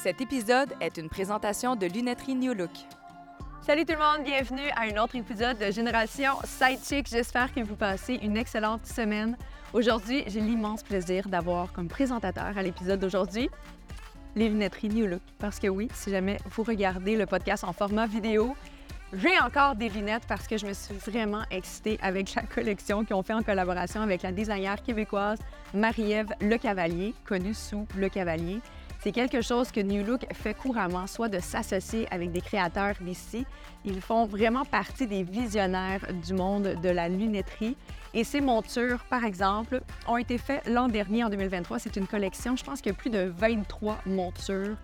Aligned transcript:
Cet 0.00 0.20
épisode 0.20 0.72
est 0.80 0.96
une 0.96 1.08
présentation 1.08 1.74
de 1.74 1.86
Lunetterie 1.86 2.36
New 2.36 2.54
Look. 2.54 2.70
Salut 3.60 3.84
tout 3.84 3.94
le 3.94 3.98
monde, 3.98 4.24
bienvenue 4.24 4.70
à 4.76 4.82
un 4.82 5.02
autre 5.02 5.16
épisode 5.16 5.58
de 5.58 5.72
Génération 5.72 6.34
Sidechick. 6.44 7.08
J'espère 7.08 7.52
que 7.52 7.64
vous 7.64 7.74
passez 7.74 8.14
une 8.22 8.36
excellente 8.36 8.86
semaine. 8.86 9.36
Aujourd'hui, 9.72 10.22
j'ai 10.28 10.38
l'immense 10.38 10.84
plaisir 10.84 11.28
d'avoir 11.28 11.72
comme 11.72 11.88
présentateur 11.88 12.56
à 12.56 12.62
l'épisode 12.62 13.00
d'aujourd'hui 13.00 13.50
les 14.36 14.48
lunetteries 14.48 14.90
New 14.90 15.06
Look. 15.08 15.22
Parce 15.40 15.58
que 15.58 15.66
oui, 15.66 15.88
si 15.92 16.10
jamais 16.10 16.36
vous 16.48 16.62
regardez 16.62 17.16
le 17.16 17.26
podcast 17.26 17.64
en 17.64 17.72
format 17.72 18.06
vidéo, 18.06 18.54
j'ai 19.12 19.36
encore 19.40 19.74
des 19.74 19.88
lunettes 19.88 20.26
parce 20.28 20.46
que 20.46 20.56
je 20.58 20.66
me 20.66 20.74
suis 20.74 20.94
vraiment 20.94 21.42
excitée 21.50 21.98
avec 22.02 22.36
la 22.36 22.42
collection 22.42 23.04
qu'ils 23.04 23.16
ont 23.16 23.24
fait 23.24 23.32
en 23.32 23.42
collaboration 23.42 24.00
avec 24.00 24.22
la 24.22 24.30
designer 24.30 24.80
québécoise 24.80 25.40
Marie-Ève 25.74 26.28
Le 26.40 26.56
Cavalier, 26.56 27.14
connue 27.24 27.54
sous 27.54 27.84
Le 27.96 28.08
Cavalier. 28.08 28.60
C'est 29.00 29.12
quelque 29.12 29.42
chose 29.42 29.70
que 29.70 29.80
New 29.80 30.04
Look 30.04 30.26
fait 30.34 30.54
couramment, 30.54 31.06
soit 31.06 31.28
de 31.28 31.38
s'associer 31.38 32.08
avec 32.10 32.32
des 32.32 32.40
créateurs 32.40 32.94
d'ici. 33.00 33.46
Ils 33.84 34.00
font 34.00 34.26
vraiment 34.26 34.64
partie 34.64 35.06
des 35.06 35.22
visionnaires 35.22 36.04
du 36.26 36.34
monde 36.34 36.74
de 36.82 36.88
la 36.88 37.08
lunetterie. 37.08 37.76
Et 38.12 38.24
ces 38.24 38.40
montures, 38.40 39.04
par 39.08 39.24
exemple, 39.24 39.82
ont 40.08 40.16
été 40.16 40.36
faites 40.36 40.66
l'an 40.66 40.88
dernier, 40.88 41.22
en 41.22 41.28
2023. 41.28 41.78
C'est 41.78 41.96
une 41.96 42.08
collection, 42.08 42.56
je 42.56 42.64
pense 42.64 42.80
qu'il 42.80 42.92
plus 42.94 43.10
de 43.10 43.32
23 43.36 43.98
montures 44.06 44.76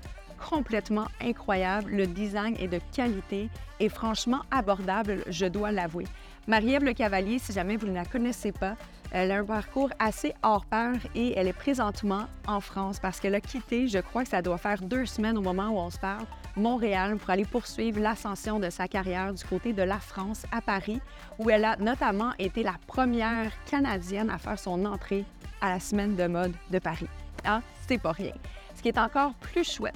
complètement 0.49 1.07
incroyables. 1.21 1.91
Le 1.91 2.07
design 2.07 2.55
est 2.61 2.69
de 2.69 2.81
qualité 2.95 3.49
et 3.81 3.89
franchement 3.89 4.43
abordable, 4.53 5.25
je 5.27 5.47
dois 5.47 5.73
l'avouer. 5.73 6.05
Marie-Ève 6.47 6.85
Le 6.85 6.93
Cavalier, 6.93 7.39
si 7.39 7.55
jamais 7.55 7.79
vous 7.79 7.87
ne 7.87 7.95
la 7.95 8.05
connaissez 8.05 8.53
pas, 8.53 8.77
elle 9.11 9.31
a 9.31 9.39
un 9.39 9.45
parcours 9.45 9.89
assez 9.99 10.35
hors 10.43 10.67
pair 10.67 10.93
et 11.15 11.33
elle 11.39 11.49
est 11.49 11.55
présentement 11.55 12.27
en 12.47 12.61
France 12.61 13.01
parce 13.01 13.19
qu'elle 13.19 13.35
a 13.35 13.41
quitté, 13.41 13.89
je 13.89 13.99
crois 13.99 14.25
que 14.25 14.29
ça 14.29 14.43
doit 14.43 14.59
faire 14.59 14.83
deux 14.83 15.07
semaines 15.07 15.39
au 15.39 15.41
moment 15.41 15.69
où 15.69 15.79
on 15.79 15.89
se 15.89 15.99
parle, 15.99 16.27
Montréal 16.55 17.17
pour 17.17 17.31
aller 17.31 17.47
poursuivre 17.47 17.99
l'ascension 17.99 18.61
de 18.61 18.69
sa 18.69 18.89
carrière 18.89 19.33
du 19.33 19.43
côté 19.43 19.73
de 19.73 19.83
la 19.83 19.99
France 19.99 20.45
à 20.53 20.61
Paris, 20.61 21.01
où 21.39 21.49
elle 21.49 21.65
a 21.65 21.77
notamment 21.77 22.33
été 22.39 22.63
la 22.63 22.75
première 22.87 23.51
Canadienne 23.65 24.29
à 24.29 24.37
faire 24.37 24.59
son 24.59 24.85
entrée 24.85 25.25
à 25.63 25.71
la 25.71 25.81
semaine 25.81 26.15
de 26.15 26.27
mode 26.27 26.53
de 26.71 26.79
Paris. 26.79 27.09
Ah, 27.47 27.63
c'est 27.89 27.99
pas 27.99 28.13
rien. 28.13 28.35
Ce 28.75 28.83
qui 28.83 28.89
est 28.89 28.99
encore 28.99 29.33
plus 29.35 29.65
chouette, 29.65 29.95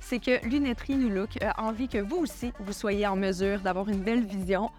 c'est 0.00 0.20
que 0.20 0.42
Lunetterie 0.48 0.96
New 0.96 1.26
a 1.42 1.62
envie 1.62 1.88
que 1.88 1.98
vous 1.98 2.16
aussi, 2.16 2.52
vous 2.60 2.72
soyez 2.72 3.06
en 3.06 3.16
mesure 3.16 3.60
d'avoir 3.60 3.90
une 3.90 4.00
belle 4.00 4.24
vision 4.24 4.70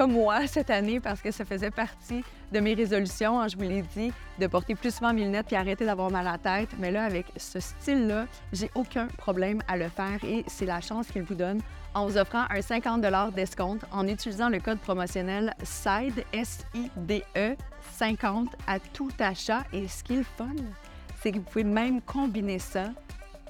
comme 0.00 0.12
moi 0.12 0.46
cette 0.46 0.70
année 0.70 0.98
parce 0.98 1.20
que 1.20 1.30
ça 1.30 1.44
faisait 1.44 1.70
partie 1.70 2.24
de 2.50 2.58
mes 2.58 2.72
résolutions, 2.72 3.38
hein, 3.38 3.48
je 3.48 3.56
vous 3.56 3.64
l'ai 3.64 3.82
dit, 3.82 4.10
de 4.38 4.46
porter 4.46 4.74
plus 4.74 4.94
souvent 4.94 5.12
mes 5.12 5.24
lunettes 5.24 5.48
puis 5.48 5.56
arrêter 5.56 5.84
d'avoir 5.84 6.10
mal 6.10 6.26
à 6.26 6.32
la 6.32 6.38
tête. 6.38 6.70
Mais 6.78 6.90
là, 6.90 7.04
avec 7.04 7.26
ce 7.36 7.60
style-là, 7.60 8.24
j'ai 8.50 8.70
aucun 8.74 9.08
problème 9.18 9.60
à 9.68 9.76
le 9.76 9.90
faire 9.90 10.24
et 10.24 10.42
c'est 10.46 10.64
la 10.64 10.80
chance 10.80 11.08
qu'il 11.08 11.24
vous 11.24 11.34
donne 11.34 11.60
en 11.92 12.06
vous 12.06 12.16
offrant 12.16 12.44
un 12.48 12.62
50 12.62 13.02
d'escompte 13.34 13.84
en 13.92 14.08
utilisant 14.08 14.48
le 14.48 14.58
code 14.58 14.78
promotionnel 14.78 15.54
SIDE, 15.62 16.24
S-I-D-E, 16.32 17.56
50 17.92 18.48
à 18.66 18.78
tout 18.78 19.12
achat. 19.18 19.64
Et 19.74 19.86
ce 19.86 20.02
qui 20.02 20.14
est 20.14 20.22
fun, 20.38 20.46
c'est 21.22 21.30
que 21.30 21.36
vous 21.36 21.44
pouvez 21.44 21.64
même 21.64 22.00
combiner 22.00 22.58
ça 22.58 22.84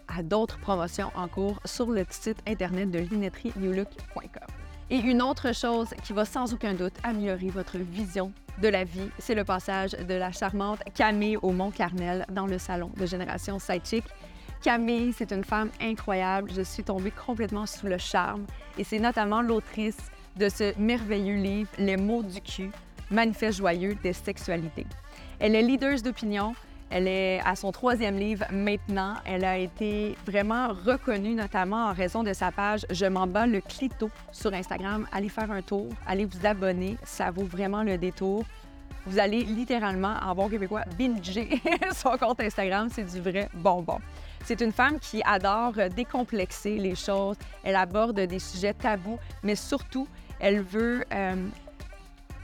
à 0.09 0.25
d'autres 0.25 0.59
promotions 0.59 1.13
en 1.15 1.29
cours 1.29 1.61
sur 1.65 1.87
le 1.91 2.05
site 2.11 2.39
internet 2.45 2.91
de 2.91 2.99
lunetterienewlook.com. 2.99 4.70
Et 4.93 4.99
une 4.99 5.23
autre 5.23 5.55
chose 5.55 5.95
qui 6.03 6.13
va 6.13 6.25
sans 6.25 6.53
aucun 6.53 6.75
doute 6.75 6.95
améliorer 7.05 7.47
votre 7.47 7.79
vision 7.79 8.33
de 8.61 8.67
la 8.67 8.83
vie, 8.83 9.09
c'est 9.21 9.37
le 9.37 9.45
passage 9.45 9.93
de 9.93 10.15
la 10.15 10.33
charmante 10.33 10.81
Camille 10.97 11.37
au 11.37 11.53
Mont 11.53 11.71
Carmel 11.71 12.27
dans 12.33 12.47
le 12.47 12.59
salon 12.59 12.91
de 12.97 13.07
Génération 13.07 13.61
Sidechick. 13.61 14.03
Camille, 14.61 15.13
c'est 15.13 15.31
une 15.31 15.45
femme 15.45 15.71
incroyable. 15.81 16.51
Je 16.53 16.63
suis 16.63 16.83
tombée 16.83 17.13
complètement 17.13 17.67
sous 17.67 17.87
le 17.87 17.99
charme 17.99 18.47
et 18.79 18.83
c'est 18.83 18.99
notamment 18.99 19.43
l'autrice 19.43 20.11
de 20.37 20.49
ce 20.49 20.77
merveilleux 20.77 21.37
livre, 21.37 21.71
Les 21.79 21.97
mots 21.97 22.25
du 22.25 22.41
cul, 22.41 22.73
manifeste 23.13 23.59
joyeux 23.59 23.95
des 24.03 24.13
sexualités. 24.13 24.87
Elle 25.39 25.55
est 25.55 25.63
leader 25.63 26.03
d'opinion, 26.03 26.53
elle 26.91 27.07
est 27.07 27.41
à 27.45 27.55
son 27.55 27.71
troisième 27.71 28.19
livre 28.19 28.45
maintenant. 28.51 29.15
Elle 29.25 29.45
a 29.45 29.57
été 29.57 30.17
vraiment 30.27 30.69
reconnue, 30.69 31.35
notamment 31.35 31.87
en 31.87 31.93
raison 31.93 32.25
de 32.25 32.33
sa 32.33 32.51
page 32.51 32.85
Je 32.91 33.07
m'en 33.07 33.29
bats 33.29 33.47
le 33.47 33.61
clito 33.61 34.11
sur 34.33 34.53
Instagram. 34.53 35.07
Allez 35.13 35.29
faire 35.29 35.53
un 35.53 35.63
tour, 35.63 35.89
allez 36.05 36.25
vous 36.25 36.45
abonner. 36.45 36.97
Ça 37.05 37.31
vaut 37.31 37.45
vraiment 37.45 37.85
le 37.85 37.97
détour. 37.97 38.45
Vous 39.07 39.21
allez 39.21 39.45
littéralement, 39.45 40.17
en 40.21 40.35
bon 40.35 40.49
québécois, 40.49 40.83
binger 40.99 41.63
son 41.95 42.19
compte 42.19 42.41
Instagram. 42.41 42.89
C'est 42.91 43.05
du 43.05 43.21
vrai 43.21 43.49
bonbon. 43.55 43.99
C'est 44.45 44.61
une 44.61 44.73
femme 44.73 44.99
qui 44.99 45.23
adore 45.25 45.75
décomplexer 45.95 46.77
les 46.77 46.97
choses. 46.97 47.37
Elle 47.63 47.77
aborde 47.77 48.19
des 48.19 48.39
sujets 48.41 48.75
tabous, 48.75 49.19
mais 49.45 49.55
surtout, 49.55 50.09
elle 50.41 50.61
veut. 50.61 51.05
Euh, 51.15 51.37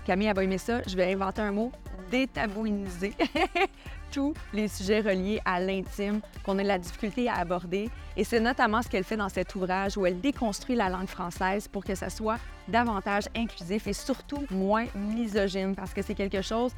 Camille 0.06 0.28
a 0.28 0.34
pas 0.34 0.44
aimé 0.44 0.56
ça. 0.56 0.82
Je 0.86 0.96
vais 0.96 1.12
inventer 1.12 1.42
un 1.42 1.50
mot 1.50 1.72
détabouiniser 2.10 3.14
tous 4.10 4.34
les 4.52 4.68
sujets 4.68 5.00
reliés 5.00 5.40
à 5.44 5.60
l'intime 5.60 6.20
qu'on 6.44 6.58
a 6.58 6.62
de 6.62 6.68
la 6.68 6.78
difficulté 6.78 7.28
à 7.28 7.34
aborder. 7.34 7.90
Et 8.16 8.24
c'est 8.24 8.40
notamment 8.40 8.82
ce 8.82 8.88
qu'elle 8.88 9.04
fait 9.04 9.16
dans 9.16 9.28
cet 9.28 9.54
ouvrage 9.54 9.96
où 9.96 10.06
elle 10.06 10.20
déconstruit 10.20 10.76
la 10.76 10.88
langue 10.88 11.08
française 11.08 11.68
pour 11.68 11.84
que 11.84 11.94
ça 11.94 12.10
soit 12.10 12.38
davantage 12.68 13.24
inclusif 13.36 13.86
et 13.86 13.92
surtout 13.92 14.44
moins 14.50 14.86
misogyne, 14.94 15.74
parce 15.74 15.92
que 15.92 16.02
c'est 16.02 16.14
quelque 16.14 16.42
chose 16.42 16.72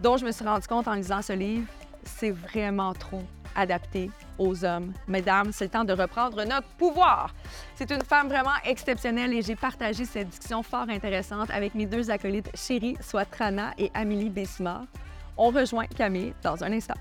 dont 0.00 0.16
je 0.16 0.24
me 0.24 0.32
suis 0.32 0.44
rendu 0.44 0.66
compte 0.66 0.88
en 0.88 0.94
lisant 0.94 1.22
ce 1.22 1.32
livre, 1.32 1.66
c'est 2.04 2.30
vraiment 2.30 2.92
trop 2.92 3.22
adapté 3.56 4.10
aux 4.38 4.64
hommes. 4.64 4.92
Mesdames, 5.08 5.50
c'est 5.52 5.64
le 5.64 5.70
temps 5.70 5.84
de 5.84 5.92
reprendre 5.92 6.44
notre 6.44 6.68
pouvoir. 6.76 7.34
C'est 7.74 7.90
une 7.90 8.02
femme 8.02 8.28
vraiment 8.28 8.54
exceptionnelle 8.64 9.32
et 9.32 9.42
j'ai 9.42 9.56
partagé 9.56 10.04
cette 10.04 10.28
discussion 10.28 10.62
fort 10.62 10.88
intéressante 10.88 11.50
avec 11.50 11.74
mes 11.74 11.86
deux 11.86 12.10
acolytes 12.10 12.50
chéries, 12.54 12.96
soit 13.00 13.24
Trana 13.24 13.72
et 13.78 13.90
Amélie 13.94 14.30
Bessimard. 14.30 14.84
On 15.36 15.50
rejoint 15.50 15.86
Camille 15.86 16.34
dans 16.42 16.62
un 16.64 16.72
instant. 16.72 16.94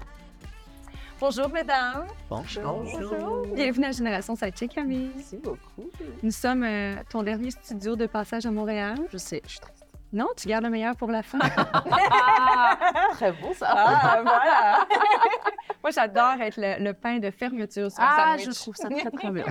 Bonjour, 1.19 1.47
mesdames. 1.49 2.07
Bonjour. 2.29 2.63
Bonjour. 2.83 3.47
Bienvenue 3.53 3.85
à 3.85 3.91
Génération 3.91 4.35
Sidechick, 4.35 4.75
Camille. 4.75 5.11
Merci 5.15 5.37
beaucoup. 5.37 5.89
Nous 6.21 6.31
sommes 6.31 6.63
euh, 6.63 6.95
ton 7.09 7.23
dernier 7.23 7.51
studio 7.51 7.95
de 7.95 8.05
passage 8.05 8.45
à 8.45 8.51
Montréal. 8.51 8.97
Je 9.11 9.17
sais, 9.17 9.41
je 9.45 9.51
suis 9.51 9.59
triste. 9.59 9.85
Non, 10.11 10.27
tu 10.35 10.47
gardes 10.49 10.65
le 10.65 10.69
meilleur 10.69 10.95
pour 10.97 11.09
la 11.09 11.23
fin. 11.23 11.39
Très 13.11 13.31
beau, 13.31 13.53
ça. 13.53 13.67
Ah, 13.69 14.21
voilà. 14.21 14.87
Moi, 15.83 15.91
j'adore 15.91 16.41
être 16.41 16.57
le, 16.57 16.83
le 16.83 16.93
pain 16.93 17.19
de 17.19 17.31
fermeture 17.31 17.89
sur 17.89 18.03
Ah, 18.03 18.35
je 18.37 18.51
trouve 18.51 18.75
ça 18.75 18.89
très, 18.89 19.09
très 19.11 19.31
bien. 19.31 19.45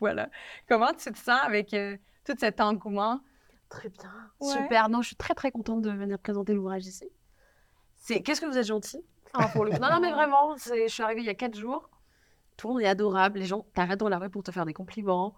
voilà. 0.00 0.28
Comment 0.68 0.92
tu 0.92 1.10
te 1.10 1.18
sens 1.18 1.40
avec 1.44 1.72
euh, 1.72 1.96
tout 2.26 2.34
cet 2.38 2.60
engouement? 2.60 3.20
Très 3.70 3.88
bien. 3.88 4.10
Ouais. 4.40 4.52
Super. 4.52 4.88
Non, 4.90 5.00
je 5.00 5.08
suis 5.08 5.16
très, 5.16 5.34
très 5.34 5.50
contente 5.50 5.80
de 5.82 5.90
venir 5.90 6.18
présenter 6.18 6.52
l'ouvrage 6.54 6.86
ici. 6.86 7.08
C'est... 8.08 8.20
Qu'est-ce 8.22 8.40
que 8.40 8.46
vous 8.46 8.56
êtes 8.56 8.66
gentil 8.66 8.98
pour 9.52 9.64
le 9.64 9.70
coup. 9.72 9.78
Non, 9.80 9.90
non, 9.90 10.00
mais 10.00 10.10
vraiment, 10.10 10.56
c'est... 10.56 10.88
je 10.88 10.92
suis 10.94 11.02
arrivée 11.02 11.20
il 11.20 11.26
y 11.26 11.30
a 11.30 11.34
quatre 11.34 11.56
jours. 11.56 11.90
Tout 12.56 12.68
le 12.68 12.72
monde 12.74 12.82
est 12.82 12.86
adorable. 12.86 13.38
Les 13.38 13.44
gens 13.44 13.66
t'arrêtent 13.74 14.00
dans 14.00 14.08
la 14.08 14.18
rue 14.18 14.30
pour 14.30 14.42
te 14.42 14.50
faire 14.50 14.64
des 14.64 14.72
compliments. 14.72 15.34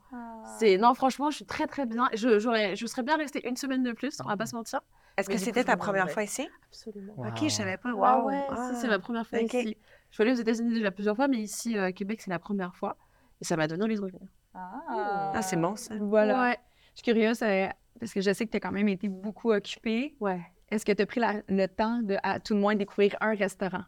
C'est... 0.58 0.78
Non, 0.78 0.94
franchement, 0.94 1.30
je 1.30 1.36
suis 1.36 1.44
très, 1.44 1.66
très 1.66 1.84
bien. 1.84 2.09
Je, 2.14 2.38
j'aurais... 2.38 2.76
je 2.76 2.86
serais 2.86 3.03
bien 3.03 3.16
restée 3.16 3.47
une 3.48 3.56
semaine 3.56 3.82
de 3.82 3.92
plus, 3.92 4.19
on 4.25 4.28
va 4.28 4.36
pas 4.36 4.47
se 4.47 4.54
mentir. 4.54 4.80
Est-ce 5.16 5.28
que 5.28 5.36
c'était 5.36 5.64
ta 5.64 5.76
première 5.76 6.10
fois 6.10 6.22
ici? 6.22 6.48
Absolument. 6.69 7.14
Ok, 7.19 7.42
je 7.42 7.48
savais 7.48 7.76
pas. 7.76 7.91
Ah 7.92 8.19
Wow. 8.20 8.26
ouais, 8.28 8.42
Ah. 8.48 8.70
si, 8.72 8.80
c'est 8.80 8.88
ma 8.88 8.98
première 9.00 9.26
fois 9.26 9.41
ici. 9.41 9.76
Je 10.10 10.14
suis 10.14 10.22
allée 10.22 10.32
aux 10.32 10.41
États-Unis 10.41 10.72
déjà 10.75 10.91
plusieurs 10.92 11.16
fois, 11.16 11.28
mais 11.28 11.38
ici, 11.38 11.76
euh, 11.76 11.86
à 11.86 11.92
Québec, 11.92 12.20
c'est 12.22 12.30
la 12.30 12.38
première 12.38 12.75
fois. 12.75 12.97
Et 13.41 13.44
ça 13.44 13.56
m'a 13.56 13.66
donné 13.66 13.84
envie 13.84 13.97
de 13.97 14.00
revenir. 14.00 14.28
Ah, 14.54 15.41
c'est 15.42 15.56
bon 15.56 15.75
ça. 15.76 15.94
Voilà. 16.00 16.41
Ouais. 16.41 16.59
Je 16.94 17.03
suis 17.03 17.12
curieuse 17.12 17.42
euh, 17.42 17.66
parce 17.98 18.12
que 18.12 18.20
je 18.20 18.32
sais 18.32 18.47
que 18.47 18.50
tu 18.50 18.56
as 18.56 18.60
quand 18.60 18.72
même 18.72 18.88
été 18.88 19.09
beaucoup 19.09 19.53
occupée. 19.53 20.16
Ouais. 20.20 20.41
Est-ce 20.70 20.84
que 20.84 20.92
tu 20.92 21.03
as 21.03 21.06
pris 21.06 21.20
la- 21.20 21.42
le 21.48 21.66
temps 21.66 22.00
de, 22.03 22.16
à 22.22 22.41
tout 22.41 22.54
le 22.54 22.60
moins, 22.60 22.75
découvrir 22.75 23.16
un 23.20 23.34
restaurant? 23.34 23.82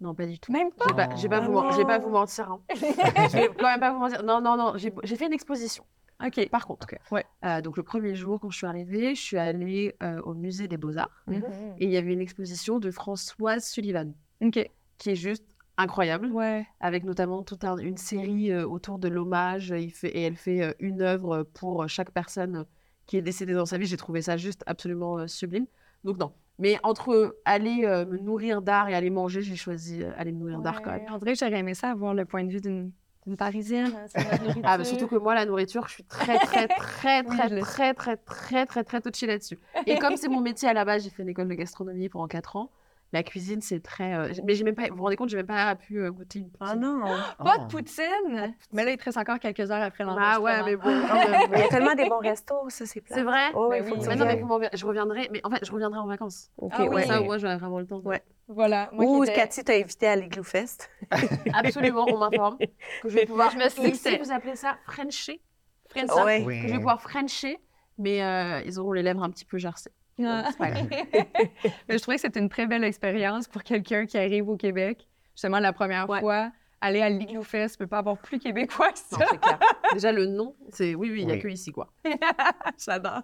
Non, 0.00 0.14
pas 0.14 0.26
du 0.26 0.38
tout. 0.38 0.52
Même 0.52 0.70
pas? 0.70 0.84
Je 0.86 0.90
vais 0.94 0.96
pas, 0.96 1.16
je 1.16 1.22
vais 1.22 1.28
pas, 1.28 1.40
pas 1.84 1.98
vous 1.98 2.10
mentir. 2.10 2.50
hein. 2.50 2.60
je 2.74 3.36
vais 3.36 3.48
quand 3.58 3.66
même 3.66 3.80
pas 3.80 3.92
vous 3.92 3.98
mentir. 3.98 4.22
Non, 4.22 4.40
non, 4.40 4.56
non. 4.56 4.74
J'ai 4.76 5.16
fait 5.16 5.26
une 5.26 5.32
exposition. 5.32 5.84
OK. 6.24 6.48
Par 6.50 6.66
contre, 6.66 6.86
Ouais. 7.12 7.24
Euh, 7.44 7.60
donc 7.60 7.76
le 7.76 7.82
premier 7.82 8.14
jour, 8.14 8.40
quand 8.40 8.50
je 8.50 8.56
suis 8.58 8.66
arrivée, 8.66 9.14
je 9.14 9.20
suis 9.20 9.36
allée 9.38 9.94
euh, 10.02 10.20
au 10.22 10.34
musée 10.34 10.66
des 10.68 10.76
Beaux-Arts. 10.76 11.10
Mhm. 11.26 11.42
Et 11.78 11.84
il 11.84 11.90
y 11.90 11.96
avait 11.96 12.12
une 12.12 12.20
exposition 12.20 12.78
de 12.80 12.90
Françoise 12.90 13.64
Sullivan, 13.64 14.12
OK. 14.40 14.68
qui 14.98 15.10
est 15.10 15.14
juste 15.16 15.44
incroyable. 15.76 16.26
Ouais. 16.32 16.66
avec 16.80 17.04
notamment 17.04 17.42
toute 17.44 17.62
un- 17.64 17.76
une 17.76 17.96
série 17.96 18.50
euh, 18.50 18.66
autour 18.66 18.98
de 18.98 19.06
l'hommage. 19.08 19.68
Il 19.76 19.90
fait- 19.92 20.08
Et 20.08 20.22
elle 20.22 20.34
fait 20.36 20.62
euh, 20.62 20.72
une 20.80 21.02
œuvre 21.02 21.42
pour 21.54 21.88
chaque 21.88 22.10
personne 22.10 22.66
qui 23.06 23.16
est 23.16 23.22
décédée 23.22 23.54
dans 23.54 23.66
sa 23.66 23.78
vie. 23.78 23.86
J'ai 23.86 23.96
trouvé 23.96 24.22
ça 24.22 24.36
juste 24.36 24.64
absolument 24.66 25.18
euh, 25.18 25.26
sublime. 25.28 25.66
Donc 26.04 26.18
non. 26.18 26.32
Mais 26.58 26.78
entre 26.82 27.36
aller 27.44 27.84
euh, 27.84 28.04
me 28.04 28.18
nourrir 28.18 28.62
d'art 28.62 28.88
et 28.88 28.94
aller 28.94 29.10
manger, 29.10 29.42
j'ai 29.42 29.54
choisi 29.54 30.02
euh, 30.02 30.10
aller 30.16 30.32
me 30.32 30.38
nourrir 30.38 30.60
d'art 30.60 30.82
quand 30.82 30.90
même. 30.90 31.02
Ouais, 31.02 31.18
dirait 31.18 31.34
que 31.34 31.38
j'aurais 31.38 31.58
aimé 31.58 31.74
ça 31.74 31.90
avoir 31.90 32.14
le 32.14 32.24
point 32.24 32.44
de 32.44 32.50
vue 32.50 32.60
d'une 32.60 32.90
d'une 33.26 33.36
Parisienne. 33.36 33.90
nourriture. 34.16 34.62
Ah, 34.64 34.78
mais 34.78 34.84
surtout 34.84 35.06
que 35.06 35.16
moi, 35.16 35.34
la 35.34 35.44
nourriture, 35.44 35.86
je 35.86 35.94
suis 35.94 36.04
très, 36.04 36.38
très, 36.38 36.66
très, 36.68 37.22
Oui, 37.22 37.36
très, 37.36 37.48
le 37.50 37.60
très, 37.60 37.94
très, 37.94 38.16
très, 38.16 38.66
très, 38.66 38.84
très 38.84 39.00
touchée 39.00 39.26
là-dessus. 39.26 39.58
Et 39.86 39.98
comme 39.98 40.16
c'est 40.16 40.28
mon 40.28 40.40
métier 40.40 40.68
à 40.68 40.72
la 40.72 40.84
base, 40.84 41.04
j'ai 41.04 41.10
fait 41.10 41.22
une 41.22 41.28
école 41.28 41.48
de 41.48 41.54
gastronomie 41.54 42.08
pendant 42.08 42.26
4 42.26 42.56
ans. 42.56 42.70
La 43.12 43.22
cuisine, 43.22 43.62
c'est 43.62 43.80
très. 43.82 44.14
euh, 44.14 44.32
Mais 44.44 44.54
j'ai 44.54 44.64
même 44.64 44.74
pas. 44.74 44.88
Vous 44.90 44.96
vous 44.96 45.02
rendez 45.02 45.16
compte, 45.16 45.30
j'ai 45.30 45.38
même 45.38 45.46
pas 45.46 45.74
pu 45.76 45.98
euh, 46.02 46.10
goûter 46.10 46.40
une 46.40 46.50
Ah 46.60 46.66
poutine. 46.74 46.80
non. 46.82 47.00
Pas 47.38 47.56
Oh. 47.58 47.64
de 47.64 47.70
poutine! 47.70 48.54
Mais 48.72 48.84
là, 48.84 48.90
il 48.90 48.98
te 48.98 49.04
reste 49.04 49.16
encore 49.16 49.38
quelques 49.38 49.70
heures 49.70 49.82
après 49.82 50.04
l'enregistrement. 50.04 50.46
Ah 50.46 50.62
ouais, 50.62 50.62
mais 50.62 50.76
bon. 50.76 50.90
Il 51.54 51.58
y 51.58 51.62
a 51.62 51.68
tellement 51.68 51.94
des 51.94 52.06
bons 52.06 52.18
restos, 52.22 52.68
ça, 52.68 52.84
c'est 52.84 53.00
plat. 53.00 53.16
c'est 53.16 53.22
vrai? 53.22 53.46
Oh, 53.54 53.68
Mais 53.70 53.78
il 53.78 53.84
faut 53.84 53.94
oui. 53.94 54.00
que 54.02 54.08
Mais 54.08 54.16
non, 54.16 54.26
mais 54.58 54.68
je 54.74 54.84
reviendrai. 54.86 55.28
Mais 55.32 55.40
en 55.42 55.48
fait, 55.50 55.64
je 55.64 55.72
reviendrai 55.72 55.98
en 56.00 56.06
vacances. 56.06 56.50
OK, 56.58 56.72
Ah 56.76 56.82
oui. 56.82 56.88
ouais. 56.88 57.06
Ça, 57.06 57.20
moi, 57.22 57.38
j'aurai 57.38 57.56
vraiment 57.56 57.78
le 57.78 57.86
temps. 57.86 58.00
Ouais. 58.04 58.22
Voilà. 58.46 58.90
Moi 58.92 59.06
Ou 59.06 59.24
Cathy 59.24 59.64
t'a 59.64 59.72
invité 59.74 60.06
à 60.06 60.14
l'Igloo 60.16 60.42
Fest. 60.42 60.90
Absolument, 61.54 62.04
on 62.08 62.18
m'informe 62.18 62.58
que 62.58 63.08
je 63.08 63.14
vais 63.14 63.24
pouvoir. 63.26 63.50
Je 63.52 63.56
me 63.58 63.68
suis 63.68 63.90
dit 63.92 64.18
vous 64.22 64.32
appelez 64.32 64.56
ça 64.56 64.76
Frencher 64.86 65.40
Frencher. 65.88 66.24
Ouais. 66.24 66.42
Oui. 66.46 66.60
Que 66.62 66.68
je 66.68 66.72
vais 66.72 66.78
pouvoir 66.78 67.00
Frencher, 67.00 67.58
mais 67.98 68.22
euh, 68.22 68.60
ils 68.66 68.78
auront 68.78 68.92
les 68.92 69.02
lèvres 69.02 69.22
un 69.22 69.30
petit 69.30 69.44
peu 69.46 69.56
gercées. 69.58 69.92
Ah. 70.24 70.50
Je 71.88 71.96
trouvais 71.98 72.16
que 72.16 72.22
c'était 72.22 72.40
une 72.40 72.48
très 72.48 72.66
belle 72.66 72.84
expérience 72.84 73.46
pour 73.48 73.62
quelqu'un 73.62 74.06
qui 74.06 74.18
arrive 74.18 74.48
au 74.48 74.56
Québec. 74.56 75.06
Justement, 75.34 75.58
la 75.60 75.72
première 75.72 76.08
Ouais. 76.08 76.20
fois, 76.20 76.50
aller 76.80 77.00
à 77.02 77.08
l'Igloo 77.08 77.42
Fest, 77.42 77.78
peut 77.78 77.86
pas 77.86 77.98
avoir 77.98 78.18
plus 78.18 78.38
québécois 78.38 78.90
que 78.92 78.98
Non, 79.12 79.18
ça. 79.20 79.26
c'est 79.30 79.38
clair. 79.40 79.58
Déjà, 79.92 80.12
le 80.12 80.26
nom, 80.26 80.54
c'est 80.70 80.94
oui, 80.94 81.10
oui, 81.12 81.20
il 81.22 81.26
n'y 81.26 81.32
a 81.32 81.34
Oui. 81.36 81.40
que 81.42 81.48
ici, 81.48 81.70
quoi. 81.72 81.88
J'adore. 82.84 83.22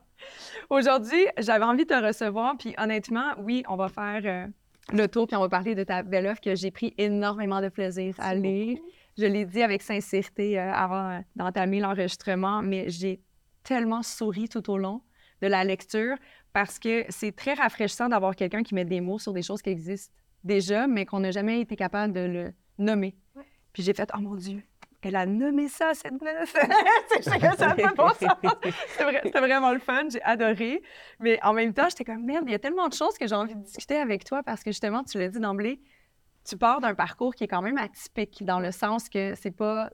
Aujourd'hui, 0.71 1.27
j'avais 1.39 1.65
envie 1.65 1.85
de 1.85 1.89
te 1.95 2.05
recevoir, 2.07 2.57
puis 2.59 2.75
honnêtement, 2.79 3.33
oui, 3.39 3.63
on 3.69 3.77
va 3.77 3.89
faire 3.89 4.21
euh, 4.25 4.47
le 4.93 5.07
tour, 5.09 5.27
puis 5.27 5.37
on 5.37 5.41
va 5.41 5.49
parler 5.49 5.75
de 5.75 5.85
ta 5.85 6.03
belle 6.03 6.27
œuvre 6.27 6.41
que 6.41 6.55
j'ai 6.55 6.71
pris 6.71 6.95
énormément 6.99 7.61
de 7.61 7.69
plaisir 7.69 8.15
à 8.19 8.35
lire. 8.35 8.79
Je 9.17 9.27
l'ai 9.27 9.45
dit 9.45 9.63
avec 9.63 9.83
sincérité 9.83 10.59
euh, 10.59 10.73
avant 10.73 11.23
d'entamer 11.37 11.81
l'enregistrement, 11.81 12.63
mais 12.63 12.89
j'ai 12.89 13.21
tellement 13.63 14.03
souri 14.03 14.49
tout 14.49 14.69
au 14.71 14.77
long 14.79 15.01
de 15.43 15.47
la 15.47 15.65
lecture 15.65 16.17
parce 16.53 16.79
que 16.79 17.05
c'est 17.09 17.35
très 17.35 17.55
rafraîchissant 17.55 18.09
d'avoir 18.09 18.37
quelqu'un 18.37 18.63
qui 18.63 18.75
met 18.75 18.85
des 18.85 19.01
mots 19.01 19.19
sur 19.19 19.33
des 19.33 19.43
choses 19.43 19.63
qui 19.63 19.71
existent 19.71 20.15
déjà, 20.45 20.87
mais 20.87 21.07
qu'on 21.07 21.21
n'a 21.21 21.31
jamais 21.31 21.61
été 21.61 21.77
capable 21.77 22.13
de 22.13 22.21
le 22.21 22.53
nommer. 22.79 23.17
Puis 23.73 23.83
j'ai 23.83 23.93
fait, 23.93 24.11
oh 24.15 24.21
mon 24.21 24.37
Dieu, 24.37 24.63
elle 25.03 25.17
a 25.17 25.27
nommé 25.27 25.69
ça, 25.69 25.93
cette 25.95 26.21
meuf. 26.23 26.55
C'était 27.21 29.41
vraiment 29.41 29.73
le 29.73 29.79
fun, 29.79 30.09
j'ai 30.11 30.23
adoré. 30.23 30.83
Mais 31.21 31.39
en 31.43 31.53
même 31.53 31.75
temps, 31.75 31.89
j'étais 31.89 32.05
comme, 32.05 32.25
merde, 32.25 32.45
il 32.47 32.53
y 32.53 32.55
a 32.55 32.59
tellement 32.59 32.89
de 32.89 32.95
choses 32.95 33.19
que 33.19 33.27
j'ai 33.27 33.35
envie 33.35 33.55
de 33.55 33.63
discuter 33.63 33.97
avec 33.97 34.25
toi 34.25 34.43
parce 34.43 34.63
que 34.63 34.71
justement, 34.71 35.05
tu 35.05 35.19
l'as 35.19 35.29
dit 35.29 35.41
d'emblée, 35.41 35.81
tu 36.45 36.57
pars 36.57 36.81
d'un 36.81 36.95
parcours 36.95 37.35
qui 37.35 37.45
est 37.45 37.49
quand 37.49 37.63
même 37.63 37.79
atypique 37.79 38.45
dans 38.45 38.61
le 38.61 38.71
sens 38.71 39.09
que 39.09 39.35
c'est 39.35 39.51
pas 39.51 39.91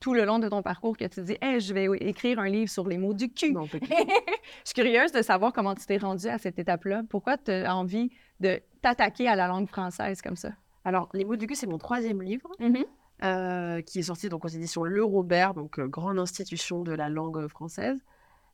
tout 0.00 0.14
le 0.14 0.24
long 0.24 0.38
de 0.38 0.48
ton 0.48 0.62
parcours 0.62 0.96
que 0.96 1.04
tu 1.06 1.22
dis, 1.22 1.36
hey, 1.40 1.60
je 1.60 1.72
vais 1.72 1.86
écrire 2.00 2.38
un 2.40 2.48
livre 2.48 2.70
sur 2.70 2.86
les 2.88 2.98
mots 2.98 3.14
du 3.14 3.28
cul. 3.32 3.54
Je 3.72 4.70
suis 4.70 4.74
curieuse 4.74 5.12
de 5.12 5.22
savoir 5.22 5.52
comment 5.52 5.74
tu 5.74 5.86
t'es 5.86 5.98
rendue 5.98 6.28
à 6.28 6.38
cette 6.38 6.58
étape-là. 6.58 7.02
Pourquoi 7.08 7.36
tu 7.38 7.50
as 7.52 7.74
envie 7.76 8.10
de 8.40 8.60
t'attaquer 8.82 9.28
à 9.28 9.36
la 9.36 9.46
langue 9.46 9.68
française 9.68 10.20
comme 10.22 10.36
ça? 10.36 10.50
Alors, 10.84 11.08
Les 11.12 11.24
mots 11.24 11.36
du 11.36 11.46
cul, 11.46 11.54
c'est 11.54 11.66
mon 11.66 11.78
troisième 11.78 12.22
livre, 12.22 12.48
Mhm. 12.60 12.84
euh, 13.24 13.80
qui 13.82 13.98
est 14.00 14.02
sorti 14.02 14.28
donc 14.28 14.44
aux 14.44 14.48
éditions 14.48 14.84
Le 14.84 15.04
Robert, 15.04 15.54
donc 15.54 15.78
euh, 15.78 15.86
grande 15.86 16.18
institution 16.18 16.82
de 16.82 16.92
la 16.92 17.08
langue 17.08 17.46
française. 17.48 17.98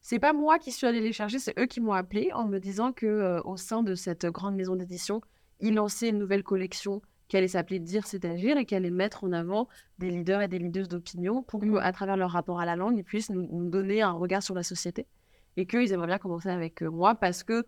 C'est 0.03 0.19
pas 0.19 0.33
moi 0.35 0.59
qui 0.59 0.73
suis 0.73 0.87
allée 0.87 1.01
les 1.01 1.13
chercher, 1.13 1.39
c'est 1.39 1.59
eux 1.59 1.67
qui 1.67 1.81
m'ont 1.81 1.93
appelé 1.95 2.31
en 2.35 2.47
me 2.47 2.59
disant 2.59 2.93
que 2.93 3.07
euh, 3.07 3.41
au 3.45 3.57
sein 3.57 3.83
de 3.83 3.95
cette 3.95 4.27
grande 4.27 4.55
maison 4.57 4.77
d'édition, 4.77 5.21
ils 5.61 5.75
lançaient 5.75 6.11
une 6.11 6.19
nouvelle 6.19 6.43
collection 6.43 7.01
qui 7.35 7.39
allait 7.39 7.49
s'appeler 7.49 7.81
Dire 7.81 8.07
c'est 8.07 8.25
agir 8.25 8.57
et 8.59 8.65
qui 8.65 8.77
allait 8.77 8.93
mettre 8.93 9.25
en 9.25 9.33
avant 9.33 9.67
des 9.99 10.09
leaders 10.09 10.41
et 10.41 10.47
des 10.47 10.61
leaders 10.61 10.87
d'opinion 10.87 11.43
pour 11.43 11.65
Mhm. 11.65 11.81
qu'à 11.81 11.91
travers 11.91 12.17
leur 12.17 12.31
rapport 12.31 12.61
à 12.61 12.65
la 12.65 12.77
langue, 12.77 12.97
ils 12.97 13.03
puissent 13.03 13.29
nous, 13.31 13.49
nous 13.51 13.69
donner 13.69 14.03
un 14.03 14.13
regard 14.13 14.41
sur 14.41 14.55
la 14.55 14.63
société. 14.63 15.09
Et 15.57 15.67
qu'ils 15.67 15.93
aimeraient 15.93 16.07
bien 16.07 16.19
commencer 16.19 16.49
avec 16.49 16.81
euh, 16.81 16.91
moi 16.93 17.17
parce 17.17 17.43
que 17.43 17.65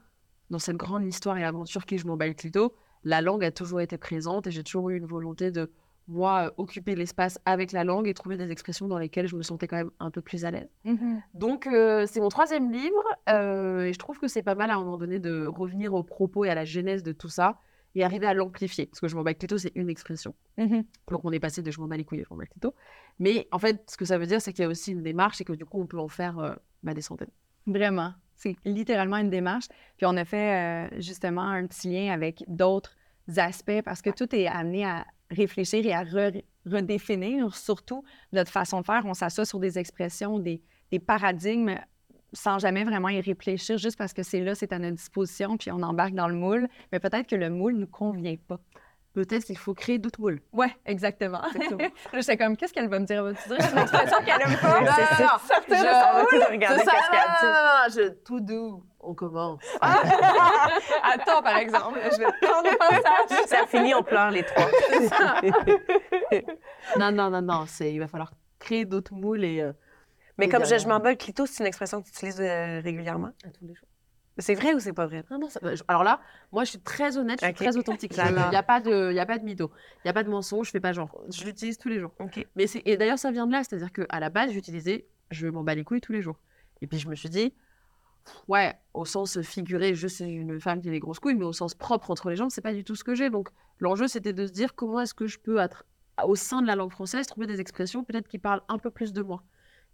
dans 0.51 0.61
cette 0.61 0.77
grande 0.77 1.05
histoire 1.05 1.37
et 1.37 1.43
aventure 1.43 1.85
qui 1.85 1.99
je 1.99 2.07
m'en 2.07 2.17
bats 2.17 2.29
le 2.29 2.35
clito, 2.35 2.77
la 3.03 3.21
langue 3.21 3.43
a 3.45 3.51
toujours 3.51 3.81
été 3.81 3.99
présente 3.99 4.47
et 4.47 4.53
j'ai 4.53 4.63
toujours 4.63 4.91
eu 4.91 4.99
une 4.99 5.07
volonté 5.07 5.51
de, 5.51 5.73
moi, 6.07 6.47
euh, 6.47 6.51
occuper 6.59 6.95
l'espace 6.95 7.41
avec 7.45 7.73
la 7.73 7.83
langue 7.83 8.07
et 8.07 8.15
trouver 8.15 8.37
des 8.37 8.53
expressions 8.53 8.87
dans 8.87 8.99
lesquelles 8.99 9.27
je 9.27 9.35
me 9.35 9.43
sentais 9.43 9.67
quand 9.67 9.79
même 9.79 9.91
un 9.99 10.13
peu 10.13 10.21
plus 10.21 10.45
à 10.45 10.53
l'aise. 10.53 10.69
Donc, 11.35 11.67
euh, 11.67 12.07
c'est 12.07 12.21
mon 12.21 12.29
troisième 12.29 12.71
livre 12.71 13.03
euh, 13.29 13.83
et 13.87 13.93
je 13.93 13.99
trouve 13.99 14.21
que 14.21 14.29
c'est 14.29 14.45
pas 14.45 14.55
mal 14.55 14.71
à 14.71 14.77
un 14.77 14.79
moment 14.79 14.97
donné 14.97 15.19
de 15.19 15.45
revenir 15.45 15.93
aux 15.95 16.05
propos 16.05 16.45
et 16.45 16.51
à 16.51 16.55
la 16.55 16.65
genèse 16.65 17.03
de 17.03 17.11
tout 17.11 17.29
ça 17.29 17.59
et 17.97 18.05
arriver 18.05 18.27
à 18.27 18.35
l'amplifier. 18.35 18.87
Parce 18.87 19.01
que 19.01 19.09
je 19.09 19.17
m'en 19.17 19.23
bats 19.23 19.31
le 19.33 19.37
clito, 19.37 19.59
c'est 19.59 19.73
une 19.75 19.89
expression. 19.89 20.35
Mhm. 20.59 20.85
Donc, 21.11 21.25
on 21.25 21.33
est 21.33 21.41
passé 21.41 21.63
de 21.63 21.71
je 21.71 21.81
m'en 21.81 21.89
bats 21.89 21.97
les 21.97 22.05
couilles 22.05 22.23
je 22.23 22.29
m'en 22.31 22.37
bats 22.37 22.45
le 22.45 22.51
clito. 22.51 22.75
Mais 23.19 23.49
en 23.51 23.59
fait, 23.59 23.83
ce 23.91 23.97
que 23.97 24.05
ça 24.05 24.19
veut 24.19 24.27
dire, 24.27 24.41
c'est 24.41 24.53
qu'il 24.53 24.63
y 24.63 24.67
a 24.67 24.69
aussi 24.69 24.93
une 24.93 25.03
démarche 25.03 25.41
et 25.41 25.45
que 25.45 25.55
du 25.55 25.65
coup, 25.65 25.81
on 25.81 25.87
peut 25.87 25.99
en 25.99 26.09
faire 26.09 26.39
euh, 26.39 26.55
bah, 26.83 26.95
des 26.95 27.01
centaines. 27.01 27.31
Vraiment. 27.67 28.13
C'est 28.37 28.55
littéralement 28.67 29.17
une 29.17 29.31
démarche. 29.31 29.67
Puis 29.97 30.07
on 30.07 30.17
a 30.17 30.25
fait 30.27 30.91
euh, 30.95 31.01
justement 31.01 31.43
un 31.43 31.67
petit 31.67 31.89
lien 31.89 32.13
avec 32.13 32.45
d'autres 32.47 32.95
aspects 33.39 33.83
parce 33.83 34.03
que 34.03 34.11
tout 34.11 34.33
est 34.37 34.47
amené 34.47 34.85
à 34.85 35.07
réfléchir 35.31 35.85
et 35.87 35.93
à 35.93 36.05
re- 36.05 36.45
redéfinir 36.67 37.57
surtout 37.57 38.05
notre 38.33 38.53
façon 38.53 38.81
de 38.83 38.85
faire. 38.85 39.03
On 39.07 39.15
s'assoit 39.15 39.47
sur 39.47 39.59
des 39.59 39.79
expressions, 39.79 40.39
des, 40.39 40.63
des 40.93 40.99
paradigmes 40.99 41.77
sans 42.37 42.59
jamais 42.59 42.85
vraiment 42.85 43.09
y 43.09 43.21
réfléchir, 43.21 43.79
juste 43.79 43.99
parce 43.99 44.13
que 44.13 44.23
c'est 44.23 44.41
là, 44.41 44.55
c'est 44.55 44.73
à 44.73 44.79
notre 44.79 44.97
disposition, 44.97 45.57
puis 45.57 45.71
on 45.73 45.83
embarque 45.83 46.15
dans 46.15 46.29
le 46.29 46.35
moule. 46.35 46.69
Mais 46.93 47.01
peut-être 47.01 47.27
que 47.29 47.37
le 47.37 47.51
moule 47.51 47.75
ne 47.75 47.81
nous 47.81 47.87
convient 47.87 48.37
pas. 48.49 48.59
Peut-être 49.15 49.47
qu'il 49.47 49.57
faut 49.57 49.73
créer 49.73 49.99
d'autres 49.99 50.21
moules. 50.21 50.41
Ouais, 50.53 50.69
exactement. 50.85 51.41
Là, 51.79 51.89
J'étais 52.21 52.37
comme, 52.37 52.55
qu'est-ce 52.55 52.75
qu'elle 52.75 52.89
va 52.91 52.99
me 52.99 53.07
dire? 53.07 53.25
Va-tu 53.25 53.49
dire? 53.49 53.57
C'est 53.61 53.73
une 53.73 53.79
expression 53.79 54.19
qu'elle 54.27 54.43
aime 54.43 54.59
pas. 54.61 54.81
Non, 54.81 54.87
non, 54.87 54.93
non. 55.21 55.27
Sortir 55.39 55.63
de 55.71 55.75
Je- 55.75 55.81
son 55.81 56.37
moule. 56.37 56.45
Regardez 56.53 56.79
C'est 56.81 56.85
ça, 56.85 56.93
qu'est-ce 56.93 57.11
qu'elle 57.11 57.31
non, 57.31 57.37
dit. 57.41 57.47
non, 57.47 57.53
non, 57.53 57.63
non, 57.65 57.95
je- 57.95 58.25
tout 58.27 58.41
doux, 58.41 58.83
on 59.01 59.15
commence. 59.15 59.61
Attends, 59.81 61.41
par 61.43 61.57
exemple, 61.57 61.99
je 62.13 62.19
vais 62.19 62.27
prendre 62.43 62.69
un 62.71 62.77
passage. 62.77 63.45
Ça 63.47 63.67
finit, 63.67 63.95
on 63.95 64.03
pleure 64.03 64.31
les 64.31 64.43
trois. 64.43 64.69
Non, 66.99 67.11
non, 67.13 67.31
non, 67.31 67.41
non, 67.43 67.65
c'est, 67.67 67.93
il 67.93 67.99
va 67.99 68.07
falloir 68.09 68.33
créer 68.59 68.85
d'autres 68.85 69.15
moules 69.15 69.45
et... 69.45 69.61
euh, 69.63 69.73
Mais 70.39 70.49
comme 70.49 70.65
je, 70.65 70.87
m'en 70.87 71.01
bats 71.01 71.11
le 71.11 71.17
clito, 71.17 71.47
c'est 71.47 71.63
une 71.63 71.67
expression 71.67 72.01
que 72.03 72.07
tu 72.07 72.13
utilises 72.13 72.41
euh, 72.41 72.81
régulièrement? 72.81 73.31
à 73.45 73.51
tous 73.51 73.67
les 73.67 73.75
jours. 73.75 73.89
C'est 74.39 74.55
vrai 74.55 74.75
ou 74.75 74.81
c'est 74.81 74.93
pas 74.93 75.07
vrai? 75.07 75.25
Non, 75.31 75.39
non, 75.39 75.49
ça- 75.49 75.61
alors 75.89 76.05
là, 76.05 76.21
moi, 76.53 76.65
je 76.65 76.71
suis 76.71 76.81
très 76.81 77.17
honnête, 77.17 77.41
je 77.41 77.47
suis 77.47 77.55
très 77.55 77.77
authentique. 77.79 78.15
Il 78.15 78.35
n'y 78.35 78.57
a 78.57 78.63
pas 78.63 78.81
de, 78.81 79.13
y 79.13 79.19
a 79.19 79.25
pas 79.25 79.39
de 79.39 79.45
mytho, 79.45 79.71
il 79.97 80.01
n'y 80.07 80.11
a 80.11 80.13
pas 80.13 80.25
de 80.25 80.29
mensonge, 80.29 80.67
je 80.67 80.73
fais 80.73 80.81
pas 80.81 80.93
genre. 80.93 81.19
Je 81.31 81.45
l'utilise 81.45 81.79
tous 81.79 81.89
les 81.89 82.01
jours. 82.01 82.13
OK. 82.19 82.47
Mais 82.55 82.67
et 82.85 82.99
d'ailleurs, 82.99 83.19
ça 83.19 83.31
vient 83.31 83.47
de 83.47 83.53
là, 83.53 83.63
c'est-à-dire 83.65 83.91
qu'à 83.93 84.21
la 84.21 84.29
base, 84.29 84.53
j'utilisais 84.53 85.07
je 85.31 85.47
m'en 85.49 85.65
bats 85.65 85.75
les 85.75 85.85
couilles 85.85 86.01
tous 86.01 86.13
les 86.13 86.23
jours. 86.23 86.39
Et 86.83 86.87
puis 86.87 86.99
je 86.99 87.09
me 87.09 87.15
suis 87.15 87.29
dit, 87.29 87.55
ouais, 88.49 88.75
au 88.95 89.05
sens 89.05 89.41
figuré, 89.43 89.95
je 89.95 90.07
suis 90.07 90.25
une 90.25 90.61
femme 90.61 90.81
qui 90.81 90.89
a 90.89 90.91
des 90.91 91.01
grosses 91.01 91.19
couilles, 91.19 91.35
mais 91.35 91.45
au 91.45 91.53
sens 91.53 91.75
propre 91.75 92.11
entre 92.11 92.31
les 92.31 92.37
jambes, 92.37 92.51
c'est 92.51 92.61
pas 92.61 92.73
du 92.73 92.85
tout 92.85 92.95
ce 92.95 93.05
que 93.05 93.15
j'ai. 93.15 93.31
Donc 93.31 93.49
l'enjeu, 93.81 94.09
c'était 94.09 94.33
de 94.33 94.47
se 94.47 94.53
dire 94.53 94.75
comment 94.75 95.01
est-ce 95.01 95.15
que 95.15 95.27
je 95.27 95.39
peux, 95.39 95.59
être, 95.59 95.85
au 96.25 96.37
sein 96.37 96.63
de 96.63 96.67
la 96.67 96.77
langue 96.77 96.93
française, 96.93 97.27
trouver 97.27 97.47
des 97.47 97.61
expressions 97.61 98.05
peut-être 98.05 98.29
qui 98.29 98.39
parlent 98.39 98.63
un 98.69 98.79
peu 98.79 98.91
plus 98.91 99.13
de 99.13 99.23
moi. 99.23 99.43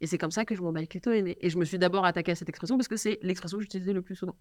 Et 0.03 0.07
c'est 0.09 0.19
comme 0.19 0.33
ça 0.33 0.45
que 0.45 0.55
je 0.57 0.61
m'en 0.61 0.73
bats 0.73 0.81
le 0.81 0.87
clito 0.87 1.13
est 1.13 1.23
né. 1.23 1.39
Et 1.41 1.49
je 1.49 1.57
me 1.57 1.65
suis 1.65 1.79
d'abord 1.79 2.05
attaquée 2.05 2.33
à 2.33 2.35
cette 2.35 2.49
expression 2.49 2.77
parce 2.77 2.89
que 2.89 2.97
c'est 2.97 3.19
l'expression 3.23 3.57
que 3.57 3.63
j'utilisais 3.63 3.93
le 3.93 4.03
plus 4.03 4.17
souvent. 4.17 4.35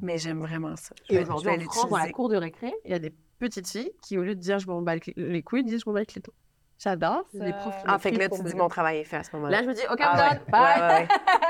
Mais 0.00 0.16
j'aime 0.16 0.40
vraiment 0.40 0.74
ça. 0.74 0.94
Je 1.08 1.14
Et 1.14 1.20
aujourd'hui, 1.20 1.50
en 1.50 1.60
France, 1.60 1.90
dans 1.90 1.96
la 1.98 2.10
cour 2.10 2.30
de 2.30 2.36
récré, 2.36 2.72
il 2.86 2.90
y 2.90 2.94
a 2.94 2.98
des 2.98 3.12
petites 3.38 3.68
filles 3.68 3.92
qui, 4.02 4.16
au 4.16 4.22
lieu 4.22 4.34
de 4.34 4.40
dire 4.40 4.58
je 4.58 4.66
m'en 4.66 4.80
bats 4.80 4.96
les 5.16 5.42
couilles, 5.42 5.64
disent 5.64 5.82
je 5.84 5.88
m'en 5.88 5.92
bats 5.92 6.00
le 6.00 6.06
clito. 6.06 6.32
J'adore 6.78 7.24
C'est 7.30 7.44
des 7.44 7.52
profs 7.52 7.74
Ah, 7.84 7.98
fait 7.98 8.10
que 8.10 8.18
là, 8.18 8.30
tu 8.30 8.42
dis 8.42 8.54
mon 8.54 8.68
travail 8.68 8.98
est 8.98 9.04
fait 9.04 9.16
à 9.16 9.22
ce 9.22 9.36
moment-là. 9.36 9.58
Là, 9.58 9.62
je 9.64 9.68
me 9.68 9.74
dis, 9.74 9.82
OK, 9.92 9.98
Ah 10.00 10.16
I'm 10.16 10.32
ouais. 10.32 10.38
done. 10.38 10.44
Bye. 10.50 10.62
Ouais, 10.62 10.80
ouais, 10.80 10.94
ouais. 10.94 11.08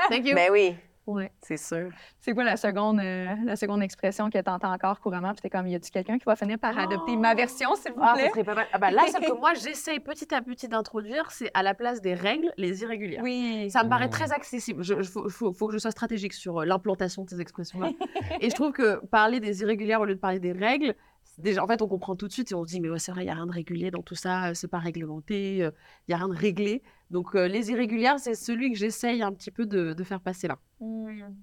Thank 0.09 0.27
you. 0.27 0.35
Ben 0.35 0.51
oui, 0.51 0.75
Ouais. 1.07 1.31
c'est 1.41 1.57
sûr. 1.57 1.89
C'est 2.19 2.33
quoi 2.33 2.43
la 2.43 2.55
seconde, 2.57 2.99
euh, 2.99 3.25
la 3.45 3.55
seconde 3.55 3.81
expression 3.81 4.29
que 4.29 4.37
tu 4.41 4.49
entends 4.49 4.71
encore 4.71 4.99
couramment? 4.99 5.31
Puis 5.33 5.41
t'es 5.41 5.49
comme, 5.49 5.67
y 5.67 5.75
a-tu 5.75 5.89
quelqu'un 5.91 6.17
qui 6.17 6.25
va 6.25 6.35
finir 6.35 6.59
par 6.59 6.77
adopter 6.77 7.17
ma 7.17 7.33
version, 7.33 7.75
s'il 7.75 7.91
vous 7.93 7.99
Ah, 8.01 8.13
plaît? 8.13 8.25
ça 8.25 8.29
serait 8.31 8.43
pas 8.43 8.55
mal. 8.55 8.67
Ah 8.71 8.77
bah, 8.77 8.91
là, 8.91 9.01
celle 9.07 9.23
que 9.25 9.33
moi, 9.37 9.53
j'essaye 9.61 9.99
petit 9.99 10.33
à 10.33 10.41
petit 10.41 10.67
d'introduire, 10.67 11.31
c'est 11.31 11.49
à 11.53 11.63
la 11.63 11.73
place 11.73 12.01
des 12.01 12.13
règles, 12.13 12.51
les 12.57 12.83
irrégulières. 12.83 13.21
Oui. 13.23 13.69
Ça 13.71 13.83
me 13.83 13.89
paraît 13.89 14.07
Mmh. 14.07 14.11
très 14.11 14.31
accessible. 14.31 14.83
Il 14.87 15.03
faut, 15.03 15.27
faut- 15.29 15.53
faut 15.53 15.67
que 15.67 15.73
je 15.73 15.79
sois 15.79 15.91
stratégique 15.91 16.33
sur 16.33 16.59
euh, 16.61 16.65
l'implantation 16.65 17.23
de 17.23 17.29
ces 17.29 17.41
expressions-là. 17.41 17.89
et 18.41 18.49
je 18.49 18.55
trouve 18.55 18.71
que 18.71 19.03
parler 19.07 19.39
des 19.39 19.61
irrégulières 19.61 20.01
au 20.01 20.05
lieu 20.05 20.15
de 20.15 20.19
parler 20.19 20.39
des 20.39 20.51
règles, 20.53 20.93
déjà, 21.37 21.63
en 21.63 21.67
fait, 21.67 21.81
on 21.81 21.87
comprend 21.87 22.15
tout 22.15 22.27
de 22.27 22.33
suite 22.33 22.51
et 22.51 22.55
on 22.55 22.63
se 22.63 22.69
dit, 22.69 22.79
mais 22.79 22.89
ouais, 22.89 22.99
c'est 22.99 23.11
vrai, 23.11 23.21
il 23.23 23.25
n'y 23.25 23.31
a 23.31 23.35
rien 23.35 23.47
de 23.47 23.51
régulier 23.51 23.89
dans 23.91 24.01
tout 24.03 24.15
ça, 24.15 24.49
euh, 24.49 24.53
c'est 24.53 24.67
pas 24.67 24.79
réglementé, 24.79 25.57
il 25.57 25.71
n'y 26.09 26.13
a 26.13 26.17
rien 26.17 26.27
de 26.29 26.35
réglé. 26.37 26.83
Donc, 27.11 27.35
euh, 27.35 27.47
les 27.47 27.69
irrégulières, 27.71 28.19
c'est 28.19 28.35
celui 28.35 28.71
que 28.71 28.77
j'essaye 28.77 29.21
un 29.21 29.33
petit 29.33 29.51
peu 29.51 29.65
de, 29.65 29.93
de 29.93 30.03
faire 30.03 30.21
passer 30.21 30.47
là. 30.47 30.57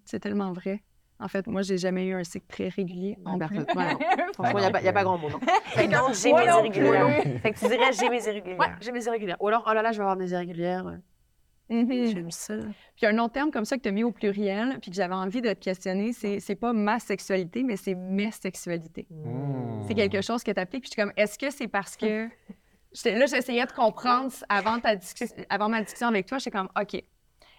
C'est 0.04 0.18
tellement 0.18 0.52
vrai. 0.52 0.82
En 1.20 1.28
fait, 1.28 1.46
moi, 1.46 1.62
j'ai 1.62 1.78
jamais 1.78 2.06
eu 2.06 2.14
un 2.14 2.24
cycle 2.24 2.46
très 2.46 2.68
régulier 2.68 3.18
non 3.26 3.36
bah, 3.36 3.48
plus. 3.48 3.58
non. 3.58 3.64
Franchement, 4.34 4.58
il 4.58 4.60
n'y 4.60 4.64
a, 4.66 4.70
pas- 4.70 4.82
y 4.82 4.88
a 4.88 4.92
pas 4.92 5.02
grand 5.04 5.18
monde. 5.18 5.32
hein. 5.34 5.46
Fait 5.66 5.86
que 5.88 5.92
donc, 5.92 6.14
j'ai 6.14 6.32
mes 6.32 6.46
non 6.46 6.58
irrégulières. 6.60 7.22
plus. 7.22 7.38
Fait 7.40 7.52
que 7.52 7.58
tu 7.58 7.66
dirais 7.68 7.92
j'ai 7.92 8.08
mes 8.08 8.22
irrégulières. 8.24 8.58
Ouais, 8.58 8.66
j'ai 8.80 8.92
mes 8.92 9.04
irrégulières. 9.04 9.36
Ou 9.40 9.48
alors, 9.48 9.64
oh 9.68 9.74
là 9.74 9.82
là, 9.82 9.92
je 9.92 9.98
vais 9.98 10.02
avoir 10.04 10.16
mes 10.16 10.30
irrégulières. 10.30 10.98
Mhm. 11.68 12.06
J'aime 12.06 12.30
ça. 12.30 12.54
Puis 12.96 13.04
un 13.06 13.18
autre 13.18 13.32
terme 13.34 13.50
comme 13.50 13.64
ça 13.66 13.76
que 13.76 13.82
tu 13.82 13.88
as 13.88 13.92
mis 13.92 14.04
au 14.04 14.10
pluriel, 14.12 14.78
puis 14.80 14.90
que 14.90 14.96
j'avais 14.96 15.14
envie 15.14 15.42
de 15.42 15.52
te 15.52 15.58
questionner, 15.58 16.12
c'est 16.14 16.40
c'est 16.40 16.54
pas 16.54 16.72
ma 16.72 16.98
sexualité, 16.98 17.62
mais 17.62 17.76
c'est 17.76 17.94
mes 17.94 18.30
sexualités. 18.30 19.06
Mmh. 19.10 19.82
C'est 19.86 19.94
quelque 19.94 20.22
chose 20.22 20.42
que 20.42 20.50
tu 20.52 20.60
appliques. 20.60 20.82
Puis 20.84 20.90
je 20.90 20.94
suis 20.94 21.02
comme, 21.02 21.12
est-ce 21.16 21.38
que 21.38 21.50
c'est 21.50 21.68
parce 21.68 21.94
que. 21.96 22.28
Là, 23.04 23.26
j'essayais 23.26 23.66
de 23.66 23.72
comprendre 23.72 24.32
avant, 24.48 24.80
ta 24.80 24.94
avant 25.50 25.68
ma 25.68 25.82
discussion 25.82 26.08
avec 26.08 26.26
toi. 26.26 26.38
J'étais 26.38 26.56
comme, 26.56 26.68
OK. 26.80 27.02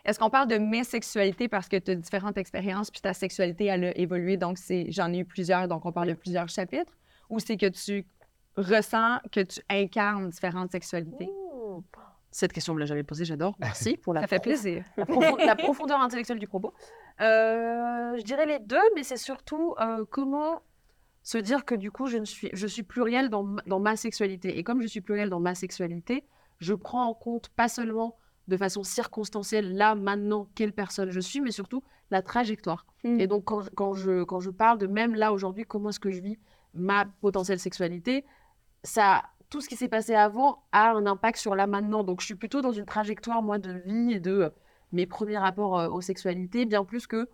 Est-ce 0.05 0.17
qu'on 0.17 0.29
parle 0.29 0.47
de 0.47 0.57
mes 0.57 0.83
sexualités 0.83 1.47
parce 1.47 1.67
que 1.67 1.77
tu 1.77 1.91
as 1.91 1.95
différentes 1.95 2.37
expériences, 2.37 2.89
puis 2.89 3.01
ta 3.01 3.13
sexualité, 3.13 3.65
elle 3.65 3.83
a 3.83 3.97
évolué, 3.97 4.37
donc 4.37 4.57
c'est 4.57 4.85
j'en 4.89 5.11
ai 5.13 5.19
eu 5.19 5.25
plusieurs, 5.25 5.67
donc 5.67 5.85
on 5.85 5.91
parle 5.91 6.07
de 6.07 6.13
plusieurs 6.13 6.47
chapitres? 6.47 6.93
ou 7.29 7.39
c'est 7.39 7.57
que 7.57 7.67
tu 7.67 8.05
ressens 8.57 9.19
que 9.31 9.41
tu 9.41 9.61
incarnes 9.69 10.29
différentes 10.29 10.71
sexualités? 10.71 11.27
Mmh. 11.27 11.81
Cette 12.31 12.53
question, 12.53 12.75
me 12.75 12.79
l'a 12.79 12.85
jamais 12.85 13.03
posée, 13.03 13.25
j'adore. 13.25 13.55
Merci 13.59 13.97
pour 13.97 14.13
la, 14.13 14.21
Ça 14.21 14.27
fait 14.27 14.39
plaisir. 14.39 14.83
la 14.97 15.55
profondeur 15.55 15.99
intellectuelle 15.99 16.37
du 16.37 16.47
propos. 16.47 16.73
Euh, 17.21 18.15
je 18.17 18.21
dirais 18.21 18.45
les 18.45 18.59
deux, 18.59 18.77
mais 18.95 19.03
c'est 19.03 19.17
surtout 19.17 19.73
euh, 19.79 20.05
comment 20.09 20.61
se 21.29 21.37
dire 21.37 21.63
que 21.63 21.75
du 21.75 21.91
coup, 21.91 22.07
je, 22.07 22.17
ne 22.17 22.25
suis, 22.25 22.49
je 22.53 22.65
suis 22.65 22.81
plurielle 22.81 23.29
dans, 23.29 23.43
ma- 23.43 23.61
dans 23.67 23.79
ma 23.79 23.95
sexualité. 23.95 24.57
Et 24.57 24.63
comme 24.63 24.81
je 24.81 24.87
suis 24.87 25.01
plurielle 25.01 25.29
dans 25.29 25.39
ma 25.39 25.53
sexualité, 25.53 26.23
je 26.57 26.73
prends 26.73 27.05
en 27.05 27.13
compte 27.13 27.49
pas 27.49 27.67
seulement 27.67 28.17
de 28.47 28.57
façon 28.57 28.81
circonstancielle, 28.83 29.75
là, 29.75 29.93
maintenant, 29.93 30.47
quelle 30.55 30.73
personne 30.73 31.11
je 31.11 31.19
suis, 31.19 31.39
mais 31.39 31.51
surtout 31.51 31.83
la 32.09 32.23
trajectoire. 32.23 32.87
Mm. 33.03 33.19
Et 33.19 33.27
donc, 33.27 33.43
quand, 33.45 33.61
je- 33.61 33.69
quand, 33.69 33.93
je, 33.93 34.23
quand 34.23 34.39
je 34.39 34.49
parle 34.49 34.79
de 34.79 34.87
même 34.87 35.13
là, 35.13 35.31
aujourd'hui, 35.31 35.65
comment 35.65 35.89
est-ce 35.89 35.99
que 35.99 36.09
je 36.09 36.19
vis 36.19 36.39
ma 36.73 37.05
potentielle 37.21 37.59
sexualité, 37.59 38.25
ça, 38.83 39.21
tout 39.51 39.61
ce 39.61 39.69
qui 39.69 39.75
s'est 39.75 39.87
passé 39.87 40.15
avant 40.15 40.63
a 40.71 40.93
un 40.93 41.05
impact 41.05 41.37
sur 41.37 41.53
là, 41.53 41.67
maintenant. 41.67 42.03
Donc, 42.03 42.21
je 42.21 42.25
suis 42.25 42.35
plutôt 42.35 42.61
dans 42.61 42.71
une 42.71 42.85
trajectoire, 42.85 43.43
moi, 43.43 43.59
de 43.59 43.73
vie 43.85 44.13
et 44.13 44.19
de 44.19 44.31
euh, 44.31 44.49
mes 44.93 45.05
premiers 45.05 45.37
rapports 45.37 45.79
euh, 45.79 45.89
aux 45.89 46.01
sexualités, 46.01 46.65
bien 46.65 46.83
plus 46.83 47.05
que 47.05 47.29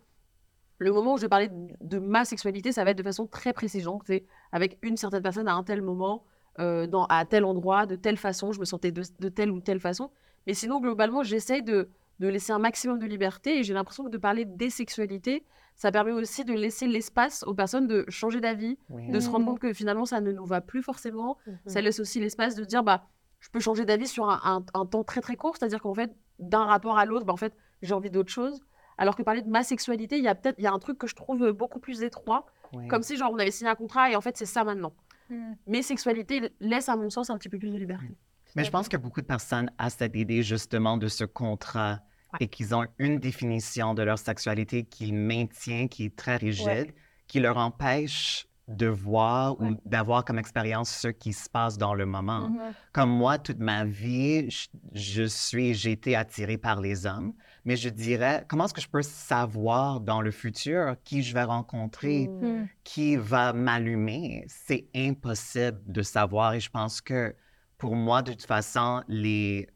le 0.78 0.92
moment 0.92 1.14
où 1.14 1.16
je 1.16 1.22
vais 1.22 1.28
parler 1.28 1.48
de, 1.48 1.68
de 1.80 1.98
ma 1.98 2.24
sexualité, 2.24 2.72
ça 2.72 2.84
va 2.84 2.90
être 2.90 2.98
de 2.98 3.02
façon 3.02 3.26
très 3.26 3.52
précise. 3.52 3.84
Donc, 3.84 4.02
c'est 4.06 4.24
avec 4.52 4.78
une 4.82 4.96
certaine 4.96 5.22
personne 5.22 5.48
à 5.48 5.54
un 5.54 5.62
tel 5.62 5.82
moment, 5.82 6.24
euh, 6.58 6.86
dans, 6.86 7.04
à 7.06 7.24
tel 7.24 7.44
endroit, 7.44 7.86
de 7.86 7.96
telle 7.96 8.16
façon, 8.16 8.52
je 8.52 8.60
me 8.60 8.64
sentais 8.64 8.92
de, 8.92 9.02
de 9.20 9.28
telle 9.28 9.50
ou 9.50 9.60
telle 9.60 9.80
façon. 9.80 10.10
Mais 10.46 10.54
sinon, 10.54 10.80
globalement, 10.80 11.22
j'essaye 11.22 11.62
de, 11.62 11.88
de 12.20 12.28
laisser 12.28 12.52
un 12.52 12.58
maximum 12.58 12.98
de 12.98 13.06
liberté 13.06 13.58
et 13.58 13.62
j'ai 13.62 13.74
l'impression 13.74 14.04
que 14.04 14.10
de 14.10 14.18
parler 14.18 14.44
des 14.44 14.70
sexualités, 14.70 15.44
ça 15.74 15.90
permet 15.92 16.12
aussi 16.12 16.44
de 16.44 16.54
laisser 16.54 16.86
l'espace 16.86 17.42
aux 17.46 17.52
personnes 17.52 17.86
de 17.86 18.04
changer 18.08 18.40
d'avis, 18.40 18.78
Oui. 18.88 19.10
de 19.10 19.20
se 19.20 19.28
rendre 19.28 19.44
compte 19.44 19.58
que 19.58 19.72
finalement, 19.74 20.06
ça 20.06 20.20
ne 20.22 20.32
nous 20.32 20.46
va 20.46 20.60
plus 20.62 20.82
forcément. 20.82 21.36
Mhm. 21.46 21.58
Ça 21.66 21.80
laisse 21.82 22.00
aussi 22.00 22.20
l'espace 22.20 22.54
de 22.54 22.64
dire, 22.64 22.82
bah, 22.82 23.04
je 23.40 23.50
peux 23.50 23.60
changer 23.60 23.84
d'avis 23.84 24.06
sur 24.06 24.30
un, 24.30 24.40
un- 24.44 24.64
un 24.80 24.86
temps 24.86 25.04
très 25.04 25.20
très 25.20 25.36
court, 25.36 25.56
c'est-à-dire 25.58 25.80
qu'en 25.82 25.92
fait, 25.94 26.14
d'un 26.38 26.64
rapport 26.64 26.96
à 26.96 27.04
l'autre, 27.04 27.26
bah, 27.26 27.32
en 27.34 27.36
fait, 27.36 27.54
j'ai 27.82 27.92
envie 27.92 28.10
d'autre 28.10 28.30
chose. 28.30 28.60
Alors 28.98 29.16
que 29.16 29.22
parler 29.22 29.42
de 29.42 29.48
ma 29.50 29.62
sexualité, 29.62 30.18
il 30.18 30.24
y 30.24 30.28
a 30.28 30.34
peut-être 30.34 30.56
il 30.58 30.64
y 30.64 30.66
a 30.66 30.72
un 30.72 30.78
truc 30.78 30.98
que 30.98 31.06
je 31.06 31.14
trouve 31.14 31.50
beaucoup 31.52 31.80
plus 31.80 32.02
étroit, 32.02 32.46
comme 32.88 33.02
si 33.02 33.16
genre 33.16 33.30
on 33.32 33.38
avait 33.38 33.50
signé 33.50 33.70
un 33.70 33.74
contrat 33.74 34.10
et 34.10 34.16
en 34.16 34.20
fait 34.20 34.36
c'est 34.36 34.46
ça 34.46 34.64
maintenant. 34.64 34.92
Mm. 35.30 35.52
Mes 35.66 35.82
sexualités 35.82 36.50
laissent 36.60 36.88
à 36.88 36.96
mon 36.96 37.10
sens 37.10 37.30
un 37.30 37.38
petit 37.38 37.48
peu 37.48 37.58
plus 37.58 37.70
de 37.70 37.78
liberté. 37.78 38.16
Mais 38.54 38.64
je 38.64 38.70
pense 38.70 38.88
que 38.88 38.96
beaucoup 38.96 39.20
de 39.20 39.26
personnes 39.26 39.70
ont 39.78 39.88
cette 39.90 40.16
idée 40.16 40.42
justement 40.42 40.96
de 40.96 41.08
ce 41.08 41.24
contrat 41.24 42.00
Ouais. 42.32 42.38
et 42.40 42.48
qu'ils 42.48 42.74
ont 42.74 42.84
une 42.98 43.18
définition 43.20 43.94
de 43.94 44.02
leur 44.02 44.18
sexualité 44.18 44.82
qu'ils 44.82 45.14
maintiennent, 45.14 45.88
qui 45.88 46.06
est 46.06 46.16
très 46.16 46.36
rigide, 46.36 46.92
qui 47.28 47.38
leur 47.38 47.56
empêche 47.56 48.48
de 48.66 48.88
voir 48.88 49.60
ou 49.60 49.76
d'avoir 49.84 50.24
comme 50.24 50.40
expérience 50.40 50.90
ce 50.90 51.06
qui 51.06 51.32
se 51.32 51.48
passe 51.48 51.78
dans 51.78 51.94
le 51.94 52.04
moment. 52.04 52.48
Mhm. 52.48 52.58
Comme 52.92 53.10
moi, 53.10 53.38
toute 53.38 53.60
ma 53.60 53.84
vie, 53.84 54.50
je, 54.50 54.66
je 54.92 55.22
suis, 55.22 55.72
j'ai 55.74 55.92
été 55.92 56.16
attirée 56.16 56.58
par 56.58 56.80
les 56.80 57.06
hommes, 57.06 57.32
mais 57.66 57.76
je 57.76 57.88
dirais, 57.90 58.44
comment 58.48 58.64
est-ce 58.64 58.72
que 58.74 58.80
je 58.80 58.88
peux 58.88 59.02
savoir 59.02 60.00
dans 60.00 60.22
le 60.22 60.30
futur 60.30 60.96
qui 61.04 61.22
je 61.22 61.34
vais 61.34 61.42
rencontrer, 61.42 62.28
Mm. 62.28 62.68
qui 62.84 63.16
va 63.16 63.52
m'allumer? 63.52 64.44
C'est 64.48 64.86
impossible 64.94 65.80
de 65.86 66.00
savoir 66.02 66.54
et 66.54 66.60
je 66.60 66.70
pense 66.70 67.00
que 67.00 67.34
pour 67.76 67.94
moi, 67.94 68.22
de 68.22 68.32
toute 68.32 68.46
façon, 68.46 69.02
les, 69.08 69.68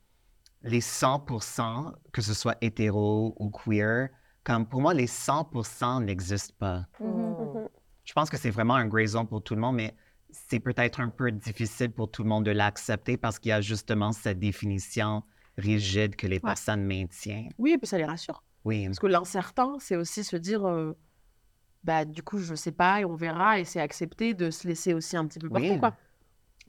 les 0.62 0.80
100%, 0.80 1.92
que 2.12 2.22
ce 2.22 2.32
soit 2.32 2.56
hétéro 2.62 3.34
ou 3.38 3.50
queer, 3.50 4.08
comme 4.44 4.66
pour 4.66 4.80
moi, 4.80 4.94
les 4.94 5.06
100% 5.08 6.00
n'existent 6.04 6.54
pas. 6.58 6.86
Mhm. 7.00 7.68
Je 8.04 8.12
pense 8.12 8.30
que 8.30 8.36
c'est 8.38 8.50
vraiment 8.50 8.74
un 8.76 8.86
gray 8.86 9.06
zone 9.08 9.26
pour 9.26 9.42
tout 9.42 9.54
le 9.54 9.60
monde, 9.60 9.76
mais 9.76 9.94
c'est 10.30 10.60
peut-être 10.60 11.00
un 11.00 11.08
peu 11.08 11.30
difficile 11.32 11.90
pour 11.90 12.10
tout 12.10 12.22
le 12.22 12.28
monde 12.28 12.44
de 12.44 12.50
l'accepter 12.52 13.16
parce 13.16 13.38
qu'il 13.40 13.50
y 13.50 13.52
a 13.52 13.60
justement 13.60 14.12
cette 14.12 14.38
définition 14.38 15.22
rigide 15.58 16.16
que 16.16 16.26
les 16.26 16.36
Ouais. 16.36 16.40
personnes 16.40 16.84
maintiennent. 16.84 17.50
Oui, 17.58 17.72
et 17.72 17.78
puis 17.78 17.86
ça 17.86 17.98
les 17.98 18.04
rassure. 18.04 18.42
Oui, 18.64 18.86
Parce 18.86 18.98
que 18.98 19.06
l'incertain, 19.06 19.76
c'est 19.78 19.96
aussi 19.96 20.22
se 20.24 20.36
dire, 20.36 20.66
euh, 20.66 20.92
bah 21.84 22.04
du 22.04 22.22
coup, 22.22 22.38
je 22.38 22.54
sais 22.54 22.72
pas 22.72 23.00
et 23.00 23.04
on 23.04 23.14
verra 23.14 23.58
et 23.58 23.64
c'est 23.64 23.80
accepter 23.80 24.34
de 24.34 24.50
se 24.50 24.68
laisser 24.68 24.92
aussi 24.94 25.16
un 25.16 25.26
petit 25.26 25.38
peu 25.38 25.48
Oui. 25.50 25.78
quoi. 25.78 25.96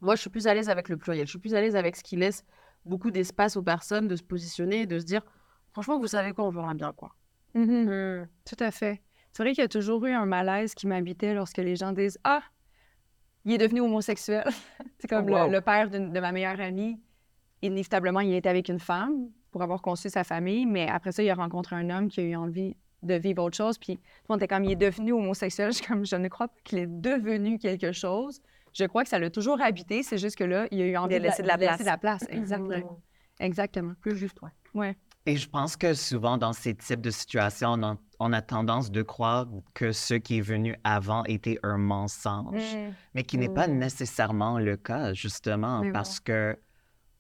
Moi, 0.02 0.16
je 0.16 0.22
suis 0.22 0.30
plus 0.30 0.48
à 0.48 0.54
l'aise 0.54 0.70
avec 0.70 0.90
le 0.90 0.98
pluriel. 0.98 1.26
Je 1.28 1.32
suis 1.32 1.40
plus 1.40 1.54
à 1.54 1.62
l'aise 1.62 1.76
avec 1.76 1.96
ce 1.96 2.04
qui 2.04 2.16
laisse 2.16 2.44
beaucoup 2.86 3.12
d'espace 3.12 3.56
aux 3.58 3.62
personnes 3.62 4.08
de 4.08 4.16
se 4.16 4.24
positionner 4.24 4.82
et 4.82 4.86
de 4.88 4.98
se 5.00 5.06
dire, 5.06 5.22
franchement, 5.74 6.00
vous 6.00 6.08
savez 6.08 6.32
quoi, 6.34 6.46
on 6.46 6.50
verra 6.50 6.74
bien, 6.74 6.92
quoi. 6.94 7.14
Mhm. 7.54 8.28
Tout 8.46 8.56
à 8.64 8.72
fait. 8.72 9.02
C'est 9.34 9.44
vrai 9.44 9.52
qu'il 9.54 9.62
y 9.62 9.66
a 9.66 9.70
toujours 9.70 10.06
eu 10.06 10.12
un 10.12 10.26
malaise 10.26 10.74
qui 10.74 10.88
m'habitait 10.88 11.34
lorsque 11.34 11.58
les 11.58 11.76
gens 11.76 11.92
disent 11.92 12.18
Ah, 12.24 12.42
il 13.46 13.54
est 13.54 13.58
devenu 13.58 13.82
homosexuel. 13.82 14.46
c'est 15.00 15.08
comme 15.08 15.26
Oh, 15.26 15.28
le- 15.28 15.34
wow. 15.44 15.50
le, 15.52 15.62
père 15.62 15.90
de 15.90 16.00
ma 16.20 16.32
meilleure 16.32 16.60
amie. 16.62 17.00
Inévitablement, 17.62 18.20
il 18.22 18.34
était 18.34 18.50
avec 18.50 18.70
une 18.70 18.80
femme 18.80 19.30
pour 19.52 19.62
avoir 19.62 19.82
conçu 19.82 20.10
sa 20.10 20.24
famille, 20.24 20.66
mais 20.66 20.88
après 20.90 21.12
ça, 21.12 21.22
il 21.24 21.30
a 21.30 21.36
rencontré 21.36 21.76
un 21.76 21.90
homme 21.90 22.08
qui 22.10 22.22
a 22.22 22.24
eu 22.24 22.36
envie 22.36 22.76
de 23.04 23.16
vivre 23.16 23.44
autre 23.44 23.58
chose. 23.58 23.78
Puis 23.78 23.98
tout 23.98 24.02
le 24.30 24.34
monde 24.34 24.40
était 24.44 24.48
comme 24.48 24.64
Il 24.64 24.72
est 24.72 24.76
devenu 24.76 25.12
homosexuel. 25.14 25.72
Je 25.74 25.86
comme 25.88 26.06
Je 26.06 26.16
ne 26.16 26.28
crois 26.28 26.48
pas 26.48 26.60
qu'il 26.64 26.80
est 26.80 26.88
devenu 26.88 27.58
quelque 27.60 27.92
chose. 27.92 28.40
Je 28.74 28.86
crois 28.86 29.04
que 29.04 29.10
ça 29.10 29.20
l'a 29.20 29.30
toujours 29.30 29.62
habité. 29.62 30.02
C'est 30.04 30.18
juste 30.18 30.38
que 30.38 30.44
là, 30.46 30.68
il 30.72 30.82
a 30.82 30.86
eu 30.86 30.96
envie 30.98 31.16
de 31.16 31.20
la 31.24 31.30
laisser 31.30 31.44
place. 31.44 31.80
de 31.80 31.86
la 31.86 31.98
place. 31.98 32.26
Exactement. 32.30 33.00
Exactement. 33.40 33.94
Plus 34.00 34.16
juste, 34.16 34.38
ouais. 34.74 34.96
Et 35.26 35.36
je 35.36 35.48
pense 35.50 35.76
que 35.78 35.94
souvent, 35.94 36.38
dans 36.38 36.54
ces 36.54 36.74
types 36.74 37.02
de 37.02 37.12
situations, 37.12 37.74
on 37.74 37.84
a, 37.84 37.98
on 38.20 38.34
a 38.34 38.42
tendance 38.42 38.90
de 38.92 39.02
croire 39.04 39.46
que 39.74 39.92
ce 39.92 40.16
qui 40.16 40.38
est 40.40 40.42
venu 40.42 40.76
avant 40.84 41.24
était 41.26 41.60
un 41.64 41.78
mensonge, 41.78 42.56
Mm. 42.76 42.94
mais 43.14 43.24
qui 43.24 43.38
n'est 43.38 43.50
pas 43.50 43.68
nécessairement 43.68 44.58
le 44.58 44.78
cas, 44.78 45.14
justement, 45.14 45.82
Mais 45.82 45.92
parce 45.92 46.20
que, 46.20 46.58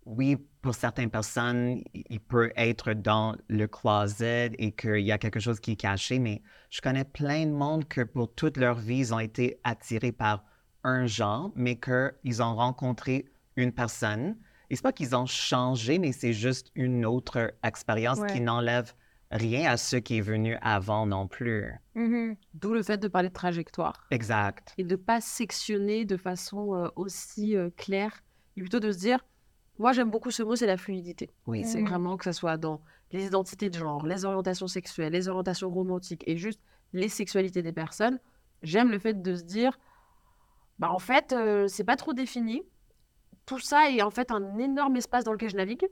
oui, 0.06 0.38
pour 0.62 0.74
certaines 0.76 1.10
personnes, 1.10 1.82
il 1.94 2.20
peut 2.20 2.52
être 2.56 2.94
dans 2.94 3.36
le 3.48 3.68
closet 3.68 4.52
et 4.58 4.72
qu'il 4.72 5.00
y 5.02 5.12
a 5.12 5.18
quelque 5.18 5.40
chose 5.40 5.60
qui 5.60 5.72
est 5.74 5.76
caché, 5.76 6.20
mais 6.20 6.42
je 6.70 6.82
connais 6.82 7.04
plein 7.06 7.46
de 7.46 7.52
monde 7.52 7.88
que 7.88 8.02
pour 8.02 8.34
toute 8.34 8.58
leur 8.58 8.76
vie, 8.80 8.98
ils 9.00 9.14
ont 9.14 9.20
été 9.20 9.60
attirés 9.64 10.12
par 10.12 10.44
un 10.84 11.06
genre, 11.06 11.52
mais 11.56 11.80
qu'ils 11.80 12.42
ont 12.42 12.56
rencontré 12.56 13.26
une 13.56 13.72
personne. 13.72 14.38
Et 14.70 14.76
c'est 14.76 14.82
pas 14.82 14.94
qu'ils 14.94 15.16
ont 15.16 15.26
changé, 15.26 16.00
mais 16.00 16.12
c'est 16.14 16.34
juste 16.34 16.72
une 16.76 17.06
autre 17.06 17.54
expérience 17.64 18.20
Ouais. 18.20 18.32
qui 18.32 18.42
n'enlève 18.42 18.94
rien 19.30 19.70
à 19.72 19.78
ce 19.78 19.98
qui 19.98 20.18
est 20.18 20.22
venu 20.22 20.58
avant 20.62 21.06
non 21.06 21.28
plus. 21.28 21.72
Mhm. 21.96 22.36
D'où 22.54 22.74
le 22.74 22.82
fait 22.84 22.98
de 22.98 23.08
parler 23.08 23.30
de 23.30 23.34
trajectoire 23.34 24.08
Exact. 24.12 24.74
et 24.78 24.84
de 24.84 24.96
pas 24.96 25.22
sectionner 25.22 26.06
de 26.06 26.18
façon 26.18 26.76
euh, 26.76 26.88
aussi 26.96 27.56
euh, 27.56 27.70
claire, 27.78 28.24
et 28.58 28.62
plutôt 28.62 28.80
de 28.80 28.92
se 28.92 28.98
dire, 28.98 29.20
moi 29.82 29.92
j'aime 29.94 30.10
beaucoup 30.10 30.32
ce 30.32 30.44
mot, 30.44 30.56
c'est 30.56 30.68
la 30.68 30.78
fluidité. 30.78 31.30
Oui. 31.48 31.64
C'est 31.66 31.82
Mhm. 31.82 31.88
vraiment 31.90 32.18
que 32.18 32.24
ce 32.26 32.32
soit 32.32 32.58
dans 32.58 32.82
les 33.12 33.26
identités 33.26 33.70
de 33.70 33.78
genre, 33.78 34.06
les 34.06 34.24
orientations 34.26 34.68
sexuelles, 34.68 35.12
les 35.14 35.28
orientations 35.28 35.70
romantiques 35.70 36.24
et 36.28 36.38
juste 36.38 36.62
les 36.94 37.10
sexualités 37.10 37.62
des 37.62 37.74
personnes. 37.74 38.20
J'aime 38.64 38.90
le 38.92 39.00
fait 39.00 39.22
de 39.22 39.36
se 39.36 39.44
dire, 39.44 39.78
bah 40.80 40.92
en 40.92 41.00
fait, 41.00 41.34
euh, 41.34 41.68
c'est 41.68 41.84
pas 41.84 41.96
trop 41.96 42.14
défini. 42.14 42.62
Tout 43.46 43.60
ça 43.60 43.90
est 43.90 44.02
en 44.02 44.12
fait 44.12 44.32
un 44.32 44.58
énorme 44.60 44.96
espace 44.98 45.24
dans 45.24 45.34
lequel 45.34 45.50
je 45.50 45.58
navigue 45.58 45.86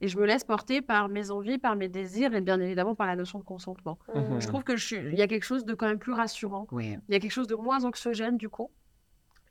et 0.00 0.08
je 0.08 0.18
me 0.18 0.26
laisse 0.26 0.44
porter 0.44 0.82
par 0.82 1.08
mes 1.08 1.30
envies, 1.30 1.58
par 1.58 1.76
mes 1.76 1.88
désirs 1.88 2.34
et 2.34 2.40
bien 2.40 2.60
évidemment 2.60 2.94
par 2.94 3.06
la 3.06 3.16
notion 3.16 3.38
de 3.38 3.44
consentement. 3.44 3.98
Mhm. 4.14 4.40
Je 4.40 4.46
trouve 4.48 4.64
que 4.64 4.76
je 4.76 4.84
suis... 4.84 4.96
il 4.96 5.14
y 5.14 5.22
a 5.22 5.26
quelque 5.28 5.44
chose 5.44 5.64
de 5.64 5.74
quand 5.74 5.86
même 5.86 5.98
plus 5.98 6.12
rassurant. 6.12 6.66
Oui, 6.72 6.98
Il 7.08 7.12
y 7.12 7.16
a 7.16 7.20
quelque 7.20 7.30
chose 7.32 7.46
de 7.46 7.54
moins 7.54 7.84
anxiogène 7.84 8.36
du 8.36 8.48
coup. 8.48 8.70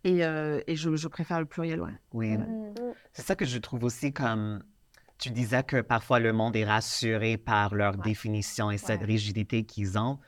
Et, 0.05 0.23
euh, 0.23 0.61
et 0.67 0.75
je, 0.75 0.95
je 0.95 1.07
préfère 1.07 1.39
le 1.39 1.45
pluriel, 1.45 1.81
ouais. 1.81 1.91
oui. 2.13 2.37
Mhm. 2.37 2.73
C'est 3.11 3.23
ça 3.23 3.35
que 3.35 3.43
je 3.45 3.57
trouve 3.57 3.83
aussi 3.83 4.13
comme... 4.13 4.63
Tu 5.17 5.29
disais 5.31 5.63
que 5.63 5.81
parfois 5.81 6.19
le 6.19 6.31
monde 6.31 6.55
est 6.55 6.65
rassuré 6.65 7.37
par 7.37 7.73
leur 7.73 7.97
définition 7.97 8.69
et 8.69 8.77
cette 8.77 8.99
Ouais. 9.01 9.07
rigidité 9.07 9.63
qu'ils 9.65 9.97
ont. 9.97 10.19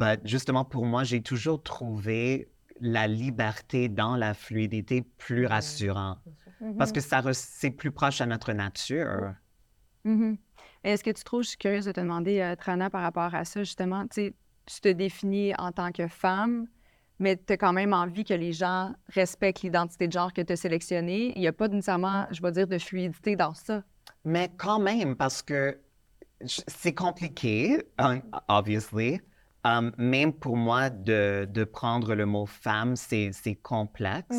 Mais 0.00 0.18
justement, 0.24 0.64
pour 0.64 0.86
moi, 0.86 1.04
j'ai 1.04 1.22
toujours 1.22 1.62
trouvé 1.62 2.48
la 2.80 3.06
liberté 3.06 3.88
dans 3.88 4.16
la 4.16 4.34
fluidité 4.34 5.02
plus 5.18 5.46
rassurant. 5.46 6.16
Parce 6.78 6.92
que 6.92 7.00
ça 7.00 7.22
c'est 7.32 7.70
plus 7.70 7.90
proche 7.92 8.20
à 8.20 8.26
notre 8.26 8.52
nature. 8.52 9.34
Mhm. 10.04 10.36
Est-ce 10.82 11.04
que 11.04 11.10
tu 11.10 11.22
trouves, 11.22 11.42
je 11.42 11.48
suis 11.50 11.58
curieuse 11.58 11.84
de 11.84 11.92
te 11.92 12.00
demander, 12.00 12.40
euh, 12.40 12.56
Trana, 12.56 12.90
par 12.90 13.02
rapport 13.02 13.34
à 13.34 13.44
ça, 13.44 13.62
justement, 13.62 14.06
tu 14.08 14.32
te 14.66 14.88
définis 14.88 15.52
en 15.58 15.70
tant 15.70 15.92
que 15.92 16.08
femme, 16.08 16.66
mais 17.18 17.36
tu 17.36 17.52
as 17.52 17.56
quand 17.56 17.72
même 17.72 17.92
envie 17.92 18.24
que 18.24 18.34
les 18.34 18.52
gens 18.52 18.92
respectent 19.08 19.62
l'identité 19.62 20.06
de 20.08 20.12
genre 20.12 20.32
que 20.32 20.40
tu 20.42 20.52
as 20.52 20.56
sélectionnée. 20.56 21.32
Il 21.36 21.40
n'y 21.40 21.46
a 21.48 21.52
pas 21.52 21.68
nécessairement, 21.68 22.26
je 22.30 22.42
vais 22.42 22.52
dire, 22.52 22.66
de 22.66 22.78
fluidité 22.78 23.36
dans 23.36 23.54
ça. 23.54 23.82
Mais 24.24 24.50
quand 24.56 24.78
même, 24.80 25.16
parce 25.16 25.42
que 25.42 25.78
c'est 26.44 26.94
compliqué, 26.94 27.82
un- 27.98 28.20
obviously. 28.48 29.20
Um, 29.64 29.92
même 29.96 30.32
pour 30.32 30.56
moi, 30.56 30.90
de, 30.90 31.46
de 31.48 31.62
prendre 31.62 32.16
le 32.16 32.26
mot 32.26 32.46
femme, 32.46 32.96
c'est 32.96 33.30
complexe. 33.62 34.36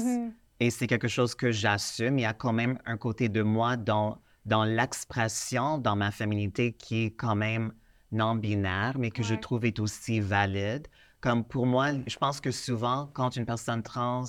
Et 0.60 0.70
c'est 0.70 0.88
quelque 0.88 1.08
chose 1.08 1.34
que 1.34 1.50
j'assume. 1.52 2.20
Il 2.20 2.24
y 2.24 2.26
a 2.26 2.34
quand 2.34 2.52
même 2.54 2.78
un 2.86 2.98
côté 2.98 3.30
de 3.30 3.42
moi 3.42 3.78
dans, 3.78 4.18
dans 4.46 4.66
l'expression, 4.66 5.78
dans 5.78 5.96
ma 5.96 6.12
féminité, 6.12 6.74
qui 6.74 7.06
est 7.06 7.12
quand 7.12 7.36
même 7.36 7.72
non-binaire, 8.12 8.98
mais 9.00 9.12
que 9.12 9.24
je 9.24 9.36
trouve 9.36 9.66
est 9.66 9.80
aussi 9.80 10.20
valide. 10.20 10.88
Comme 11.24 11.46
pour 11.46 11.66
moi, 11.66 11.92
je 12.06 12.18
pense 12.18 12.42
que 12.42 12.52
souvent, 12.52 13.10
quand 13.14 13.38
une 13.38 13.46
personne 13.46 13.82
trans 13.82 14.26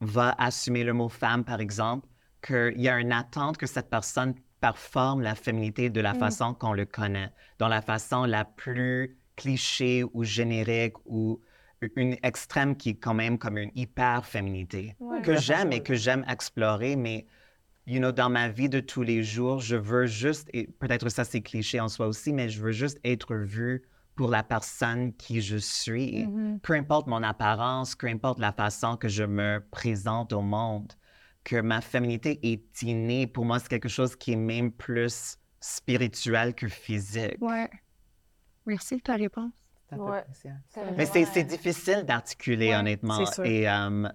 va 0.00 0.34
assumer 0.38 0.82
le 0.82 0.92
mot 0.92 1.08
femme, 1.08 1.44
par 1.44 1.60
exemple, 1.60 2.08
qu'il 2.44 2.80
y 2.80 2.88
a 2.88 2.98
une 2.98 3.12
attente 3.12 3.56
que 3.58 3.66
cette 3.68 3.88
personne 3.88 4.34
performe 4.60 5.22
la 5.22 5.36
féminité 5.36 5.88
de 5.88 6.00
la 6.00 6.14
Mm. 6.14 6.18
façon 6.18 6.52
qu'on 6.52 6.72
le 6.72 6.84
connaît, 6.84 7.30
dans 7.60 7.68
la 7.68 7.80
façon 7.80 8.24
la 8.24 8.44
plus 8.44 9.16
cliché 9.36 10.02
ou 10.14 10.24
générique 10.24 10.96
ou 11.04 11.40
une 11.94 12.16
extrême 12.24 12.76
qui 12.76 12.88
est 12.90 12.94
quand 12.96 13.14
même 13.14 13.38
comme 13.38 13.56
une 13.56 13.70
hyper 13.76 14.26
féminité 14.26 14.96
Ouais. 14.98 15.22
que 15.22 15.36
j'aime 15.36 15.70
et 15.72 15.82
que 15.84 15.94
j'aime 15.94 16.24
explorer, 16.28 16.96
mais 16.96 17.24
you 17.86 18.00
know, 18.00 18.10
dans 18.10 18.30
ma 18.30 18.48
vie 18.48 18.68
de 18.68 18.80
tous 18.80 19.02
les 19.04 19.22
jours, 19.22 19.60
je 19.60 19.76
veux 19.76 20.06
juste, 20.06 20.48
et 20.52 20.66
peut-être 20.66 21.08
ça 21.08 21.22
c'est 21.22 21.40
cliché 21.40 21.78
en 21.78 21.88
soi 21.88 22.08
aussi, 22.08 22.32
mais 22.32 22.48
je 22.48 22.60
veux 22.60 22.72
juste 22.72 22.98
être 23.04 23.36
vue 23.36 23.84
pour 24.16 24.28
la 24.30 24.42
personne 24.42 25.12
qui 25.14 25.40
je 25.42 25.56
suis. 25.58 26.26
Mhm. 26.26 26.60
Peu 26.60 26.72
importe 26.72 27.06
mon 27.06 27.22
apparence, 27.22 27.94
peu 27.94 28.08
importe 28.08 28.38
la 28.40 28.52
façon 28.52 28.96
que 28.96 29.08
je 29.08 29.22
me 29.24 29.62
présente 29.70 30.32
au 30.32 30.40
monde, 30.40 30.92
que 31.44 31.60
ma 31.60 31.80
féminité 31.80 32.40
est 32.42 32.82
innée. 32.82 33.26
Pour 33.26 33.44
moi, 33.44 33.58
c'est 33.60 33.68
quelque 33.68 33.88
chose 33.88 34.16
qui 34.16 34.32
est 34.32 34.36
même 34.36 34.72
plus 34.72 35.36
spirituel 35.60 36.54
que 36.54 36.66
physique. 36.68 37.36
Ouais. 37.40 37.70
Merci 38.64 38.96
de 38.96 39.02
ta 39.02 39.14
réponse. 39.14 39.52
Ouais. 39.92 40.24
Mais 40.96 41.06
c'est 41.06 41.24
c'est 41.26 41.44
difficile 41.44 42.02
d'articuler, 42.04 42.70
Ouais, 42.70 42.76
honnêtement. 42.76 43.24
c'est 43.24 43.34
sûr. 43.34 43.44
Et, 43.44 43.68
euh, 43.68 44.08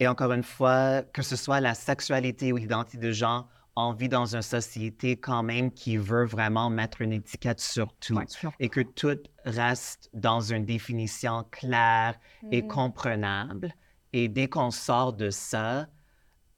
et 0.00 0.08
encore 0.08 0.32
une 0.32 0.42
fois, 0.42 1.02
que 1.02 1.22
ce 1.22 1.36
soit 1.36 1.60
la 1.60 1.74
sexualité 1.74 2.52
ou 2.52 2.56
l'identité 2.56 2.98
de 2.98 3.12
genre, 3.12 3.48
on 3.76 3.92
vit 3.92 4.08
dans 4.08 4.34
une 4.36 4.42
société 4.42 5.16
quand 5.16 5.42
même 5.42 5.72
qui 5.72 5.96
veut 5.96 6.24
vraiment 6.24 6.68
mettre 6.70 7.00
une 7.00 7.12
étiquette 7.12 7.60
sur 7.60 7.94
tout 7.96 8.20
et 8.60 8.68
que 8.68 8.80
tout 8.80 9.18
reste 9.44 10.10
dans 10.12 10.40
une 10.40 10.64
définition 10.64 11.44
claire 11.50 12.18
et 12.50 12.62
Mhm. 12.62 12.68
comprenable. 12.68 13.74
Et 14.12 14.28
dès 14.28 14.48
qu'on 14.48 14.70
sort 14.70 15.14
de 15.14 15.30
ça, 15.30 15.88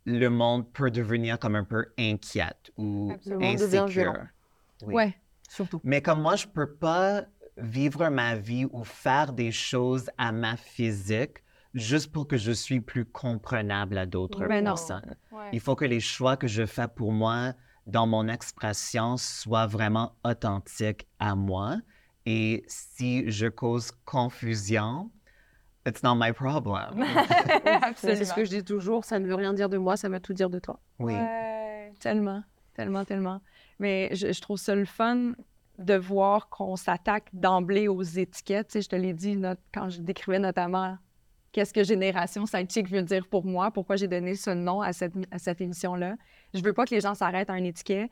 le 0.06 0.28
monde 0.28 0.72
peut 0.72 0.90
devenir 0.90 1.38
comme 1.38 1.54
un 1.56 1.64
peu 1.64 1.86
inquiète 1.98 2.72
ou 2.76 3.10
Absolument. 3.12 3.46
Insécure. 3.46 4.14
Oui. 4.82 4.94
Ouais, 4.94 5.14
surtout. 5.48 5.80
Mais 5.84 6.02
comme 6.02 6.20
moi, 6.20 6.36
je 6.36 6.46
peux 6.46 6.74
pas 6.74 7.24
vivre 7.56 8.08
ma 8.08 8.34
vie 8.36 8.66
ou 8.72 8.82
faire 8.84 9.32
des 9.32 9.52
choses 9.52 10.10
à 10.18 10.32
ma 10.32 10.56
physique 10.56 11.38
juste 11.74 12.12
pour 12.12 12.26
que 12.26 12.36
je 12.36 12.52
suis 12.52 12.80
plus 12.80 13.04
comprenable 13.04 13.98
à 13.98 14.06
d'autres 14.06 14.46
Ben 14.46 14.64
non. 14.64 14.70
personnes. 14.70 15.16
Ouais. 15.32 15.50
Il 15.52 15.60
faut 15.60 15.74
que 15.74 15.84
les 15.84 16.00
choix 16.00 16.36
que 16.36 16.46
je 16.46 16.64
fais 16.66 16.88
pour 16.88 17.12
moi 17.12 17.52
dans 17.86 18.06
mon 18.06 18.28
expression 18.28 19.16
soient 19.16 19.66
vraiment 19.66 20.14
authentiques 20.24 21.06
à 21.18 21.34
moi. 21.34 21.76
Et 22.26 22.64
si 22.66 23.30
je 23.30 23.46
cause 23.46 23.90
confusion, 24.04 25.10
it's 25.86 26.02
not 26.02 26.14
my 26.14 26.32
problem. 26.32 27.04
C'est 27.96 28.24
ce 28.24 28.32
que 28.32 28.44
je 28.44 28.50
dis 28.50 28.64
toujours, 28.64 29.04
ça 29.04 29.18
ne 29.18 29.26
veut 29.26 29.34
rien 29.34 29.52
dire 29.52 29.68
de 29.68 29.76
moi, 29.76 29.96
ça 29.96 30.08
veut 30.08 30.20
tout 30.20 30.32
dire 30.32 30.48
de 30.48 30.58
toi. 30.58 30.80
Oui. 30.98 31.12
Ouais, 31.12 31.92
tellement, 32.00 32.42
tellement, 32.72 33.04
tellement. 33.04 33.42
Mais 33.78 34.08
je, 34.14 34.32
je 34.32 34.40
trouve 34.40 34.56
ça 34.58 34.74
le 34.74 34.86
fun 34.86 35.32
de 35.78 35.94
voir 35.94 36.48
qu'on 36.48 36.76
s'attaque 36.76 37.28
d'emblée 37.32 37.88
aux 37.88 38.02
étiquettes. 38.02 38.68
Tu 38.68 38.72
sais, 38.74 38.82
je 38.82 38.88
te 38.88 38.96
l'ai 38.96 39.12
dit 39.12 39.38
quand 39.74 39.90
je 39.90 40.00
décrivais 40.00 40.38
notamment 40.38 40.96
qu'est-ce 41.54 41.72
que 41.72 41.84
Génération 41.84 42.46
Sidechick 42.46 42.90
veut 42.90 43.02
dire 43.02 43.26
pour 43.28 43.46
moi, 43.46 43.70
pourquoi 43.70 43.94
j'ai 43.94 44.08
donné 44.08 44.34
ce 44.34 44.50
nom 44.50 44.82
à 44.82 44.92
cette, 44.92 45.14
à 45.30 45.38
cette 45.38 45.60
émission-là? 45.60 46.16
Je 46.52 46.60
veux 46.60 46.72
pas 46.72 46.84
que 46.84 46.94
les 46.94 47.00
gens 47.00 47.14
s'arrêtent 47.14 47.48
à 47.48 47.56
une 47.56 47.64
étiquette. 47.64 48.10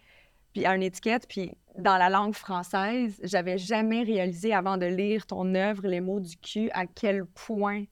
Puis 0.55 0.65
à 0.65 0.77
une 0.77 0.83
étiquette, 0.83 1.27
puis 1.29 1.51
dans 1.79 1.97
la 1.97 2.09
langue 2.09 2.35
française, 2.35 3.19
j'avais 3.25 3.59
jamais 3.59 4.03
réalisé 4.03 4.53
avant 4.53 4.77
de 4.77 4.87
lire 4.87 5.27
ton 5.27 5.55
œuvre, 5.55 5.87
les 5.87 6.01
mots 6.01 6.21
du 6.21 6.37
cul, 6.37 6.71
à 6.73 6.87
quel 6.87 7.25
point 7.25 7.85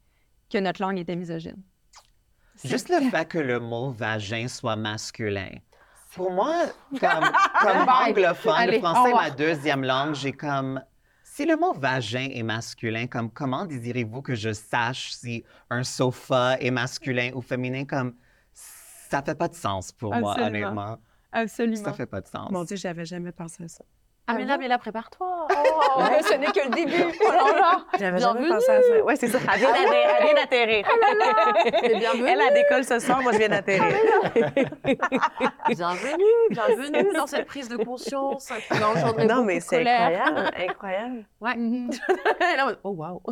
que 0.51 0.59
notre 0.59 0.83
langue 0.83 0.99
était 0.99 1.17
misogyne. 1.17 1.63
Juste 2.63 2.91
le 2.91 3.09
fait 3.09 3.27
que 3.27 3.39
le 3.39 3.59
mot 3.59 3.91
vagin 3.91 4.47
soit 4.47 4.77
masculin. 4.77 5.49
Pour 6.15 6.31
moi, 6.31 6.67
comme, 7.01 7.31
comme 7.63 7.89
anglophone, 7.89 8.55
Allez, 8.57 8.73
le 8.73 8.79
français 8.79 9.11
est 9.11 9.15
ma 9.15 9.31
deuxième 9.31 9.83
langue, 9.83 10.15
j'ai 10.15 10.33
comme... 10.33 10.83
Si 11.41 11.47
le 11.47 11.57
mot 11.57 11.73
vagin 11.73 12.29
est 12.35 12.43
masculin, 12.43 13.07
comme 13.07 13.31
comment 13.31 13.65
désirez-vous 13.65 14.21
que 14.21 14.35
je 14.35 14.53
sache 14.53 15.13
si 15.13 15.43
un 15.71 15.85
sofa 15.85 16.59
est 16.61 16.71
masculin 16.71 17.31
ou 17.35 17.41
féminin? 17.41 17.87
Comme 17.87 18.15
ça 18.53 19.23
fait 19.23 19.35
pas 19.35 19.49
de 19.49 19.55
sens 19.55 19.91
pour 19.91 20.15
moi, 20.15 20.37
honnêtement. 20.39 20.99
Absolument. 21.33 21.83
Ça 21.83 21.95
fait 21.95 22.05
pas 22.05 22.21
de 22.21 22.27
sens. 22.27 22.51
Mon 22.51 22.65
Dieu, 22.65 22.77
j'avais 22.77 23.07
jamais 23.07 23.33
pensé 23.33 23.65
à 23.65 23.69
ça. 23.69 23.87
Ah, 24.27 24.35
mais 24.35 24.45
là, 24.45 24.59
mais 24.59 24.69
là, 24.69 24.79
prépare-toi. 24.79 25.49
Oh, 25.51 26.01
ce 26.23 26.35
n'est 26.37 26.47
que 26.47 26.65
le 26.65 26.71
début. 26.71 27.03
Oh 27.21 27.33
là 27.33 27.53
là. 27.59 27.85
J'avais 27.99 28.19
Bienvenue. 28.19 28.45
jamais 28.47 28.55
pensé 28.55 28.71
à 28.71 28.81
ça. 28.83 29.05
Oui, 29.05 29.15
c'est 29.17 29.27
ça. 29.27 29.39
Elle 29.53 29.59
vient 29.59 29.73
d'atterrir. 29.73 30.07
Elle 30.19 30.25
vient 30.25 30.35
d'atterrir. 30.35 30.87
Mais 31.83 31.99
bienvenue. 31.99 32.29
Elle, 32.29 32.41
elle 32.49 32.55
décolle 32.55 32.85
ce 32.85 32.99
soir, 33.01 33.23
moi, 33.23 33.33
je 33.33 33.39
viens 33.39 33.49
d'atterrir. 33.49 33.83
Bienvenue, 35.69 36.25
bienvenue 36.51 37.13
dans 37.15 37.27
cette 37.27 37.47
prise 37.47 37.69
de 37.69 37.77
conscience 37.77 38.53
Non, 39.29 39.45
mais 39.45 39.61
c'est 39.61 39.81
incroyable. 39.87 40.51
Incroyable. 40.69 41.25
Mhm. 41.57 41.91
Là, 42.57 42.77
on- 42.85 42.91
oh, 42.91 42.91
wow. 42.91 43.23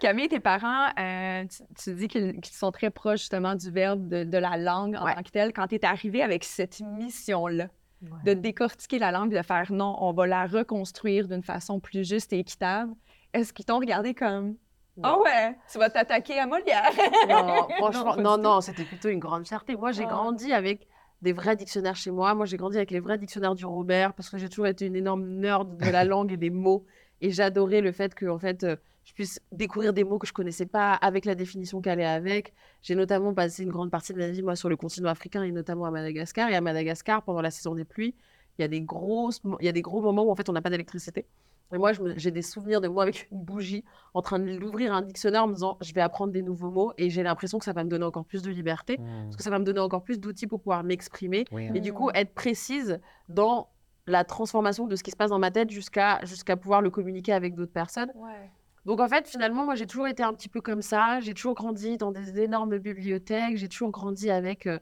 Camille, 0.00 0.28
tes 0.28 0.40
parents, 0.40 0.88
euh, 0.98 1.44
tu, 1.44 1.62
tu 1.82 1.94
dis 1.94 2.08
qu'ils 2.08 2.34
sont 2.44 2.70
très 2.72 2.90
proches 2.90 3.20
justement 3.20 3.54
du 3.54 3.70
verbe 3.70 4.08
de, 4.08 4.24
de 4.24 4.38
la 4.38 4.56
langue 4.56 4.96
en 4.96 5.04
Ouais. 5.04 5.14
tant 5.14 5.22
que 5.22 5.30
telle. 5.30 5.52
Quand 5.52 5.66
tu 5.68 5.76
es 5.76 5.84
arrivé 5.84 6.22
avec 6.22 6.44
cette 6.44 6.80
mission-là, 6.80 7.66
Ouais. 8.00 8.10
de 8.24 8.34
décortiquer 8.34 8.98
la 9.00 9.10
langue, 9.10 9.34
de 9.34 9.42
faire 9.42 9.72
non, 9.72 9.96
on 10.00 10.12
va 10.12 10.26
la 10.26 10.46
reconstruire 10.46 11.26
d'une 11.26 11.42
façon 11.42 11.80
plus 11.80 12.08
juste 12.08 12.32
et 12.32 12.38
équitable, 12.38 12.92
est-ce 13.32 13.52
qu'ils 13.52 13.64
t'ont 13.64 13.78
regardé 13.80 14.14
comme 14.14 14.54
Ah 15.02 15.12
Non. 15.16 15.22
ouais, 15.22 15.56
tu 15.70 15.78
vas 15.78 15.90
t'attaquer 15.90 16.38
à 16.38 16.46
Molière? 16.46 16.90
Non, 17.28 17.66
franchement, 17.76 18.16
non, 18.16 18.38
non, 18.38 18.60
c'était 18.60 18.84
plutôt 18.84 19.08
une 19.08 19.18
grande 19.18 19.46
fierté. 19.48 19.74
Moi, 19.76 19.90
j'ai 19.92 20.04
Ah. 20.04 20.10
grandi 20.10 20.52
avec 20.52 20.86
des 21.22 21.32
vrais 21.32 21.56
dictionnaires 21.56 21.96
chez 21.96 22.12
moi. 22.12 22.34
Moi, 22.34 22.46
j'ai 22.46 22.56
grandi 22.56 22.76
avec 22.76 22.92
les 22.92 23.00
vrais 23.00 23.18
dictionnaires 23.18 23.56
du 23.56 23.66
Robert 23.66 24.12
parce 24.14 24.30
que 24.30 24.38
j'ai 24.38 24.48
toujours 24.48 24.68
été 24.68 24.86
une 24.86 24.94
énorme 24.94 25.26
nerd 25.26 25.76
de 25.76 25.90
la 25.90 26.04
langue 26.04 26.30
et 26.32 26.36
des 26.36 26.50
mots. 26.50 26.84
Et 27.20 27.32
j'adorais 27.32 27.80
le 27.80 27.90
fait 27.90 28.14
que, 28.14 28.26
en 28.26 28.38
fait, 28.38 28.62
euh, 28.62 28.76
je 29.08 29.14
puisse 29.14 29.40
découvrir 29.52 29.94
des 29.94 30.04
mots 30.04 30.18
que 30.18 30.26
je 30.26 30.34
connaissais 30.34 30.66
pas 30.66 30.92
avec 30.92 31.24
la 31.24 31.34
définition 31.34 31.80
qu'elle 31.80 31.98
est 31.98 32.04
avec. 32.04 32.52
J'ai 32.82 32.94
notamment 32.94 33.32
passé 33.32 33.62
une 33.62 33.70
grande 33.70 33.90
partie 33.90 34.12
de 34.12 34.18
ma 34.18 34.28
vie, 34.28 34.42
moi, 34.42 34.54
sur 34.54 34.68
le 34.68 34.76
continent 34.76 35.08
africain 35.08 35.42
et 35.44 35.50
notamment 35.50 35.86
à 35.86 35.90
Madagascar. 35.90 36.50
Et 36.50 36.54
à 36.54 36.60
Madagascar, 36.60 37.22
pendant 37.22 37.40
la 37.40 37.50
saison 37.50 37.74
des 37.74 37.86
pluies, 37.86 38.14
il 38.58 38.62
y 38.62 38.64
a 38.66 38.68
des 38.68 38.82
grosses, 38.82 39.40
il 39.60 39.64
y 39.64 39.68
a 39.68 39.72
des 39.72 39.80
gros 39.80 40.02
moments 40.02 40.24
où, 40.24 40.30
en 40.30 40.34
fait, 40.34 40.50
on 40.50 40.52
n'a 40.52 40.60
pas 40.60 40.68
d'électricité. 40.68 41.24
Et 41.72 41.78
moi, 41.78 41.92
j'ai 42.16 42.30
des 42.30 42.42
souvenirs 42.42 42.82
de 42.82 42.88
moi 42.88 43.04
avec 43.04 43.28
une 43.32 43.42
bougie 43.42 43.82
en 44.12 44.20
train 44.20 44.38
de 44.38 44.58
l'ouvrir 44.58 44.92
un 44.92 45.00
dictionnaire 45.00 45.44
en 45.44 45.48
me 45.48 45.54
disant, 45.54 45.78
je 45.80 45.94
vais 45.94 46.02
apprendre 46.02 46.30
des 46.30 46.42
nouveaux 46.42 46.70
mots 46.70 46.92
et 46.98 47.08
j'ai 47.08 47.22
l'impression 47.22 47.58
que 47.58 47.64
ça 47.64 47.72
va 47.72 47.84
me 47.84 47.88
donner 47.88 48.04
encore 48.04 48.26
plus 48.26 48.42
de 48.42 48.50
liberté 48.50 48.98
Hmm, 48.98 49.24
parce 49.24 49.36
que 49.36 49.42
ça 49.42 49.50
va 49.50 49.58
me 49.58 49.64
donner 49.64 49.80
encore 49.80 50.02
plus 50.02 50.20
d'outils 50.20 50.46
pour 50.46 50.60
pouvoir 50.60 50.84
m'exprimer 50.84 51.46
oui, 51.52 51.70
et 51.74 51.80
du 51.80 51.92
coup 51.92 52.10
être 52.14 52.34
précise 52.34 53.00
dans 53.28 53.68
la 54.06 54.24
transformation 54.24 54.86
de 54.86 54.96
ce 54.96 55.02
qui 55.02 55.10
se 55.10 55.16
passe 55.16 55.30
dans 55.30 55.38
ma 55.38 55.50
tête 55.50 55.70
jusqu'à 55.70 56.24
jusqu'à 56.24 56.56
pouvoir 56.56 56.80
le 56.82 56.90
communiquer 56.90 57.32
avec 57.32 57.54
d'autres 57.54 57.72
personnes. 57.72 58.10
Ouais. 58.14 58.50
Donc 58.88 59.00
en 59.00 59.08
fait, 59.08 59.28
finalement, 59.28 59.66
moi 59.66 59.76
j'ai 59.76 59.86
toujours 59.86 60.08
été 60.08 60.24
un 60.24 60.34
petit 60.34 60.48
peu 60.50 60.60
comme 60.62 60.82
ça. 60.82 61.20
J'ai 61.20 61.34
toujours 61.34 61.54
grandi 61.54 61.98
dans 61.98 62.12
des 62.12 62.40
énormes 62.40 62.78
bibliothèques. 62.78 63.58
J'ai 63.58 63.68
toujours 63.68 63.90
grandi 63.92 64.30
avec 64.30 64.66
euh, 64.66 64.80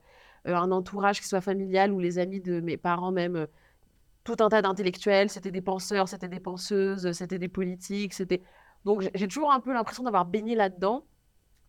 euh, 0.48 0.56
un 0.56 0.70
entourage 0.72 1.20
qui 1.20 1.28
soit 1.28 1.42
familial 1.42 1.92
ou 1.92 2.00
les 2.00 2.18
amis 2.18 2.40
de 2.40 2.60
mes 2.60 2.78
parents 2.78 3.12
même. 3.12 3.36
euh, 3.36 3.46
tout 4.24 4.36
un 4.40 4.48
tas 4.50 4.62
d'intellectuels, 4.62 5.30
c'était 5.30 5.50
des 5.52 5.62
penseurs, 5.62 6.08
c'était 6.08 6.28
des 6.28 6.40
penseuses, 6.40 7.12
c'était 7.12 7.38
des 7.40 7.48
politiques, 7.48 8.14
donc 8.84 9.02
j'ai- 9.14 9.28
toujours 9.28 9.52
un 9.52 9.60
peu 9.60 9.72
l'impression 9.74 10.04
d'avoir 10.04 10.26
baigné 10.26 10.54
là-dedans 10.56 11.06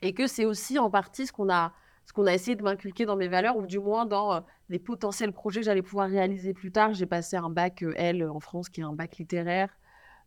et 0.01 0.13
que 0.13 0.27
c'est 0.27 0.45
aussi 0.45 0.79
en 0.79 0.89
partie 0.91 1.27
ce 1.27 1.33
qu'on 1.33 1.49
a 1.49 1.73
ce 2.05 2.13
qu'on 2.13 2.27
a 2.27 2.33
essayé 2.33 2.55
de 2.55 2.63
m'inculquer 2.63 3.05
dans 3.05 3.15
mes 3.17 3.27
valeurs 3.29 3.57
ou 3.57 3.65
du 3.67 3.79
moins 3.79 4.05
dans 4.05 4.45
les 4.69 4.79
potentiels 4.79 5.33
projets 5.33 5.61
que 5.61 5.65
j'allais 5.67 5.81
pouvoir 5.83 6.09
réaliser 6.09 6.53
plus 6.53 6.71
tard. 6.71 6.93
J'ai 6.93 7.05
passé 7.07 7.37
un 7.37 7.49
bac 7.49 7.83
L 7.97 8.29
en 8.29 8.39
France 8.39 8.69
qui 8.69 8.81
est 8.81 8.83
un 8.85 8.93
bac 8.93 9.17
littéraire. 9.17 9.69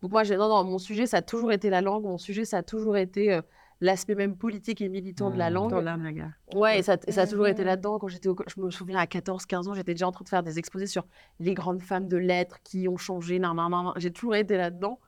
Donc 0.03 0.13
moi 0.13 0.23
j'ai 0.25 0.37
non 0.37 0.49
non, 0.49 0.65
mon 0.65 0.79
sujet 0.79 1.07
ça 1.07 1.19
a 1.19 1.23
toujours 1.23 1.53
été 1.53 1.69
la 1.71 1.81
langue, 1.83 2.05
mon 2.05 2.19
sujet 2.19 2.45
ça 2.45 2.59
a 2.59 2.63
toujours 2.63 2.97
été 2.97 3.33
euh, 3.35 3.43
l'aspect 3.83 4.15
même 4.15 4.37
politique 4.37 4.81
et 4.81 4.89
militant 4.89 5.31
de 5.31 5.37
la 5.39 5.51
Hmm. 5.51 5.55
langue. 5.55 5.75
Âme, 5.87 6.03
la 6.05 6.13
gare. 6.13 6.31
Ouais, 6.55 6.79
et 6.79 6.83
ça, 6.83 6.97
et 7.07 7.13
ça 7.13 7.23
a 7.23 7.27
toujours 7.27 7.47
été 7.49 7.63
Mhm. 7.63 7.67
là-dedans. 7.69 7.99
Quand 7.99 8.09
j'étais 8.09 8.29
au 8.29 8.37
je 8.47 8.61
me 8.61 8.71
souviens 8.71 8.99
à 8.99 9.07
14, 9.07 9.47
15 9.47 9.69
ans, 9.69 9.75
j'étais 9.75 9.95
déjà 9.95 10.07
en 10.07 10.13
train 10.13 10.25
de 10.25 10.29
faire 10.29 10.43
des 10.43 10.59
exposés 10.59 10.87
sur 10.87 11.07
les 11.39 11.55
grandes 11.55 11.81
femmes 11.83 12.07
de 12.09 12.17
lettres 12.19 12.59
qui 12.63 12.89
ont 12.89 12.97
changé. 12.99 13.39
nan, 13.39 13.57
nan, 13.57 13.71
nan, 13.71 13.85
nan. 13.85 13.93
J'ai 13.97 14.11
toujours 14.13 14.35
été 14.37 14.57
là-dedans, 14.57 14.99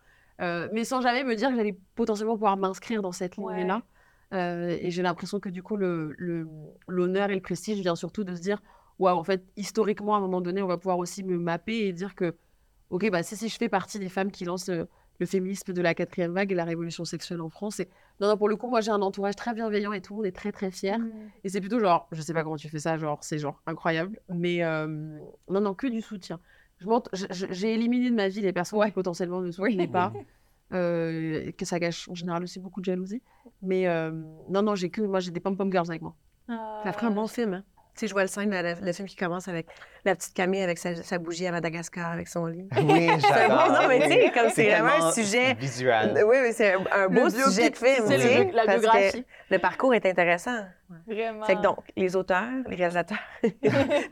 Euh, 0.41 0.69
mais 0.73 0.83
sans 0.85 1.01
jamais 1.03 1.23
me 1.23 1.37
dire 1.37 1.51
que 1.51 1.57
j'allais 1.57 1.77
potentiellement 1.95 2.33
pouvoir 2.35 2.57
m'inscrire 2.57 3.01
dans 3.03 3.13
cette 3.13 3.37
Ouais. 3.37 3.53
lignée-là. 3.55 3.83
Euh, 4.33 4.77
et 4.81 4.91
j'ai 4.91 5.03
l'impression 5.03 5.39
que 5.39 5.51
du 5.51 5.63
coup, 5.63 5.77
le- 5.77 6.15
le- 6.19 6.49
l'honneur 6.89 7.31
et 7.31 7.35
le 7.35 7.41
prestige 7.43 7.79
vient 7.81 7.95
surtout 7.95 8.25
de 8.25 8.35
se 8.35 8.41
dire, 8.41 8.61
waouh, 8.99 9.17
en 9.19 9.23
fait, 9.23 9.45
historiquement, 9.57 10.15
à 10.15 10.19
un 10.19 10.21
moment 10.21 10.41
donné, 10.41 10.61
on 10.63 10.67
va 10.67 10.79
pouvoir 10.79 10.99
aussi 10.99 11.23
me 11.23 11.39
mapper 11.39 11.87
et 11.87 11.93
dire 11.93 12.15
que, 12.17 12.35
ok, 12.93 13.11
bah 13.11 13.23
si, 13.25 13.37
si 13.37 13.49
je 13.49 13.57
fais 13.57 13.69
partie 13.69 13.99
des 13.99 14.09
femmes 14.09 14.31
qui 14.31 14.45
lancent 14.45 14.69
euh, 14.69 14.85
le 15.19 15.27
féminisme 15.27 15.73
de 15.73 15.83
la 15.83 15.95
quatrième 15.95 16.33
vague 16.33 16.53
et 16.53 16.55
la 16.55 16.65
révolution 16.65 17.05
sexuelle 17.05 17.41
en 17.41 17.49
France, 17.49 17.81
et 17.81 17.89
non, 18.21 18.29
non, 18.29 18.37
pour 18.37 18.49
le 18.49 18.57
coup, 18.57 18.69
moi, 18.69 18.81
j'ai 18.81 18.91
un 18.93 19.03
entourage 19.03 19.35
très 19.37 19.53
bienveillant 19.55 19.93
et 19.93 20.01
tout 20.01 20.13
le 20.15 20.17
monde 20.19 20.27
est 20.27 20.33
très, 20.33 20.53
très 20.53 20.71
fier. 20.71 20.99
Et 21.45 21.49
c'est 21.49 21.61
plutôt 21.61 21.81
genre, 21.81 22.09
je 22.13 22.23
sais 22.23 22.33
pas 22.33 22.43
comment 22.45 22.57
tu 22.57 22.69
fais 22.69 22.79
ça, 22.79 22.97
genre, 22.99 23.19
c'est 23.23 23.39
genre 23.39 23.61
incroyable. 23.67 24.21
Mais 24.29 24.63
euh, 24.63 24.87
non, 25.49 25.61
non, 25.61 25.75
que 25.75 25.87
du 25.89 26.01
soutien. 26.01 26.39
J'ai 27.51 27.75
éliminé 27.75 28.11
de 28.11 28.15
ma 28.15 28.29
vie 28.29 28.41
les 28.41 28.53
personnes 28.53 28.85
qui 28.85 28.91
potentiellement 28.93 29.41
ne 29.41 29.51
soutenaient 29.53 29.87
pas. 29.89 30.13
euh, 30.73 31.53
que 31.53 31.65
ça 31.65 31.79
gâche 31.79 32.09
en 32.09 32.15
général 32.15 32.43
aussi 32.43 32.59
beaucoup 32.59 32.81
de 32.81 32.87
jalousie. 32.87 33.23
Mais 33.61 33.87
euh, 33.87 34.11
non, 34.49 34.63
non, 34.63 34.75
j'ai 34.75 34.91
que, 34.91 35.03
moi, 35.03 35.21
j'ai 35.21 35.31
des 35.31 35.41
pom-pom 35.41 35.71
girls 35.71 35.89
avec 35.91 36.03
moi. 36.03 36.17
Ça 36.85 36.93
ferait 36.93 37.07
un 37.07 37.11
bon 37.11 37.27
film, 37.29 37.55
hein? 37.55 37.65
Tu 37.95 38.01
sais, 38.01 38.07
je 38.07 38.13
vois 38.15 38.23
le 38.23 38.29
scène, 38.29 38.51
le, 38.51 38.75
le 38.87 38.93
film 38.93 39.07
qui 39.07 39.17
commence 39.17 39.49
avec 39.49 39.67
la 40.07 40.15
petite 40.17 40.33
Camille 40.35 40.63
avec 40.63 40.79
sa, 40.79 40.95
sa 41.03 41.19
bougie 41.19 41.47
à 41.47 41.53
Madagascar 41.53 42.11
avec 42.11 42.27
son 42.27 42.47
lit. 42.47 42.67
Oui, 42.83 43.09
C'est 43.21 43.29
j'adore. 43.29 43.67
bon, 43.69 43.73
non, 43.75 43.89
mais 43.89 44.01
tu 44.01 44.09
sais, 44.09 44.33
comme 44.33 44.49
c'est 44.49 44.71
vraiment 44.71 45.07
un 45.09 45.13
sujet. 45.13 45.55
Visuel. 45.55 46.25
Oui, 46.27 46.37
mais 46.41 46.53
c'est 46.53 46.73
un, 46.75 47.09
beau 47.09 47.29
sujet 47.29 47.69
de 47.71 47.77
film. 47.77 48.05
c'est 48.07 48.17
tu 48.17 48.23
sais, 48.23 48.51
la 48.53 48.65
parce 48.65 48.77
que 48.77 48.81
biographie. 48.81 49.27
le 49.51 49.59
parcours 49.59 49.95
est 49.95 50.07
intéressant. 50.07 50.65
Vraiment. 51.07 51.45
Fait 51.45 51.55
que 51.57 51.61
donc, 51.61 51.79
les 51.97 52.17
auteurs, 52.17 52.49
les 52.67 52.77
réalisateurs, 52.77 53.19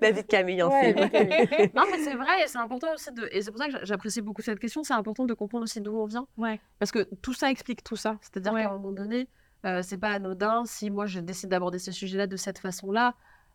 la 0.00 0.10
vie 0.10 0.22
de 0.22 0.26
Camille 0.26 0.62
en 0.62 0.70
Ouais, 0.70 0.92
film. 0.94 1.70
Non, 1.74 1.84
mais 1.90 1.98
c'est 1.98 2.14
vrai, 2.14 2.42
et 2.44 2.46
c'est 2.48 2.58
important 2.58 2.88
aussi 2.94 3.12
de. 3.12 3.28
Et 3.32 3.42
c'est 3.42 3.50
pour 3.50 3.60
ça 3.60 3.66
que 3.66 3.72
j'a- 3.72 3.84
j'apprécie 3.84 4.20
beaucoup 4.22 4.42
cette 4.42 4.58
question. 4.58 4.82
C'est 4.82 4.94
important 4.94 5.24
de 5.24 5.34
comprendre 5.34 5.64
aussi 5.64 5.80
d'où 5.80 5.96
on 5.98 6.06
vient. 6.06 6.26
Ouais. 6.36 6.60
Parce 6.78 6.90
que 6.92 7.06
tout 7.22 7.32
ça 7.34 7.50
explique 7.50 7.82
tout 7.82 7.96
ça. 7.96 8.16
C'est-à-dire 8.20 8.52
Ouais. 8.52 8.62
qu'à 8.62 8.68
un 8.70 8.72
moment 8.78 8.92
donné, 8.92 9.28
euh, 9.66 9.82
c'est 9.82 9.98
pas 9.98 10.10
anodin 10.10 10.62
si 10.66 10.90
moi 10.90 11.06
je 11.06 11.20
décide 11.20 11.50
d'aborder 11.50 11.78
ce 11.78 11.92
sujet-là 11.92 12.26
de 12.26 12.36
cette 12.36 12.58
façon-là, 12.58 13.14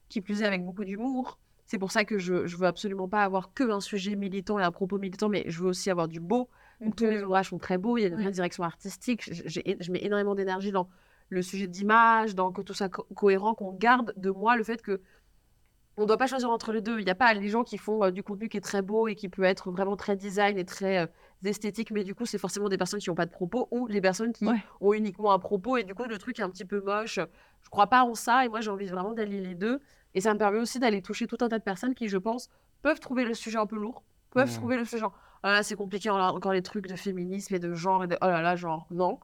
qui 0.09 0.21
plus 0.21 0.41
est 0.41 0.45
avec 0.45 0.63
beaucoup 0.63 0.85
d'humour. 0.85 1.39
C'est 1.65 1.79
pour 1.79 1.91
ça 1.91 2.05
que 2.05 2.19
je, 2.19 2.45
je 2.45 2.57
veux 2.57 2.67
absolument 2.67 3.07
pas 3.07 3.23
avoir 3.23 3.53
que 3.53 3.69
un 3.71 3.79
sujet 3.79 4.15
militant 4.15 4.59
et 4.59 4.63
un 4.63 4.71
propos 4.71 4.99
militant, 4.99 5.29
mais 5.29 5.43
je 5.47 5.61
veux 5.61 5.69
aussi 5.69 5.89
avoir 5.89 6.07
du 6.07 6.19
beau. 6.19 6.47
Donc, 6.79 6.95
tous 6.95 7.05
les 7.05 7.23
ouvrages 7.23 7.49
sont 7.49 7.57
très 7.57 7.77
beaux, 7.77 7.97
il 7.97 8.01
y 8.01 8.05
a 8.05 8.09
une 8.09 8.15
vraie 8.15 8.31
direction 8.31 8.63
artistique. 8.63 9.23
Je 9.31 9.91
mets 9.91 10.03
énormément 10.03 10.35
d'énergie 10.35 10.71
dans 10.71 10.89
le 11.29 11.41
sujet 11.41 11.67
d'image, 11.67 12.35
dans 12.35 12.51
que 12.51 12.61
tout 12.61 12.73
ça 12.75 12.87
co- 12.89 13.07
cohérent, 13.15 13.55
qu'on 13.55 13.71
garde 13.73 14.13
de 14.17 14.29
moi 14.29 14.55
le 14.57 14.63
fait 14.63 14.81
que 14.81 15.01
on 15.97 16.01
ne 16.01 16.07
doit 16.07 16.17
pas 16.17 16.27
choisir 16.27 16.49
entre 16.49 16.73
les 16.73 16.81
deux. 16.81 16.99
Il 16.99 17.05
n'y 17.05 17.11
a 17.11 17.15
pas 17.15 17.33
les 17.33 17.49
gens 17.49 17.63
qui 17.63 17.77
font 17.77 18.03
euh, 18.03 18.11
du 18.11 18.21
contenu 18.21 18.49
qui 18.49 18.57
est 18.57 18.61
très 18.61 18.81
beau 18.81 19.07
et 19.07 19.15
qui 19.15 19.29
peut 19.29 19.43
être 19.43 19.71
vraiment 19.71 19.95
très 19.95 20.15
design 20.15 20.57
et 20.57 20.65
très 20.65 20.99
euh, 20.99 21.07
esthétique, 21.43 21.91
mais 21.91 22.03
du 22.03 22.15
coup, 22.15 22.25
c'est 22.25 22.37
forcément 22.37 22.69
des 22.69 22.77
personnes 22.77 22.99
qui 22.99 23.09
n'ont 23.09 23.15
pas 23.15 23.25
de 23.25 23.31
propos 23.31 23.67
ou 23.71 23.87
les 23.87 24.01
personnes 24.01 24.33
qui 24.33 24.45
Ouais. 24.47 24.59
ont 24.81 24.93
uniquement 24.93 25.33
un 25.33 25.39
propos 25.39 25.77
et 25.77 25.83
du 25.83 25.93
coup, 25.95 26.03
le 26.05 26.17
truc 26.17 26.39
est 26.39 26.43
un 26.43 26.49
petit 26.49 26.65
peu 26.65 26.81
moche. 26.81 27.19
Je 27.61 27.69
crois 27.69 27.87
pas 27.87 28.03
en 28.03 28.15
ça 28.15 28.45
et 28.45 28.49
moi, 28.49 28.61
j'ai 28.61 28.69
envie 28.71 28.87
vraiment 28.87 29.13
d'allier 29.13 29.41
les 29.41 29.55
deux. 29.55 29.79
Et 30.13 30.21
ça 30.21 30.33
me 30.33 30.39
permet 30.39 30.59
aussi 30.59 30.79
d'aller 30.79 31.01
toucher 31.01 31.27
tout 31.27 31.37
un 31.41 31.49
tas 31.49 31.59
de 31.59 31.63
personnes 31.63 31.93
qui, 31.95 32.07
je 32.07 32.17
pense, 32.17 32.49
peuvent 32.81 32.99
trouver 32.99 33.25
le 33.25 33.33
sujet 33.33 33.57
un 33.57 33.65
peu 33.65 33.75
lourd, 33.75 34.03
peuvent 34.31 34.51
trouver 34.53 34.77
le 34.77 34.85
sujet 34.85 34.99
genre, 34.99 35.13
oh 35.43 35.47
là 35.47 35.53
là, 35.53 35.63
c'est 35.63 35.75
compliqué, 35.75 36.09
encore 36.09 36.53
les 36.53 36.61
trucs 36.61 36.87
de 36.87 36.95
féminisme 36.95 37.53
et 37.55 37.59
de 37.59 37.73
genre 37.73 38.03
et 38.03 38.07
de 38.07 38.17
oh 38.21 38.27
là 38.27 38.41
là, 38.41 38.55
genre, 38.55 38.87
non. 38.91 39.19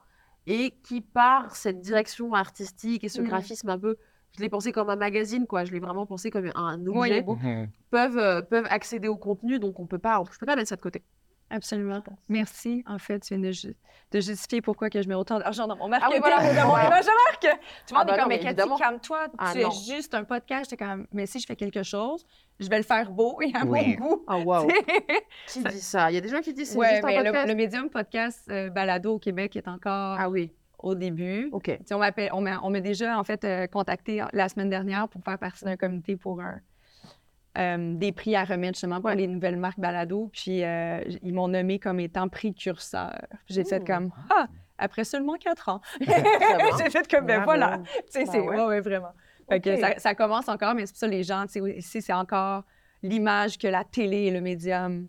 Et 0.46 0.72
qui, 0.82 1.00
par 1.00 1.54
cette 1.56 1.80
direction 1.80 2.34
artistique 2.34 3.04
et 3.04 3.08
ce 3.08 3.20
Mhm. 3.20 3.28
graphisme 3.28 3.68
un 3.70 3.78
peu, 3.78 3.96
je 4.36 4.42
l'ai 4.42 4.48
pensé 4.48 4.72
comme 4.72 4.90
un 4.90 4.96
magazine, 4.96 5.46
quoi, 5.46 5.64
je 5.64 5.72
l'ai 5.72 5.80
vraiment 5.80 6.06
pensé 6.06 6.30
comme 6.30 6.50
un 6.54 6.84
objet, 6.86 6.98
Ouais. 6.98 7.22
Mhm. 7.26 7.68
peuvent, 7.90 8.18
euh, 8.18 8.42
peuvent 8.42 8.66
accéder 8.70 9.08
au 9.08 9.16
contenu, 9.16 9.58
donc 9.58 9.78
on 9.80 9.86
peut 9.86 9.98
pas, 9.98 10.22
je 10.32 10.38
peux 10.38 10.46
pas 10.46 10.56
mettre 10.56 10.68
ça 10.68 10.76
de 10.76 10.80
côté. 10.80 11.04
Absolument. 11.54 12.02
Merci. 12.28 12.82
En 12.86 12.98
fait, 12.98 13.20
tu 13.20 13.34
viens 13.34 13.42
de, 13.46 13.52
ju- 13.52 13.76
de 14.10 14.20
justifier 14.20 14.62
pourquoi 14.62 14.88
que 14.90 15.02
je 15.02 15.08
mets 15.08 15.14
autant 15.14 15.38
d'argent 15.38 15.66
dans 15.66 15.76
mon 15.76 15.84
Ah 15.92 16.08
oui, 16.10 16.18
marketing, 16.18 16.20
voilà. 16.20 16.64
mon 16.66 16.76
image 16.78 17.04
de 17.04 17.10
marque. 17.30 17.58
Tout 17.86 17.94
le 17.94 17.94
Ah 17.94 17.98
monde 17.98 18.06
bah 18.06 18.14
est 18.14 18.18
comme, 18.18 18.28
mais 18.28 18.38
Cathy, 18.40 18.68
calme-toi. 18.78 19.26
Ah 19.38 19.50
tu 19.52 19.60
non. 19.60 19.68
es 19.70 19.94
juste 19.94 20.14
un 20.14 20.24
podcast. 20.24 20.70
J'étais 20.70 20.82
comme, 20.84 21.06
mais 21.12 21.26
si 21.26 21.38
je 21.40 21.46
fais 21.46 21.56
quelque 21.56 21.82
chose, 21.82 22.24
je 22.58 22.68
vais 22.68 22.78
le 22.78 22.82
faire 22.84 23.10
beau 23.10 23.38
et 23.42 23.52
à 23.54 23.64
Oui. 23.66 23.96
mon 23.98 24.06
goût. 24.08 24.24
Ah 24.26 24.38
waouh. 24.38 24.68
Qui 25.46 25.62
dit 25.64 25.80
ça? 25.80 26.10
Il 26.10 26.14
y 26.14 26.18
a 26.18 26.20
des 26.20 26.28
gens 26.30 26.40
qui 26.40 26.52
disent 26.54 26.70
c'est 26.70 26.78
ouais, 26.78 26.88
juste 26.92 27.04
un 27.04 27.06
mais 27.08 27.18
le, 27.18 27.24
podcast. 27.24 27.48
le 27.48 27.54
médium 27.54 27.90
podcast 27.90 28.48
euh, 28.50 28.70
balado 28.70 29.14
au 29.14 29.18
Québec 29.18 29.54
est 29.56 29.68
encore 29.68 30.16
Ah 30.18 30.30
oui, 30.30 30.52
au 30.78 30.94
début. 30.94 31.48
ok. 31.52 31.64
Tu 31.64 31.78
sais, 31.84 31.94
on 31.94 31.98
m'appelle- 31.98 32.30
on 32.32 32.40
m'a 32.40 32.60
on 32.62 32.70
m'a 32.70 32.80
déjà 32.80 33.18
en 33.18 33.24
fait 33.24 33.44
euh, 33.44 33.66
contacté 33.66 34.22
la 34.32 34.48
semaine 34.48 34.70
dernière 34.70 35.08
pour 35.08 35.22
faire 35.22 35.38
partie 35.38 35.64
d'un 35.64 35.76
comité 35.76 36.16
pour 36.16 36.40
un, 36.40 36.60
euh, 37.58 37.94
des 37.94 38.12
prix 38.12 38.34
à 38.34 38.44
remettre 38.44 38.74
justement 38.76 39.00
pour 39.00 39.10
les 39.10 39.26
nouvelles 39.26 39.58
marques 39.58 39.78
balado. 39.78 40.30
Puis 40.32 40.64
euh, 40.64 41.02
ils 41.22 41.34
m'ont 41.34 41.48
nommé 41.48 41.78
comme 41.78 42.00
étant 42.00 42.28
précurseur. 42.28 43.20
J'ai 43.46 43.64
fait 43.64 43.84
comme 43.84 44.10
ah 44.30 44.46
après 44.78 45.04
seulement 45.04 45.36
quatre 45.36 45.68
ans. 45.68 45.80
J'ai 46.00 46.90
fait 46.90 47.10
comme 47.10 47.26
ben 47.26 47.44
voilà. 47.44 47.78
Tu 47.78 48.02
sais, 48.08 48.26
c'est 48.26 48.40
ouais. 48.40 48.56
ouais, 48.56 48.64
ouais, 48.64 48.80
vraiment. 48.80 49.12
Fait 49.48 49.60
que 49.60 49.76
ça, 49.76 49.98
ça 49.98 50.14
commence 50.14 50.48
encore, 50.48 50.74
mais 50.74 50.86
c'est 50.86 50.92
pour 50.92 51.00
ça 51.00 51.06
les 51.08 51.22
gens, 51.22 51.46
tu 51.46 51.60
sais, 51.60 51.76
ici 51.76 52.00
c'est 52.00 52.12
encore 52.12 52.64
l'image 53.02 53.58
que 53.58 53.66
la 53.66 53.84
télé 53.84 54.26
est 54.28 54.30
le 54.30 54.40
médium 54.40 55.08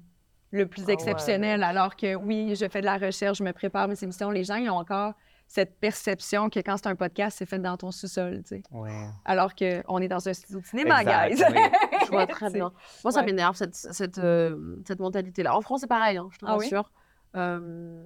le 0.51 0.67
plus 0.67 0.83
Ah 0.83 0.87
ouais. 0.87 0.93
exceptionnel, 0.93 1.63
alors 1.63 1.95
que 1.95 2.15
oui, 2.15 2.55
je 2.55 2.67
fais 2.67 2.81
de 2.81 2.85
la 2.85 2.97
recherche, 2.97 3.39
je 3.39 3.43
me 3.43 3.53
prépare 3.53 3.87
mes 3.87 4.01
émissions. 4.03 4.29
Les 4.29 4.43
gens, 4.43 4.55
ils 4.55 4.69
ont 4.69 4.77
encore 4.77 5.13
cette 5.55 5.79
perception 5.79 6.49
que 6.49 6.59
quand 6.61 6.77
c'est 6.77 6.87
un 6.87 6.95
podcast, 6.95 7.37
c'est 7.37 7.45
fait 7.45 7.59
dans 7.59 7.77
ton 7.77 7.91
sous-sol, 7.91 8.41
tu 8.41 8.47
sais. 8.57 8.63
Ouais. 8.71 8.89
Alors 9.23 9.53
qu'on 9.53 9.99
est 9.99 10.07
dans 10.07 10.27
un 10.27 10.33
studio 10.33 10.59
de 10.61 10.65
cinéma, 10.65 11.01
Exact, 11.01 11.29
guys. 11.35 11.43
oui. 11.53 11.61
Je 12.05 12.09
vois 12.09 12.25
très 12.25 12.49
bien. 12.51 12.71
Moi, 13.03 13.11
ça 13.11 13.19
ouais. 13.19 13.25
m'énerve, 13.27 13.55
cette, 13.55 13.75
cette, 13.75 14.17
euh, 14.17 14.77
cette 14.87 14.99
mentalité-là. 14.99 15.55
En 15.55 15.61
France, 15.61 15.81
c'est 15.81 15.87
pareil, 15.87 16.17
hein, 16.17 16.27
je 16.31 16.39
te 16.39 16.45
Ah 16.47 16.57
oui? 16.57 16.63
rassure. 16.65 16.91
Euh, 17.35 18.03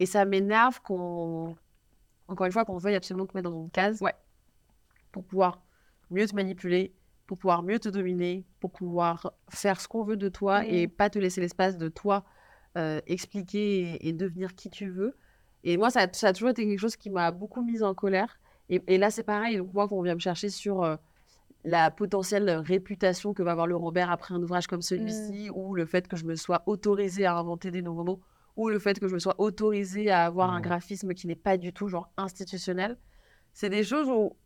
et 0.00 0.06
ça 0.06 0.24
m'énerve 0.24 0.80
qu'on, 0.82 1.56
encore 2.26 2.46
une 2.46 2.52
fois, 2.52 2.64
qu'on 2.64 2.76
veuille 2.78 2.96
absolument 2.96 3.26
te 3.26 3.36
mettre 3.36 3.50
dans 3.50 3.62
une 3.62 3.70
case 3.70 4.02
Ouais. 4.02 4.14
pour 5.12 5.22
pouvoir 5.24 5.62
mieux 6.10 6.26
te 6.26 6.34
manipuler, 6.34 6.92
pour 7.28 7.38
pouvoir 7.38 7.62
mieux 7.62 7.78
te 7.78 7.88
dominer, 7.88 8.44
pour 8.58 8.72
pouvoir 8.72 9.32
faire 9.48 9.80
ce 9.80 9.86
qu'on 9.86 10.02
veut 10.02 10.16
de 10.16 10.28
toi 10.28 10.62
Mhm. 10.62 10.66
et 10.70 10.88
pas 10.88 11.08
te 11.08 11.20
laisser 11.20 11.40
l'espace 11.40 11.76
de 11.78 11.88
toi 11.88 12.24
euh, 12.76 13.00
expliquer 13.06 13.94
et, 13.94 14.08
et 14.08 14.12
devenir 14.12 14.54
qui 14.56 14.70
tu 14.70 14.88
veux. 14.90 15.16
Et 15.70 15.76
moi, 15.76 15.90
ça, 15.90 16.00
a- 16.02 16.12
ça 16.12 16.28
a 16.28 16.32
toujours 16.32 16.50
été 16.50 16.64
quelque 16.66 16.78
chose 16.78 16.96
qui 16.96 17.10
m'a 17.10 17.30
beaucoup 17.30 17.62
mise 17.62 17.82
en 17.82 17.94
colère. 17.94 18.38
Et, 18.70 18.82
et 18.86 18.96
là, 18.98 19.10
c'est 19.10 19.22
pareil. 19.22 19.56
Donc, 19.58 19.72
moi, 19.74 19.86
quand 19.88 19.96
on 19.96 20.02
vient 20.02 20.14
me 20.14 20.20
chercher 20.20 20.48
sur 20.48 20.82
euh, 20.82 20.96
la 21.64 21.90
potentielle 21.90 22.48
réputation 22.50 23.34
que 23.34 23.42
va 23.42 23.52
avoir 23.52 23.66
le 23.66 23.76
Robert 23.76 24.10
après 24.10 24.34
un 24.34 24.42
ouvrage 24.42 24.66
comme 24.66 24.82
celui-ci, 24.82 25.50
ou 25.54 25.74
le 25.74 25.84
fait 25.84 26.08
que 26.08 26.16
je 26.16 26.24
me 26.24 26.36
sois 26.36 26.62
autorisée 26.66 27.26
à 27.26 27.36
inventer 27.36 27.70
des 27.70 27.82
nouveaux 27.82 28.04
mots, 28.04 28.20
ou 28.56 28.68
le 28.70 28.78
fait 28.78 28.98
que 28.98 29.08
je 29.08 29.14
me 29.14 29.18
sois 29.18 29.34
autorisée 29.38 30.10
à 30.10 30.24
avoir 30.24 30.50
un 30.50 30.60
graphisme 30.62 31.12
qui 31.14 31.26
n'est 31.26 31.36
pas 31.48 31.56
du 31.58 31.72
tout 31.72 31.88
genre 31.88 32.10
institutionnel, 32.16 32.96
c'est 33.52 33.68
des 33.70 33.84
choses 33.84 34.08
où, 34.08 34.36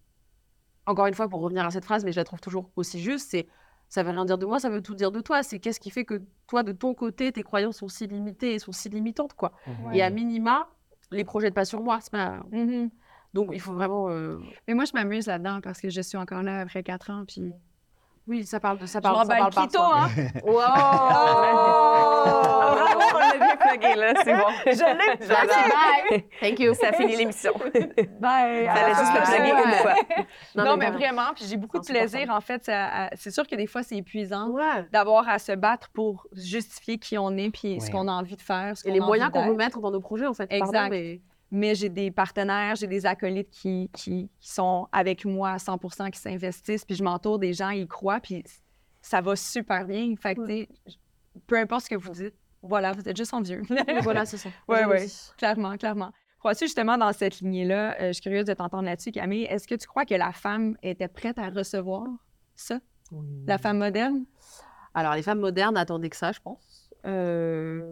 encore 0.86 1.06
une 1.06 1.14
fois, 1.14 1.28
pour 1.28 1.40
revenir 1.40 1.64
à 1.64 1.70
cette 1.70 1.84
phrase, 1.84 2.04
mais 2.04 2.12
je 2.12 2.16
la 2.20 2.24
trouve 2.24 2.40
toujours 2.40 2.70
aussi 2.76 3.00
juste, 3.00 3.30
c'est 3.30 3.46
ça 3.88 4.02
veut 4.02 4.10
rien 4.10 4.24
dire 4.24 4.38
de 4.38 4.46
moi, 4.46 4.58
ça 4.58 4.70
veut 4.70 4.80
tout 4.82 4.94
dire 4.94 5.12
de 5.12 5.20
toi. 5.20 5.42
C'est 5.42 5.58
qu'est-ce 5.58 5.78
qui 5.78 5.90
fait 5.90 6.04
que 6.06 6.22
toi, 6.46 6.62
de 6.62 6.72
ton 6.72 6.94
côté, 6.94 7.30
tes 7.30 7.42
croyances 7.42 7.76
sont 7.76 7.88
si 7.88 8.06
limitées 8.06 8.54
et 8.54 8.58
sont 8.58 8.72
si 8.72 8.88
limitantes, 8.88 9.34
quoi. 9.34 9.52
Mhm. 9.66 9.92
Et 9.92 10.02
à 10.02 10.08
minima, 10.10 10.68
les 11.12 11.24
projette 11.24 11.54
pas 11.54 11.64
sur 11.64 11.82
moi. 11.82 11.98
C'est 12.00 12.12
pas... 12.12 12.42
Mhm. 12.50 12.90
Donc, 13.34 13.50
il 13.52 13.60
faut 13.60 13.72
vraiment... 13.72 14.08
euh, 14.10 14.38
Mais 14.68 14.74
moi, 14.74 14.84
je 14.84 14.92
m'amuse 14.92 15.26
là-dedans 15.26 15.60
parce 15.62 15.80
que 15.80 15.88
je 15.88 16.00
suis 16.02 16.18
encore 16.18 16.42
là 16.42 16.60
après 16.60 16.82
quatre 16.82 17.10
ans, 17.10 17.24
puis 17.26 17.52
Oui, 18.28 18.46
ça 18.46 18.60
parle 18.60 18.78
de 18.78 18.86
ça. 18.86 19.00
Parle, 19.00 19.26
ça 19.26 19.34
parle 19.36 19.52
par 19.52 19.64
quito, 19.66 19.82
hein? 19.82 20.08
Ah, 20.58 22.72
bravo, 22.74 23.00
on 23.14 23.18
l'a 23.18 23.36
bien 23.36 23.56
plugué, 23.56 23.94
là, 23.96 24.12
c'est 24.22 24.34
bon. 24.34 24.44
Je 24.66 24.96
l'ai 24.96 25.16
Bye. 25.26 26.24
Thank 26.40 26.60
you. 26.60 26.74
Ça 26.74 26.92
finit 26.92 27.16
l'émission. 27.16 27.52
Bye! 28.20 28.66
Fallait 28.66 28.94
juste 28.94 29.12
le 29.12 29.20
Ah, 29.20 29.26
plugger 29.26 29.52
ouais. 29.52 29.64
une 29.64 29.72
fois. 29.72 29.94
Non, 30.64 30.76
mais 30.76 30.90
vraiment, 30.90 31.32
puis 31.34 31.44
j'ai 31.48 31.56
beaucoup 31.56 31.78
de 31.80 31.84
plaisir, 31.86 32.28
en 32.30 32.40
fait. 32.40 32.64
ça- 32.64 33.06
à- 33.06 33.10
C'est 33.16 33.30
sûr 33.30 33.46
que 33.46 33.54
des 33.56 33.66
fois, 33.66 33.82
c'est 33.82 33.96
épuisant 33.96 34.48
Ouais. 34.50 34.86
d'avoir 34.92 35.26
à 35.28 35.38
se 35.38 35.52
battre 35.52 35.90
pour 35.92 36.26
justifier 36.32 36.98
qui 36.98 37.16
on 37.18 37.36
est, 37.36 37.50
puis 37.50 37.80
ce 37.80 37.86
Ouais. 37.86 37.92
qu'on 37.92 38.08
a 38.08 38.12
envie 38.12 38.36
de 38.36 38.42
faire, 38.42 38.76
ce 38.76 38.86
Et 38.86 38.90
qu'on 38.90 38.94
les 38.94 39.00
a 39.02 39.06
moyens 39.06 39.30
envie 39.34 39.44
qu'on 39.44 39.50
veut 39.50 39.56
mettre 39.56 39.80
dans 39.80 39.90
nos 39.90 40.00
projets, 40.00 40.26
en 40.26 40.34
fait. 40.34 40.46
Pardon, 40.46 40.66
Exact. 40.66 40.90
mais... 40.90 41.20
Mais 41.54 41.74
j'ai 41.74 41.90
des 41.90 42.10
partenaires, 42.10 42.76
j'ai 42.76 42.86
des 42.86 43.04
acolytes 43.04 43.50
qui, 43.50 43.90
qui, 43.92 44.30
qui 44.40 44.50
sont 44.50 44.88
avec 44.90 45.26
moi 45.26 45.50
à 45.50 45.56
100% 45.58 46.10
qui 46.10 46.18
s'investissent, 46.18 46.84
puis 46.86 46.96
je 46.96 47.04
m'entoure 47.04 47.38
des 47.38 47.52
gens, 47.52 47.68
ils 47.68 47.86
croient, 47.86 48.20
puis 48.20 48.42
ça 49.02 49.20
va 49.20 49.36
super 49.36 49.84
bien. 49.84 50.14
Fait 50.16 50.34
que, 50.34 50.40
tu 50.40 50.52
sais, 50.52 50.68
peu 51.46 51.58
importe 51.58 51.84
ce 51.84 51.90
que 51.90 51.94
vous 51.94 52.10
dites, 52.12 52.34
voilà, 52.62 52.92
vous 52.92 53.06
êtes 53.06 53.16
juste 53.16 53.34
en 53.34 53.42
vieux. 53.42 53.62
voilà, 54.02 54.24
c'est 54.24 54.38
ça. 54.38 54.48
Ouais. 54.66 54.84
aussi. 54.84 55.30
clairement, 55.36 55.76
clairement. 55.76 56.10
Crois-tu 56.38 56.64
justement 56.64 56.96
dans 56.96 57.12
cette 57.12 57.40
lignée-là, 57.40 58.00
euh, 58.00 58.06
je 58.08 58.12
suis 58.14 58.22
curieuse 58.22 58.46
de 58.46 58.54
t'entendre 58.54 58.84
là-dessus, 58.84 59.12
Camille, 59.12 59.44
est-ce 59.44 59.68
que 59.68 59.74
tu 59.74 59.86
crois 59.86 60.04
que 60.04 60.14
la 60.14 60.32
femme 60.32 60.76
était 60.82 61.06
prête 61.06 61.38
à 61.38 61.50
recevoir 61.50 62.06
ça, 62.54 62.80
la 63.46 63.58
femme 63.58 63.78
moderne? 63.78 64.24
Alors, 64.94 65.14
les 65.14 65.22
femmes 65.22 65.40
modernes 65.40 65.76
attendaient 65.76 66.10
que 66.10 66.16
ça, 66.16 66.32
je 66.32 66.40
pense. 66.40 66.90
Euh, 67.06 67.82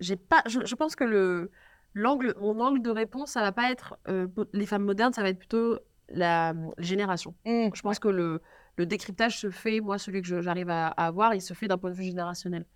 J'ai 0.00 0.16
pas... 0.16 0.42
Je, 0.46 0.64
je 0.64 0.74
pense 0.74 0.96
que 0.96 1.04
le... 1.04 1.50
L'angle, 1.94 2.34
mon 2.40 2.58
angle 2.60 2.82
de 2.82 2.90
réponse, 2.90 3.32
ça 3.32 3.40
va 3.40 3.52
pas 3.52 3.70
être 3.70 3.98
euh, 4.08 4.26
les 4.52 4.66
femmes 4.66 4.84
modernes, 4.84 5.12
ça 5.12 5.22
va 5.22 5.28
être 5.28 5.38
plutôt 5.38 5.78
la 6.08 6.54
génération. 6.78 7.34
Je 7.44 7.80
pense 7.82 7.98
que 7.98 8.08
le, 8.08 8.40
le 8.76 8.86
décryptage 8.86 9.38
se 9.38 9.50
fait, 9.50 9.80
moi, 9.80 9.98
celui 9.98 10.22
que 10.22 10.40
j'arrive 10.40 10.70
à, 10.70 10.88
à 10.88 11.06
avoir, 11.06 11.34
il 11.34 11.40
se 11.40 11.54
fait 11.54 11.68
d'un 11.68 11.78
point 11.78 11.90
de 11.90 11.96
vue 11.96 12.04
générationnel. 12.04 12.66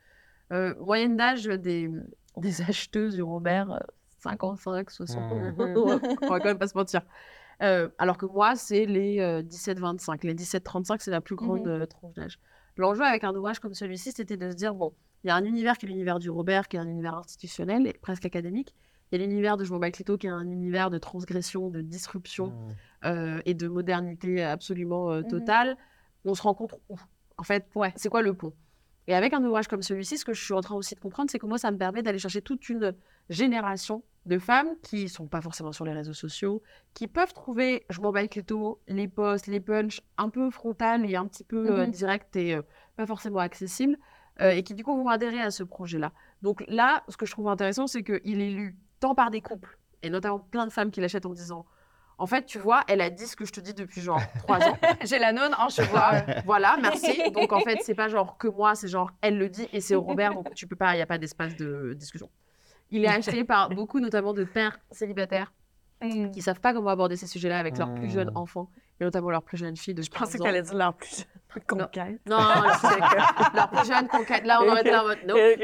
Euh, 0.53 0.75
moyenne 0.81 1.17
d'âge 1.17 1.45
des, 1.45 1.91
des 2.37 2.63
acheteuses 2.63 3.17
du 3.17 3.23
Robert, 3.23 3.73
euh, 3.73 3.79
55, 4.19 4.91
60. 4.91 5.33
Mhm. 5.33 5.55
on 5.59 6.29
va 6.29 6.41
quand 6.41 6.45
même 6.45 6.59
pas 6.59 6.69
se 6.69 6.77
mentir. 6.77 7.03
Euh, 7.63 7.89
alors 7.99 8.19
que 8.19 8.27
moi, 8.27 8.55
c'est 8.55 8.87
les 8.87 9.21
euh, 9.21 9.43
17-25. 9.43 10.27
Les 10.27 10.35
17-35, 10.35 10.97
c'est 11.01 11.11
la 11.11 11.21
plus 11.21 11.37
grande 11.37 11.67
euh, 11.67 11.87
tranche 11.87 12.15
d'âge. 12.15 12.39
L'enjeu 12.77 13.03
avec 13.03 13.25
un 13.25 13.35
ouvrage 13.35 13.61
comme 13.61 13.75
celui-ci, 13.75 14.13
c'était 14.13 14.37
de 14.37 14.51
se 14.51 14.57
dire 14.57 14.75
bon, 14.75 14.93
il 15.25 15.29
y 15.29 15.31
a 15.31 15.37
un 15.37 15.45
univers 15.45 15.79
qui 15.79 15.87
est 15.87 15.89
l'univers 15.89 16.19
du 16.19 16.29
Robert, 16.29 16.69
qui 16.69 16.77
est 16.77 16.81
un 16.81 16.89
univers 16.89 17.15
institutionnel 17.15 17.87
et 17.87 17.95
presque 17.95 18.27
académique. 18.27 18.75
Il 19.13 19.21
y 19.21 19.23
a 19.23 19.27
l'univers 19.27 19.57
de 19.57 19.65
Jean 19.65 19.79
Baclito, 19.79 20.17
qui 20.19 20.27
est 20.27 20.31
un 20.31 20.47
univers 20.51 20.91
de 20.91 20.99
transgression, 20.99 21.69
de 21.71 21.81
disruption 21.81 22.47
Mhm. 22.47 22.75
euh, 23.05 23.41
et 23.45 23.55
de 23.55 23.69
modernité 23.69 24.43
absolument 24.43 25.11
euh, 25.13 25.21
Mhm. 25.23 25.29
totale, 25.29 25.77
on 26.25 26.35
se 26.35 26.43
rencontre 26.43 26.79
où 26.89 26.97
En 27.39 27.43
fait, 27.43 27.67
Ouais. 27.75 27.93
c'est 27.97 28.09
quoi 28.09 28.23
le 28.23 28.33
pont 28.35 28.55
Et 29.07 29.15
avec 29.15 29.33
un 29.35 29.45
ouvrage 29.45 29.69
comme 29.69 29.83
celui-ci, 29.83 30.17
ce 30.19 30.25
que 30.25 30.33
je 30.33 30.43
suis 30.43 30.55
en 30.55 30.61
train 30.63 30.75
aussi 30.75 30.95
de 30.95 31.01
comprendre, 31.01 31.31
c'est 31.31 31.39
que 31.39 31.47
moi, 31.47 31.59
ça 31.59 31.71
me 31.71 31.77
permet 31.77 32.03
d'aller 32.03 32.19
chercher 32.19 32.41
toute 32.43 32.69
une 32.71 32.95
génération 33.29 34.03
de 34.25 34.39
femmes 34.39 34.69
qui 34.83 35.09
sont 35.09 35.29
pas 35.29 35.41
forcément 35.41 35.71
sur 35.71 35.85
les 35.85 35.93
réseaux 35.93 36.15
sociaux, 36.15 36.63
qui 36.95 37.07
peuvent 37.07 37.33
trouver, 37.33 37.85
je 37.91 38.01
m'en 38.01 38.11
bats 38.11 38.23
les 38.89 39.09
posts, 39.09 39.47
les 39.47 39.61
punchs 39.61 40.01
un 40.19 40.31
peu 40.31 40.51
frontales 40.51 41.09
et 41.09 41.15
un 41.15 41.27
petit 41.27 41.45
peu 41.45 41.71
euh, 41.71 41.85
Mhm. 41.87 41.91
directs 41.93 42.35
et 42.37 42.55
euh, 42.57 42.63
pas 42.97 43.07
forcément 43.07 43.39
accessibles, 43.39 43.97
euh, 44.41 44.51
et 44.51 44.63
qui 44.65 44.75
du 44.75 44.83
coup 44.83 44.97
vont 44.97 45.09
adhérer 45.09 45.41
à 45.41 45.51
ce 45.51 45.63
projet-là. 45.63 46.13
Donc 46.43 46.65
là, 46.67 47.05
ce 47.09 47.17
que 47.17 47.27
je 47.27 47.31
trouve 47.33 47.49
intéressant, 47.49 47.87
c'est 47.87 48.03
qu'il 48.03 48.41
est 48.41 48.51
lu 48.51 48.77
tant 49.07 49.15
par 49.15 49.31
des 49.31 49.41
couples, 49.41 49.79
et 50.03 50.11
notamment 50.11 50.39
plein 50.39 50.67
de 50.67 50.73
femmes 50.73 50.91
qui 50.91 51.01
l'achètent 51.01 51.27
en 51.27 51.31
disant 51.33 51.65
En 52.19 52.27
fait, 52.27 52.45
tu 52.47 52.59
vois, 52.59 52.83
elle 52.89 53.01
a 53.03 53.11
dit 53.11 53.27
ce 53.27 53.37
que 53.37 53.45
je 53.45 53.53
te 53.53 53.61
dis 53.61 53.75
depuis 53.75 54.01
genre 54.01 54.21
trois 54.39 54.59
ans. 54.67 54.77
J'ai 55.05 55.19
la 55.19 55.33
nonne 55.33 55.55
en 55.59 55.69
cheveux. 55.69 56.43
voilà, 56.47 56.77
merci. 56.81 57.31
Donc 57.33 57.53
en 57.53 57.61
fait, 57.61 57.79
c'est 57.83 57.95
pas 57.95 58.09
genre 58.09 58.39
que 58.39 58.49
moi, 58.49 58.75
c'est 58.75 58.89
genre 58.89 59.11
elle 59.21 59.37
le 59.39 59.49
dit 59.49 59.69
et 59.73 59.81
c'est 59.81 59.95
Robert, 59.95 60.33
donc 60.35 60.53
tu 60.55 60.67
peux 60.67 60.77
pas, 60.77 60.95
il 60.95 60.97
n'y 60.97 61.03
a 61.03 61.07
pas 61.07 61.19
d'espace 61.19 61.55
de 61.57 61.93
discussion. 61.95 62.31
Il 62.91 63.05
est 63.05 63.09
acheté 63.09 63.45
par 63.45 63.69
beaucoup, 63.71 64.01
notamment 64.01 64.33
de 64.33 64.45
pères 64.45 64.79
célibataires 64.91 65.53
Mm. 66.03 66.31
qui 66.31 66.43
savent 66.43 66.61
pas 66.61 66.75
comment 66.75 66.91
aborder 66.91 67.17
ces 67.17 67.27
sujets-là 67.27 67.59
avec 67.59 67.79
leurs 67.79 67.95
plus 67.95 68.11
jeunes 68.11 68.31
Mm. 68.31 68.37
enfants 68.37 68.69
et 69.01 69.05
notamment 69.05 69.31
leurs 69.31 69.43
plus 69.43 69.57
jeunes 69.57 69.77
filles 69.79 69.95
de 69.95 70.03
Je 70.03 70.11
pensais 70.11 70.33
15 70.33 70.33
que 70.37 70.43
ans. 70.43 70.45
t'allais 70.45 70.61
dire 70.63 70.75
leur 70.75 70.93
plus 70.95 71.09
jeune 71.17 71.27
conquête. 71.67 72.21
Non, 72.29 72.39
je 72.39 72.79
sais 72.89 72.97
que 72.97 73.57
leurs 73.57 73.71
plus 73.71 73.87
jeunes 73.87 74.09
conquêtes. 74.09 74.45
Là, 74.45 74.61
on 74.63 74.69
aurait 74.69 74.81
été 74.83 74.91
là 74.91 75.03
en 75.03 75.07
mode 75.07 75.19
non. 75.27 75.35
I'm 75.37 75.61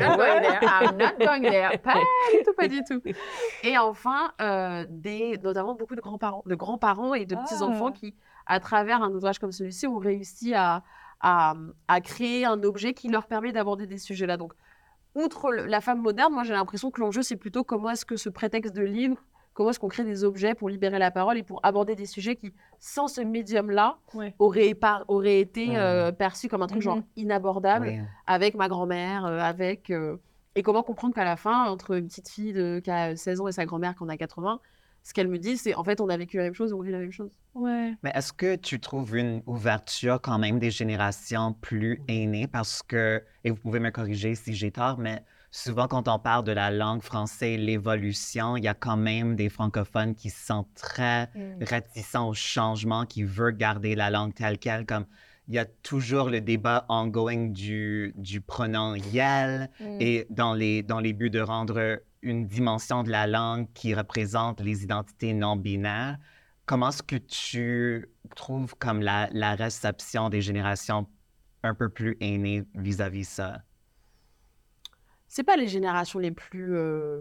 not 0.00 0.16
going 0.16 0.42
there. 0.42 0.60
I'm 0.62 0.96
not 0.98 1.24
going 1.26 1.42
there. 1.42 1.78
Pas 1.78 1.94
du 1.94 2.42
tout, 2.44 2.52
pas 2.56 2.68
du 2.68 2.84
tout. 2.84 3.00
Et 3.62 3.78
enfin, 3.78 4.32
euh, 4.40 4.84
des, 4.90 5.38
notamment 5.42 5.74
beaucoup 5.74 5.94
de 5.96 6.00
grands-parents, 6.00 6.42
de 6.46 6.54
grands-parents 6.54 7.14
et 7.14 7.24
de 7.26 7.36
petits-enfants 7.36 7.88
Ah. 7.90 7.98
qui, 7.98 8.14
à 8.46 8.60
travers 8.60 9.02
un 9.02 9.10
ouvrage 9.12 9.38
comme 9.38 9.52
celui-ci, 9.52 9.86
ont 9.86 9.98
réussi 9.98 10.54
à, 10.54 10.82
à, 11.20 11.54
à 11.88 12.00
créer 12.00 12.44
un 12.44 12.62
objet 12.62 12.92
qui 12.92 13.08
leur 13.08 13.26
permet 13.26 13.52
d'aborder 13.52 13.86
des 13.86 13.98
sujets-là. 13.98 14.36
Donc, 14.36 14.52
outre 15.14 15.50
le- 15.52 15.66
la 15.66 15.80
femme 15.80 16.00
moderne, 16.02 16.32
moi 16.32 16.42
j'ai 16.42 16.52
l'impression 16.52 16.90
que 16.90 17.00
l'enjeu, 17.00 17.22
c'est 17.22 17.36
plutôt 17.36 17.64
comment 17.64 17.90
est-ce 17.90 18.04
que 18.04 18.16
ce 18.16 18.28
prétexte 18.28 18.74
de 18.74 18.82
livre, 18.82 19.16
comment 19.54 19.70
est-ce 19.70 19.78
qu'on 19.78 19.88
crée 19.88 20.04
des 20.04 20.24
objets 20.24 20.54
pour 20.54 20.68
libérer 20.68 20.98
la 20.98 21.10
parole 21.10 21.38
et 21.38 21.42
pour 21.42 21.60
aborder 21.62 21.94
des 21.94 22.06
sujets 22.06 22.36
qui, 22.36 22.52
sans 22.78 23.08
ce 23.08 23.20
médium-là, 23.22 23.98
Ouais. 24.12 24.34
auraient, 24.38 24.74
par- 24.74 25.04
auraient 25.08 25.40
été 25.40 25.76
euh, 25.78 26.12
perçus 26.12 26.48
comme 26.48 26.62
un 26.62 26.66
truc 26.66 26.82
genre 26.82 26.96
Mhm. 26.98 27.04
inabordable 27.16 27.92
avec 28.26 28.54
ma 28.54 28.68
grand-mère, 28.68 29.24
euh, 29.24 29.38
avec... 29.40 29.90
euh, 29.90 30.16
Et 30.56 30.62
comment 30.62 30.82
comprendre 30.84 31.14
qu'à 31.14 31.24
la 31.24 31.36
fin, 31.36 31.64
entre 31.64 31.96
une 31.96 32.06
petite 32.06 32.28
fille 32.28 32.52
de, 32.52 32.80
qui 32.84 32.90
a 32.90 33.16
16 33.16 33.40
ans 33.40 33.48
et 33.48 33.52
sa 33.52 33.64
grand-mère 33.66 33.94
qui 33.96 34.02
en 34.04 34.08
a 34.08 34.16
80, 34.16 34.60
ce 35.02 35.12
qu'elle 35.12 35.26
me 35.28 35.36
dit, 35.38 35.56
c'est 35.56 35.74
en 35.74 35.82
fait, 35.84 36.00
on 36.00 36.08
a 36.08 36.16
vécu 36.16 36.36
la 36.36 36.44
même 36.44 36.54
chose, 36.54 36.72
on 36.72 36.80
vit 36.80 36.92
la 36.92 36.98
même 36.98 37.10
chose. 37.12 37.32
Ouais. 37.54 37.92
Mais 38.02 38.12
est-ce 38.14 38.32
que 38.32 38.54
tu 38.56 38.78
trouves 38.80 39.16
une 39.16 39.42
ouverture 39.46 40.20
quand 40.20 40.38
même 40.38 40.58
des 40.60 40.70
générations 40.70 41.52
plus 41.60 42.00
aînées? 42.08 42.46
Parce 42.46 42.82
que, 42.82 43.22
et 43.42 43.50
vous 43.50 43.56
pouvez 43.56 43.80
me 43.80 43.90
corriger 43.90 44.34
si 44.36 44.54
j'ai 44.54 44.70
tort, 44.70 44.96
mais 44.98 45.22
souvent 45.54 45.86
quand 45.86 46.08
on 46.08 46.18
parle 46.18 46.44
de 46.44 46.50
la 46.52 46.70
langue 46.72 47.00
française, 47.02 47.60
l'évolution, 47.60 48.56
il 48.56 48.64
y 48.64 48.68
a 48.68 48.74
quand 48.74 48.96
même 48.96 49.36
des 49.36 49.48
francophones 49.48 50.14
qui 50.16 50.28
sentent 50.30 50.74
très 50.74 51.28
Mm. 51.34 51.62
réticents 51.62 52.28
au 52.28 52.34
changement, 52.34 53.06
qui 53.06 53.22
veulent 53.22 53.56
garder 53.56 53.94
la 53.94 54.10
langue 54.10 54.34
telle 54.34 54.58
qu'elle. 54.58 54.84
Comme 54.84 55.06
il 55.46 55.54
y 55.54 55.58
a 55.58 55.64
toujours 55.64 56.28
le 56.28 56.40
débat 56.40 56.84
ongoing 56.88 57.50
du, 57.50 58.14
du 58.16 58.40
pronom 58.40 58.96
yel 58.96 59.70
Mm. 59.78 59.96
et 60.00 60.26
dans 60.28 60.54
les, 60.54 60.82
dans 60.82 60.98
les 60.98 61.12
buts 61.12 61.30
de 61.30 61.40
rendre 61.40 62.00
une 62.22 62.46
dimension 62.46 63.04
de 63.04 63.10
la 63.10 63.26
langue 63.28 63.68
qui 63.74 63.94
représente 63.94 64.60
les 64.60 64.82
identités 64.82 65.34
non 65.34 65.54
binaires. 65.56 66.18
Comment 66.66 66.88
est-ce 66.88 67.02
que 67.02 67.16
tu 67.16 68.08
trouves 68.34 68.74
comme 68.78 69.02
la, 69.02 69.28
la 69.32 69.54
réception 69.54 70.30
des 70.30 70.40
générations 70.40 71.06
un 71.62 71.74
peu 71.74 71.88
plus 71.90 72.16
aînées 72.20 72.64
vis-à-vis 72.74 73.28
ça? 73.28 73.62
C'est 75.34 75.42
pas 75.42 75.56
les 75.56 75.66
générations 75.66 76.20
les 76.20 76.30
plus, 76.30 76.76
euh, 76.76 77.20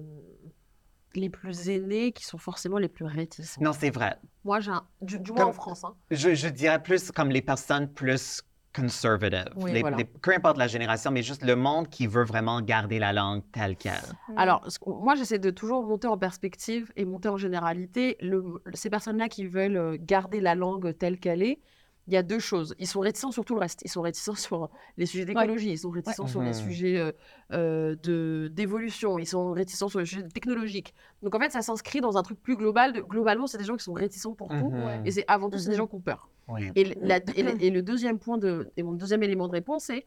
les 1.15 1.31
plus 1.31 1.67
aînées 1.67 2.11
qui 2.11 2.23
sont 2.25 2.37
forcément 2.37 2.77
les 2.77 2.87
plus 2.87 3.05
réticentes. 3.05 3.63
Non, 3.63 3.73
c'est 3.73 3.89
vrai. 3.89 4.19
Moi, 4.43 4.59
j'ai 4.59 4.69
un- 4.69 4.85
du, 5.01 5.19
du 5.19 5.31
moins 5.31 5.41
Comme- 5.41 5.49
en 5.49 5.53
France. 5.53 5.83
hein. 5.83 5.95
Je, 6.11 6.35
je 6.35 6.47
dirais 6.47 6.79
plus 6.83 7.09
comme 7.09 7.29
les 7.31 7.41
personnes 7.41 7.87
plus 7.91 8.43
conservative. 8.75 9.45
Oui, 9.55 9.71
Les- 9.71 9.81
voilà. 9.81 9.97
les- 9.97 10.03
peu 10.05 10.31
importe 10.31 10.59
la 10.59 10.67
génération, 10.67 11.09
mais 11.09 11.23
juste 11.23 11.43
le 11.43 11.55
monde 11.55 11.87
qui 11.89 12.05
veut 12.05 12.23
vraiment 12.23 12.61
garder 12.61 12.99
la 12.99 13.13
langue 13.13 13.41
telle 13.51 13.75
qu'elle. 13.77 13.93
Alors, 14.37 14.63
ce 14.71 14.77
qu'on- 14.77 14.93
moi, 14.97 15.15
j'essaie 15.15 15.39
de 15.39 15.49
toujours 15.49 15.81
monter 15.83 16.05
en 16.07 16.17
perspective 16.19 16.91
et 16.95 17.05
monter 17.05 17.29
en 17.29 17.37
généralité. 17.37 18.15
Le- 18.21 18.61
ces 18.75 18.91
personnes-là 18.91 19.27
qui 19.27 19.47
veulent 19.47 19.77
euh, 19.77 19.97
garder 19.99 20.39
la 20.39 20.53
langue 20.53 20.95
telle 20.99 21.19
qu'elle 21.19 21.41
est, 21.41 21.59
il 22.07 22.13
y 22.13 22.17
a 22.17 22.23
deux 22.23 22.39
choses. 22.39 22.75
Ils 22.79 22.87
sont 22.87 22.99
réticents 22.99 23.31
sur 23.31 23.45
tout 23.45 23.53
le 23.53 23.61
reste. 23.61 23.81
Ils 23.85 23.89
sont 23.89 24.01
réticents 24.01 24.35
sur 24.35 24.69
les 24.97 25.05
sujets 25.05 25.25
d'écologie, 25.25 25.71
ils 25.71 25.77
sont 25.77 25.89
réticents 25.89 26.27
sur 26.27 26.41
les 26.41 26.47
Mhm. 26.49 26.53
sujets 26.53 26.97
euh, 26.97 27.11
euh, 27.53 27.95
de- 28.03 28.49
d'évolution, 28.51 29.17
ils 29.19 29.25
sont 29.25 29.51
réticents 29.53 29.87
sur 29.87 29.99
les 29.99 30.05
sujets 30.05 30.27
technologiques. 30.27 30.93
Donc, 31.21 31.33
en 31.35 31.39
fait, 31.39 31.51
ça 31.51 31.61
s'inscrit 31.61 32.01
dans 32.01 32.17
un 32.17 32.23
truc 32.23 32.41
plus 32.41 32.55
global. 32.57 32.91
de- 32.93 33.01
globalement, 33.01 33.47
c'est 33.47 33.57
des 33.57 33.63
gens 33.63 33.77
qui 33.77 33.83
sont 33.83 33.93
réticents 33.93 34.33
pour 34.33 34.49
tout. 34.49 34.55
Mhm. 34.71 35.05
Et 35.05 35.11
c'est 35.11 35.23
avant 35.27 35.49
tout, 35.49 35.57
c'est 35.57 35.65
des 35.69 35.75
Mhm. 35.75 35.77
gens 35.77 35.87
qui 35.87 35.95
ont 35.95 36.01
peur. 36.01 36.29
Oui. 36.49 36.71
Et, 36.75 36.83
le- 36.83 36.95
la- 37.01 37.19
et 37.35 37.43
le- 37.43 37.63
et 37.63 37.69
le 37.69 37.81
deuxième 37.81 38.19
point 38.19 38.37
de, 38.37 38.69
et 38.75 38.83
mon 38.83 38.91
deuxième 38.91 39.23
élément 39.23 39.47
de 39.47 39.53
réponse, 39.53 39.85
c'est 39.85 40.05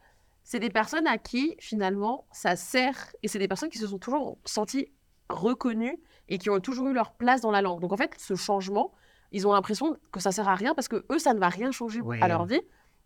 c'est 0.48 0.60
des 0.60 0.70
personnes 0.70 1.06
à 1.08 1.18
qui 1.18 1.56
finalement 1.58 2.24
ça 2.30 2.54
sert, 2.54 3.12
et 3.22 3.26
c'est 3.28 3.40
des 3.40 3.48
personnes 3.48 3.68
qui 3.70 3.78
se 3.78 3.86
sont 3.88 3.98
toujours 3.98 4.38
senties 4.44 4.86
reconnues 5.28 5.98
et 6.28 6.38
qui 6.38 6.50
ont 6.50 6.60
toujours 6.60 6.86
eu 6.88 6.92
leur 6.92 7.14
place 7.14 7.40
dans 7.40 7.50
la 7.50 7.62
langue. 7.62 7.80
Donc 7.80 7.92
en 7.92 7.96
fait, 7.96 8.12
ce 8.18 8.34
changement, 8.36 8.92
ils 9.32 9.46
ont 9.46 9.52
l'impression 9.52 9.96
que 10.12 10.20
ça 10.20 10.32
sert 10.32 10.48
à 10.48 10.54
rien 10.54 10.74
parce 10.74 10.88
que 10.88 11.04
eux, 11.10 11.18
ça 11.18 11.34
ne 11.34 11.38
va 11.38 11.48
rien 11.48 11.70
changer 11.72 12.00
à 12.20 12.28
leur 12.28 12.44
vie, 12.46 12.60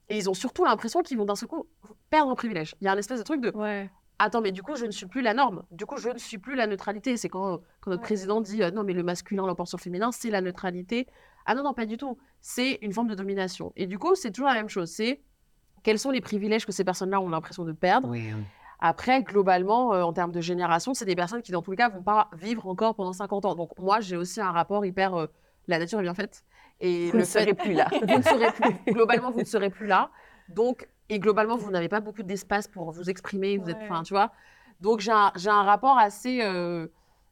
et 0.09 0.17
ils 0.19 0.29
ont 0.29 0.35
surtout 0.35 0.65
l'impression 0.65 1.03
qu'ils 1.03 1.17
vont 1.19 1.25
d'un 1.25 1.37
seul 1.37 1.49
coup 1.49 1.67
perdre 2.11 2.31
un 2.31 2.35
privilège. 2.35 2.75
Il 2.81 2.85
y 2.85 2.89
a 2.89 2.93
un 2.93 2.97
espèce 2.99 3.19
de 3.21 3.25
truc 3.25 3.41
de 3.41 3.51
Ouais. 3.57 3.89
attends, 4.19 4.41
mais 4.41 4.53
du 4.53 4.63
coup, 4.63 4.75
je 4.77 4.85
ne 4.85 4.91
suis 4.91 5.07
plus 5.07 5.23
la 5.23 5.35
norme. 5.35 5.63
Du 5.71 5.87
coup, 5.87 5.97
je 5.99 6.09
ne 6.11 6.19
suis 6.19 6.39
plus 6.39 6.57
la 6.57 6.67
neutralité. 6.67 7.17
C'est 7.17 7.29
quand, 7.29 7.59
quand 7.81 7.91
notre 7.91 8.03
Ouais. 8.03 8.07
président 8.07 8.41
dit 8.41 8.63
euh, 8.63 8.71
non, 8.71 8.83
mais 8.83 8.93
le 8.93 9.03
masculin 9.03 9.47
l'emporte 9.47 9.69
sur 9.69 9.79
le 9.79 9.83
féminin, 9.83 10.11
c'est 10.13 10.31
la 10.31 10.41
neutralité. 10.41 11.07
Ah 11.47 11.55
non, 11.55 11.63
non, 11.63 11.73
pas 11.75 11.87
du 11.87 11.97
tout. 11.97 12.19
C'est 12.41 12.79
une 12.83 12.93
forme 12.93 13.09
de 13.09 13.15
domination. 13.15 13.73
Et 13.77 13.87
du 13.87 13.99
coup, 13.99 14.15
c'est 14.15 14.31
toujours 14.33 14.49
la 14.49 14.55
même 14.55 14.69
chose. 14.69 14.91
C'est 14.91 15.23
quels 15.85 15.99
sont 15.99 16.11
les 16.11 16.21
privilèges 16.21 16.67
que 16.67 16.73
ces 16.73 16.85
personnes-là 16.85 17.21
ont 17.21 17.29
l'impression 17.29 17.65
de 17.65 17.73
perdre. 17.73 18.09
Oui. 18.11 18.33
Après, 18.81 19.23
globalement, 19.23 19.93
euh, 19.95 20.03
en 20.03 20.13
termes 20.13 20.33
de 20.33 20.41
génération, 20.41 20.93
c'est 20.95 21.05
des 21.05 21.15
personnes 21.17 21.43
qui, 21.43 21.53
dans 21.53 21.63
tous 21.63 21.71
les 21.71 21.77
cas, 21.77 21.89
vont 21.89 22.03
pas 22.03 22.31
vivre 22.35 22.67
encore 22.67 22.95
pendant 22.95 23.13
50 23.13 23.45
ans. 23.45 23.55
Donc, 23.55 23.79
moi, 23.79 24.01
j'ai 24.01 24.17
aussi 24.17 24.41
un 24.41 24.51
rapport 24.53 24.85
hyper. 24.85 25.15
euh, 25.15 25.27
la 25.69 25.79
nature 25.79 25.99
est 26.01 26.03
bien 26.05 26.15
faite. 26.15 26.45
Et 26.81 27.07
Vous 27.07 27.13
le 27.15 27.19
ne 27.21 27.25
serez 27.25 27.45
fait- 27.47 27.55
plus 27.55 27.73
là. 27.75 27.89
vous 28.09 28.17
ne 28.19 28.23
serez 28.23 28.53
plus. 28.53 28.93
Globalement, 28.95 29.31
vous 29.31 29.41
ne 29.41 29.45
serez 29.45 29.71
plus 29.71 29.87
là. 29.87 30.11
Donc, 30.49 30.89
et 31.09 31.19
globalement, 31.19 31.57
vous 31.57 31.71
n'avez 31.71 31.89
pas 31.89 32.01
beaucoup 32.01 32.23
d'espace 32.23 32.69
pour 32.69 32.91
vous 32.93 33.11
exprimer. 33.11 33.59
Vous 33.59 33.69
êtes, 33.71 33.77
Ouais. 33.79 33.89
enfin, 33.91 34.03
tu 34.03 34.15
vois. 34.15 34.33
Donc, 34.81 35.01
j'ai 35.01 35.11
un, 35.13 35.63
rapport 35.63 35.99
assez. 35.99 36.41
euh, 36.43 36.87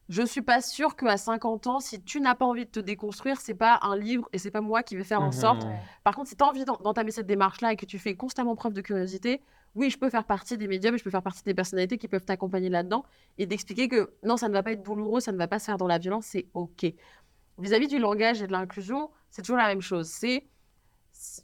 je 0.07 0.23
suis 0.23 0.41
pas 0.41 0.59
sûre 0.61 0.95
qu'à 0.95 1.17
50 1.17 1.67
ans, 1.67 1.79
si 1.79 2.01
tu 2.01 2.19
n'as 2.19 2.33
pas 2.35 2.45
envie 2.45 2.65
de 2.65 2.69
te 2.71 2.79
déconstruire, 2.79 3.39
c'est 3.41 3.53
pas 3.53 3.79
un 3.83 3.95
livre 3.95 4.27
et 4.33 4.37
c'est 4.39 4.49
pas 4.51 4.61
moi 4.61 4.81
qui 4.83 4.95
vais 4.95 5.03
faire 5.03 5.21
en 5.21 5.27
Mhm. 5.27 5.31
sorte. 5.31 5.67
Par 6.03 6.15
contre, 6.15 6.29
si 6.29 6.35
tu 6.35 6.43
as 6.43 6.47
envie 6.47 6.65
d'en- 6.65 6.77
d'entamer 6.77 7.11
cette 7.11 7.27
démarche-là 7.27 7.73
et 7.73 7.75
que 7.75 7.85
tu 7.85 7.99
fais 7.99 8.15
constamment 8.15 8.55
preuve 8.55 8.73
de 8.73 8.81
curiosité, 8.81 9.41
oui, 9.75 9.91
je 9.91 9.99
peux 9.99 10.09
faire 10.09 10.23
partie 10.23 10.57
des 10.57 10.67
médiums 10.67 10.95
et 10.95 10.97
je 10.97 11.03
peux 11.03 11.11
faire 11.11 11.21
partie 11.21 11.43
des 11.43 11.53
personnalités 11.53 11.99
qui 11.99 12.07
peuvent 12.07 12.25
t'accompagner 12.25 12.69
là-dedans 12.69 13.05
et 13.37 13.45
d'expliquer 13.45 13.87
que 13.87 14.11
non, 14.23 14.35
ça 14.35 14.47
ne 14.47 14.53
va 14.53 14.63
pas 14.63 14.71
être 14.71 14.81
douloureux, 14.81 15.19
ça 15.19 15.31
ne 15.31 15.37
va 15.37 15.47
pas 15.47 15.59
se 15.59 15.65
faire 15.65 15.77
dans 15.77 15.85
la 15.87 15.99
violence, 15.99 16.25
c'est 16.25 16.47
OK. 16.55 16.87
Vis-à-vis 17.59 17.87
du 17.87 17.99
langage 17.99 18.41
et 18.41 18.47
de 18.47 18.51
l'inclusion, 18.51 19.09
c'est 19.29 19.41
toujours 19.41 19.57
la 19.57 19.67
même 19.67 19.81
chose. 19.81 20.07
C'est 20.07 20.47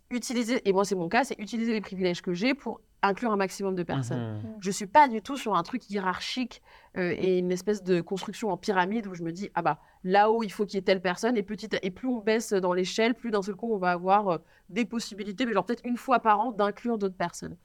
utiliser, 0.09 0.67
et 0.67 0.73
moi 0.73 0.85
c'est 0.85 0.95
mon 0.95 1.09
cas, 1.09 1.23
c'est 1.23 1.39
utiliser 1.39 1.73
les 1.73 1.81
privilèges 1.81 2.21
que 2.21 2.33
j'ai 2.33 2.53
pour 2.53 2.81
inclure 3.01 3.31
un 3.31 3.35
maximum 3.35 3.75
de 3.75 3.83
personnes. 3.83 4.37
Mhm. 4.37 4.57
Je 4.59 4.71
suis 4.71 4.87
pas 4.87 5.07
du 5.07 5.21
tout 5.21 5.37
sur 5.37 5.55
un 5.55 5.63
truc 5.63 5.89
hiérarchique 5.89 6.61
euh, 6.97 7.13
et 7.17 7.39
une 7.39 7.51
espèce 7.51 7.83
de 7.83 8.01
construction 8.01 8.49
en 8.49 8.57
pyramide 8.57 9.07
où 9.07 9.13
je 9.13 9.23
me 9.23 9.31
dis 9.31 9.49
ah 9.53 9.61
bah 9.61 9.79
là-haut 10.03 10.43
il 10.43 10.51
faut 10.51 10.65
qu'il 10.65 10.75
y 10.75 10.79
ait 10.79 10.83
telle 10.83 11.01
personne 11.01 11.37
et 11.37 11.43
petit 11.43 11.69
et 11.81 11.91
plus 11.91 12.07
on 12.07 12.19
baisse 12.19 12.53
dans 12.53 12.73
l'échelle, 12.73 13.13
plus 13.13 13.31
d'un 13.31 13.41
seul 13.41 13.55
coup 13.55 13.73
on 13.73 13.77
va 13.77 13.91
avoir 13.91 14.27
euh, 14.29 14.37
des 14.69 14.85
possibilités, 14.85 15.45
mais 15.45 15.53
genre 15.53 15.65
peut-être 15.65 15.85
une 15.85 15.97
fois 15.97 16.19
par 16.19 16.39
an 16.39 16.51
d'inclure 16.51 16.97
d'autres 16.97 17.17
personnes. 17.17 17.57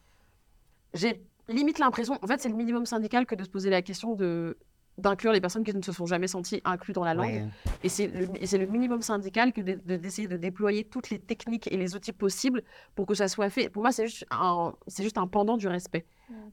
J'ai 0.94 1.22
limite 1.48 1.78
l'impression, 1.78 2.18
en 2.20 2.26
fait 2.26 2.40
c'est 2.40 2.48
le 2.48 2.56
minimum 2.56 2.86
syndical 2.86 3.26
que 3.26 3.34
de 3.34 3.44
se 3.44 3.50
poser 3.50 3.70
la 3.70 3.82
question 3.82 4.14
de 4.14 4.58
d'inclure 5.00 5.32
les 5.32 5.40
personnes 5.40 5.64
qui 5.64 5.74
ne 5.74 5.82
se 5.82 5.92
sont 5.92 6.06
jamais 6.06 6.26
senties 6.28 6.60
incluses 6.64 6.94
dans 6.94 7.04
la 7.04 7.14
langue. 7.14 7.48
Et 7.82 7.88
c'est 7.88 8.06
le, 8.06 8.66
minimum 8.66 9.02
syndical 9.02 9.52
que 9.52 9.60
de- 9.60 9.80
de- 9.84 9.96
d'essayer 9.96 10.28
de, 10.28 10.36
déployer 10.36 10.84
toutes 10.84 11.10
les 11.10 11.18
techniques 11.18 11.70
et 11.72 11.76
les 11.76 11.94
outils 11.94 12.12
possibles 12.12 12.62
pour 12.94 13.06
que 13.06 13.14
ça 13.14 13.28
soit 13.28 13.50
fait. 13.50 13.68
Pour 13.68 13.82
moi, 13.82 13.92
c'est 13.92 14.06
juste 14.06 14.26
un, 14.30 14.74
c'est 14.86 15.02
juste 15.02 15.18
un 15.18 15.26
pendant 15.26 15.56
du 15.56 15.68
respect. 15.68 16.06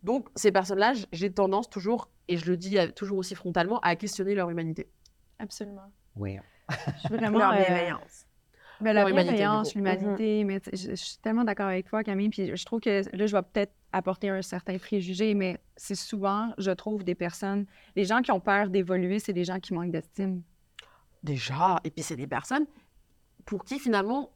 Donc, 0.04 0.28
ces 0.36 0.52
personnes-là, 0.52 0.94
j'ai 1.12 1.32
tendance 1.32 1.70
toujours, 1.70 2.10
et 2.28 2.38
je 2.38 2.50
le 2.50 2.58
dis 2.58 2.78
toujours 2.96 3.18
aussi 3.20 3.36
frontalement, 3.36 3.80
à 3.82 3.96
questionner 3.96 4.34
leur 4.36 4.50
humanité. 4.50 4.90
Absolument. 5.40 5.92
Oui. 6.16 6.38
Je 6.70 7.00
suis 7.00 7.10
vraiment. 7.18 7.40
Leur 7.40 7.52
euh, 7.54 7.64
bienveillance. 7.66 8.27
Ben, 8.80 8.94
la 8.94 9.02
Leur 9.02 9.10
humanité, 9.10 9.36
bienveillance, 9.36 9.76
l'humanité, 9.76 10.44
mais 10.44 10.60
je, 10.72 10.90
je 10.92 10.96
suis 10.96 11.18
tellement 11.18 11.44
d'accord 11.44 11.68
avec 11.68 11.88
toi, 11.88 12.04
Camille. 12.04 12.30
Puis 12.30 12.56
je 12.56 12.66
trouve 12.66 12.80
que 12.80 13.02
là, 13.16 13.26
je 13.26 13.36
vais 13.36 13.42
peut-être 13.42 13.74
apporter 13.92 14.30
un 14.30 14.42
certain 14.42 14.78
préjugé, 14.78 15.34
mais 15.34 15.58
c'est 15.76 15.96
souvent, 15.96 16.54
je 16.58 16.72
trouve, 16.72 17.04
des 17.04 17.16
personnes, 17.16 17.66
les 17.96 18.06
gens 18.06 18.22
qui 18.22 18.32
ont 18.32 18.40
peur 18.40 18.70
d'évoluer, 18.70 19.20
c'est 19.20 19.34
des 19.34 19.46
gens 19.46 19.60
qui 19.60 19.74
manquent 19.74 19.92
d'estime. 19.92 20.44
Déjà, 21.24 21.80
et 21.84 21.90
puis 21.90 22.04
c'est 22.04 22.16
des 22.16 22.28
personnes 22.28 22.66
pour 23.46 23.64
qui, 23.64 23.80
finalement, 23.80 24.32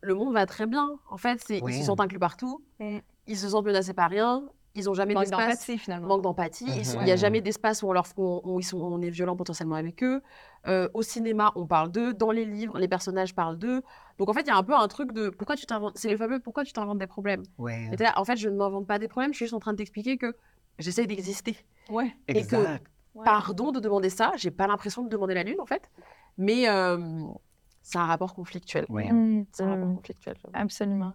le 0.00 0.14
monde 0.14 0.32
va 0.32 0.46
très 0.46 0.66
bien. 0.66 0.88
En 1.10 1.16
fait, 1.18 1.42
Oui. 1.48 1.60
ils 1.76 1.80
se 1.80 1.84
sentent 1.86 2.00
inclus 2.00 2.18
partout, 2.18 2.64
Mm. 2.80 2.98
ils 3.26 3.36
se 3.36 3.48
sentent 3.48 3.66
menacés 3.66 3.92
par 3.94 4.08
rien, 4.10 4.42
ils 4.74 4.88
ont 4.88 4.94
jamais 4.94 5.14
Manque 5.14 5.24
d'espace. 5.24 5.40
d'empathie, 5.40 5.78
finalement. 5.78 6.08
Manque 6.08 6.22
d'empathie. 6.22 6.84
Sont- 6.84 6.94
Il 6.94 6.98
Mhm. 7.00 7.04
n'y 7.04 7.12
a 7.12 7.16
jamais 7.16 7.40
d'espace 7.40 7.82
où, 7.82 7.88
on 7.88 7.92
leur, 7.92 8.06
où, 8.16 8.40
où 8.44 8.60
ils 8.60 8.64
sont, 8.64 8.78
on 8.80 9.00
est 9.02 9.10
violent 9.10 9.36
potentiellement 9.36 9.74
avec 9.76 10.02
eux. 10.02 10.22
Euh, 10.66 10.88
au 10.94 11.02
cinéma, 11.02 11.52
on 11.56 11.66
parle 11.66 11.90
d'eux. 11.90 12.14
Dans 12.14 12.30
les 12.30 12.44
livres, 12.44 12.78
les 12.78 12.88
personnages 12.88 13.34
parlent 13.34 13.58
d'eux. 13.58 13.82
Donc 14.18 14.28
en 14.28 14.32
fait, 14.32 14.42
il 14.42 14.46
y 14.48 14.50
a 14.50 14.56
un 14.56 14.62
peu 14.62 14.74
un 14.74 14.88
truc 14.88 15.12
de 15.12 15.28
pourquoi 15.28 15.56
tu 15.56 15.66
t'inventes. 15.66 15.96
C'est 15.98 16.10
le 16.10 16.16
fameux 16.16 16.40
pourquoi 16.40 16.64
tu 16.64 16.72
t'inventes 16.72 16.98
des 16.98 17.06
problèmes. 17.06 17.42
Ouais. 17.58 17.88
Et 17.92 17.96
t'es 17.96 18.04
là, 18.04 18.12
en 18.16 18.24
fait, 18.24 18.36
je 18.36 18.48
ne 18.48 18.56
m'invente 18.56 18.86
pas 18.86 18.98
des 18.98 19.08
problèmes. 19.08 19.32
Je 19.32 19.36
suis 19.36 19.44
juste 19.46 19.54
en 19.54 19.60
train 19.60 19.72
de 19.72 19.78
t'expliquer 19.78 20.16
que 20.16 20.34
j'essaie 20.78 21.06
d'exister. 21.06 21.56
Ouais. 21.90 22.14
et 22.28 22.46
que-. 22.46 22.56
Ouais. 23.14 23.24
Pardon 23.26 23.72
de 23.72 23.80
demander 23.80 24.08
ça. 24.08 24.32
J'ai 24.36 24.50
pas 24.50 24.66
l'impression 24.66 25.02
de 25.02 25.08
demander 25.10 25.34
la 25.34 25.42
lune 25.42 25.60
en 25.60 25.66
fait. 25.66 25.90
Mais 26.38 26.66
euh, 26.70 27.24
c'est 27.82 27.98
un 27.98 28.06
rapport 28.06 28.32
conflictuel. 28.34 28.86
Ouais. 28.88 29.12
Mm, 29.12 29.44
C'est 29.52 29.64
un 29.64 29.68
rapport 29.70 29.86
mm, 29.88 29.96
conflictuel. 29.96 30.36
Absolument. 30.54 31.12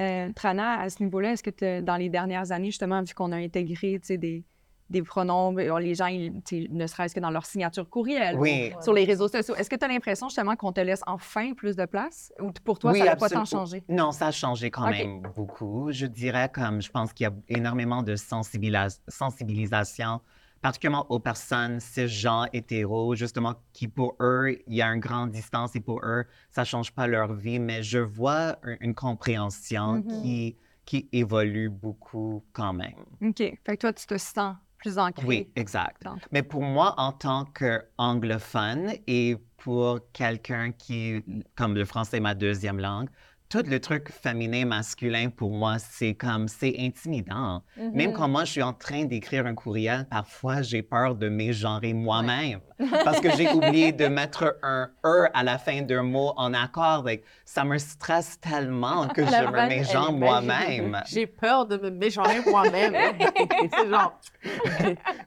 Euh, 0.00 0.30
Trana, 0.34 0.80
à 0.80 0.88
ce 0.88 1.02
niveau-là, 1.02 1.32
est-ce 1.32 1.42
que 1.42 1.80
dans 1.80 1.96
les 1.96 2.08
dernières 2.08 2.52
années, 2.52 2.66
justement, 2.70 3.02
vu 3.02 3.12
qu'on 3.14 3.32
a 3.32 3.36
intégré 3.36 3.98
des, 4.08 4.44
des 4.88 5.02
pronoms, 5.02 5.52
ben, 5.52 5.78
les 5.78 5.94
gens, 5.94 6.06
ils- 6.06 6.32
ne 6.70 6.86
serait-ce 6.86 7.14
que 7.14 7.20
dans 7.20 7.30
leur 7.30 7.44
signature 7.44 7.88
courriel, 7.88 8.36
Oui. 8.38 8.72
ou 8.78 8.82
sur 8.82 8.94
les 8.94 9.04
réseaux 9.04 9.28
sociaux, 9.28 9.54
est-ce 9.56 9.68
que 9.68 9.76
tu 9.76 9.84
as 9.84 9.88
l'impression 9.88 10.28
justement 10.28 10.56
qu'on 10.56 10.72
te 10.72 10.80
laisse 10.80 11.02
enfin 11.06 11.52
plus 11.52 11.76
de 11.76 11.84
place? 11.84 12.32
Ou 12.40 12.50
pour 12.64 12.78
toi, 12.78 12.92
Oui, 12.92 13.00
ça 13.00 13.04
n'a 13.04 13.16
pas 13.16 13.28
tant 13.28 13.44
changé? 13.44 13.82
Non, 13.90 14.10
ça 14.12 14.28
a 14.28 14.30
changé 14.32 14.70
quand 14.70 14.88
même 14.88 15.20
beaucoup. 15.36 15.92
Je 15.92 16.06
dirais 16.06 16.48
comme 16.52 16.80
je 16.80 16.90
pense 16.90 17.12
qu'il 17.12 17.24
y 17.24 17.28
a 17.28 17.32
énormément 17.48 18.02
de 18.02 18.16
sensibilis- 18.16 19.00
sensibilisation, 19.06 20.20
particulièrement 20.60 21.06
aux 21.10 21.18
personnes 21.18 21.80
cisgenres, 21.80 22.48
hétéros, 22.52 23.14
justement, 23.14 23.54
qui 23.72 23.88
pour 23.88 24.16
eux, 24.20 24.56
il 24.66 24.74
y 24.74 24.82
a 24.82 24.88
une 24.88 25.00
grande 25.00 25.30
distance 25.30 25.74
et 25.76 25.80
pour 25.80 26.00
eux, 26.04 26.24
ça 26.50 26.62
ne 26.62 26.66
change 26.66 26.92
pas 26.92 27.06
leur 27.06 27.32
vie, 27.34 27.58
mais 27.58 27.82
je 27.82 27.98
vois 27.98 28.56
un- 28.62 28.76
une 28.80 28.94
compréhension 28.94 29.94
Mhm. 29.94 30.20
qui, 30.22 30.56
qui 30.84 31.08
évolue 31.12 31.68
beaucoup 31.70 32.44
quand 32.52 32.72
même. 32.72 32.94
OK. 33.22 33.36
Fait 33.38 33.58
que 33.68 33.76
toi, 33.76 33.92
tu 33.92 34.06
te 34.06 34.18
sens 34.18 34.56
plus 34.78 34.98
ancré. 34.98 35.26
Oui, 35.26 35.48
exact. 35.56 36.02
Mais 36.32 36.42
pour 36.42 36.62
moi, 36.62 36.94
en 36.98 37.12
tant 37.12 37.44
qu'anglophone 37.44 38.92
et 39.06 39.36
pour 39.58 40.00
quelqu'un 40.12 40.72
qui, 40.72 41.22
comme 41.54 41.74
le 41.74 41.84
français 41.84 42.16
est 42.16 42.20
ma 42.20 42.34
deuxième 42.34 42.78
langue, 42.80 43.08
tout 43.50 43.64
le 43.66 43.80
truc 43.80 44.10
féminin, 44.10 44.64
masculin, 44.64 45.28
pour 45.28 45.50
moi, 45.50 45.78
c'est 45.80 46.14
comme, 46.14 46.46
c'est 46.46 46.76
intimidant. 46.78 47.62
Même 47.92 48.12
quand 48.12 48.28
moi, 48.28 48.44
je 48.44 48.52
suis 48.52 48.62
en 48.62 48.72
train 48.72 49.04
d'écrire 49.04 49.44
un 49.44 49.54
courriel, 49.54 50.06
parfois, 50.08 50.62
j'ai 50.62 50.82
peur 50.82 51.16
de 51.16 51.28
mégenrer 51.28 51.92
moi-même. 51.92 52.60
Parce 53.04 53.20
que 53.20 53.30
j'ai 53.36 53.52
oublié 53.52 53.92
de 53.92 54.06
mettre 54.06 54.58
un 54.62 54.90
«e» 55.04 55.28
à 55.34 55.42
la 55.42 55.58
fin 55.58 55.82
d'un 55.82 56.02
mot 56.02 56.32
en 56.36 56.54
accord. 56.54 57.04
Like, 57.04 57.24
ça 57.44 57.64
me 57.64 57.78
stresse 57.78 58.38
tellement 58.40 59.08
que 59.08 59.24
je 59.24 59.30
me 59.30 59.68
mégenre 59.68 60.12
moi-même. 60.12 61.00
J'ai 61.06 61.26
peur 61.26 61.66
de 61.66 61.76
me 61.76 61.90
mégenrer 61.90 62.40
moi-même. 62.46 62.94
c'est 63.70 63.88
genre. 63.88 64.18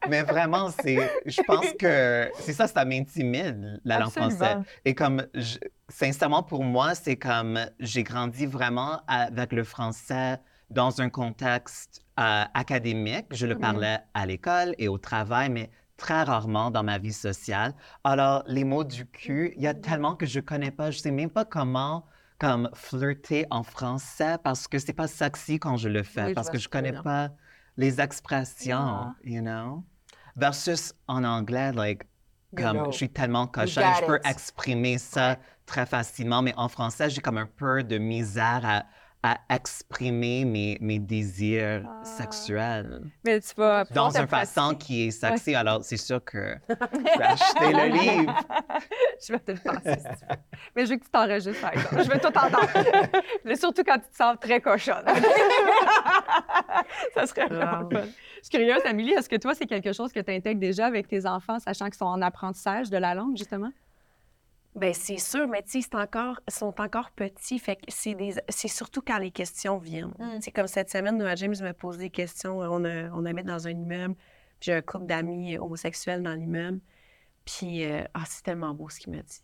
Mais 0.10 0.24
vraiment, 0.24 0.70
c'est, 0.70 0.98
je 1.26 1.42
pense 1.44 1.72
que 1.80 2.30
c'est 2.40 2.54
ça, 2.54 2.68
ça 2.68 2.86
m'intimide, 2.86 3.80
la 3.86 4.00
langue 4.00 4.12
française. 4.12 4.58
Et 4.86 4.96
comme, 4.96 5.26
je- 5.34 5.58
sincèrement, 5.90 6.44
pour 6.44 6.64
moi, 6.64 6.96
c'est 6.96 7.16
comme, 7.18 7.60
j'ai 7.80 8.04
grandi 8.04 8.46
vraiment 8.46 9.02
avec 9.08 9.52
le 9.54 9.64
français 9.64 10.40
dans 10.70 11.02
un 11.02 11.10
contexte 11.10 12.02
euh, 12.20 12.44
académique. 12.54 13.26
Je 13.32 13.46
le 13.48 13.56
Mhm. 13.56 13.62
parlais 13.62 13.98
à 14.14 14.26
l'école 14.26 14.76
et 14.78 14.88
au 14.88 14.98
travail, 14.98 15.50
mais 15.50 15.70
très 15.98 16.24
rarement 16.24 16.72
dans 16.72 16.84
ma 16.84 16.98
vie 16.98 17.14
sociale. 17.14 17.74
Alors, 18.04 18.44
les 18.48 18.64
mots 18.64 18.84
du 18.84 19.06
cul, 19.06 19.54
il 19.56 19.62
y 19.64 19.68
a 19.68 19.74
tellement 19.74 20.16
que 20.16 20.26
je 20.26 20.40
connais 20.40 20.72
pas. 20.72 20.92
Je 20.92 21.00
sais 21.00 21.12
même 21.12 21.30
pas 21.30 21.46
comment 21.46 22.06
comme 22.40 22.70
flirter 22.74 23.46
en 23.52 23.64
français 23.64 24.38
parce 24.44 24.68
que 24.68 24.80
c'est 24.80 24.92
pas 24.94 25.08
sexy 25.08 25.60
quand 25.60 25.78
je 25.78 25.88
le 25.88 26.04
fais, 26.04 26.26
Oui, 26.26 26.34
parce 26.34 26.50
que 26.50 26.58
je 26.58 26.66
veux 26.66 26.70
connais 26.70 26.92
pas 26.92 27.30
les 27.78 28.02
expressions, 28.02 28.78
Ah. 28.78 29.16
you 29.24 29.42
know? 29.42 29.84
Versus 30.36 30.94
en 31.08 31.24
anglais, 31.24 31.72
like, 31.74 32.04
You 32.58 32.64
comme 32.66 32.78
know. 32.84 32.92
je 32.92 32.98
suis 32.98 33.10
tellement 33.10 33.48
cochonne, 33.48 33.84
je 34.00 34.06
peux 34.06 34.18
it. 34.18 34.26
exprimer 34.28 34.98
ça 34.98 35.38
très 35.66 35.86
facilement, 35.86 36.42
mais 36.42 36.54
en 36.58 36.68
français, 36.70 37.10
j'ai 37.10 37.22
comme 37.22 37.38
un 37.38 37.48
peu 37.48 37.84
de 37.84 37.98
misère 37.98 38.62
à, 38.64 38.84
à 39.26 39.38
exprimer 39.50 40.44
mes, 40.44 40.78
mes 40.82 41.00
désirs 41.00 41.84
Ah. 41.88 42.04
sexuels 42.04 43.04
Mais 43.24 43.40
tu 43.40 43.54
vas 43.56 43.86
dans 43.86 44.16
une 44.18 44.28
façon 44.28 44.76
qui 44.76 45.08
est 45.08 45.12
sexy. 45.12 45.56
Alors, 45.56 45.82
c'est 45.84 45.96
sûr 45.98 46.22
que 46.24 46.58
je 46.70 47.18
vais 47.18 47.24
acheter 47.24 47.72
le 47.72 47.86
livre. 47.92 48.36
je 49.26 49.32
vais 49.34 49.40
te 49.40 49.52
le 49.54 49.58
passer 49.60 50.00
si 50.00 50.20
tu 50.20 50.26
veux. 50.30 50.38
Mais 50.76 50.86
je 50.86 50.90
veux 50.92 50.98
que 50.98 51.06
tu 51.06 51.10
t'enregistres, 51.10 51.62
par 51.62 51.72
exemple. 51.74 52.04
Je 52.04 52.10
veux 52.10 52.20
tout 52.20 52.28
entendre. 52.28 52.60
Mais 53.46 53.56
surtout 53.56 53.84
quand 53.86 53.98
tu 54.00 54.10
te 54.10 54.16
sens 54.18 54.36
très 54.42 54.60
cochonne. 54.60 55.06
ça 57.14 57.26
serait 57.26 57.48
vraiment 57.48 57.84
Wow. 57.84 57.90
fun. 57.92 58.02
Je 58.04 58.50
suis 58.50 58.58
curieuse, 58.58 58.82
Amélie, 58.86 59.14
est-ce 59.14 59.30
que 59.30 59.38
toi, 59.38 59.54
c'est 59.56 59.66
quelque 59.66 59.94
chose 59.94 60.12
que 60.12 60.20
tu 60.20 60.32
intègres 60.32 60.60
déjà 60.60 60.86
avec 60.86 61.08
tes 61.08 61.26
enfants, 61.26 61.60
sachant 61.60 61.86
qu'ils 61.86 61.96
sont 61.96 62.06
en 62.06 62.22
apprentissage 62.22 62.90
de 62.90 62.98
la 62.98 63.16
langue, 63.16 63.38
justement? 63.38 63.70
Bien, 64.76 64.92
c'est 64.94 65.18
sûr, 65.18 65.48
mais 65.48 65.62
tu 65.62 65.70
sais, 65.70 65.82
c'est 65.82 65.96
encore, 65.96 66.40
ils 66.48 66.54
sont 66.54 66.74
encore 66.82 67.12
petits. 67.12 67.60
Fait 67.60 67.76
que 67.76 67.84
c'est, 67.90 68.16
des, 68.16 68.34
c'est 68.50 68.68
surtout 68.68 69.02
quand 69.06 69.20
les 69.20 69.30
questions 69.32 69.78
viennent. 69.78 70.14
Mm. 70.18 70.40
C'est 70.42 70.52
comme 70.52 70.68
cette 70.68 70.90
semaine, 70.90 71.18
Noah 71.18 71.36
James 71.36 71.56
me 71.62 71.72
pose 71.74 71.98
des 71.98 72.10
questions. 72.10 72.58
On, 72.60 72.84
a- 72.84 73.10
on 73.12 73.24
habite 73.26 73.46
dans 73.46 73.68
un 73.68 73.72
immeuble. 73.72 74.16
puis 74.16 74.26
J'ai 74.62 74.74
un 74.74 74.82
couple 74.82 75.06
d'amis 75.06 75.58
homosexuels 75.60 76.24
dans 76.24 76.34
l'immeuble. 76.34 76.80
Puis, 77.46 77.86
euh, 77.86 78.04
ah, 78.16 78.24
c'est 78.28 78.42
tellement 78.44 78.74
beau 78.74 78.90
ce 78.90 79.00
qu'il 79.00 79.14
m'a 79.14 79.22
dit. 79.22 79.44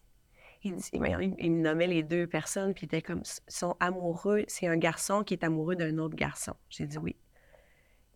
Il, 0.63 0.75
dit- 0.75 0.89
il, 0.93 1.01
il- 1.21 1.35
il 1.37 1.51
me 1.51 1.61
nommait 1.61 1.87
les 1.87 2.01
deux 2.03 2.25
personnes, 2.25 2.73
puis 2.73 2.83
il 2.83 2.87
était 2.87 3.01
comme, 3.03 3.21
ils 3.23 3.53
sont 3.53 3.75
amoureux. 3.79 4.43
C'est 4.47 4.67
un 4.67 4.77
garçon 4.77 5.23
qui 5.23 5.35
est 5.35 5.43
amoureux 5.43 5.75
d'un 5.75 5.97
autre 5.99 6.15
garçon. 6.15 6.53
J'ai 6.69 6.87
dit 6.87 6.97
oui. 6.97 7.15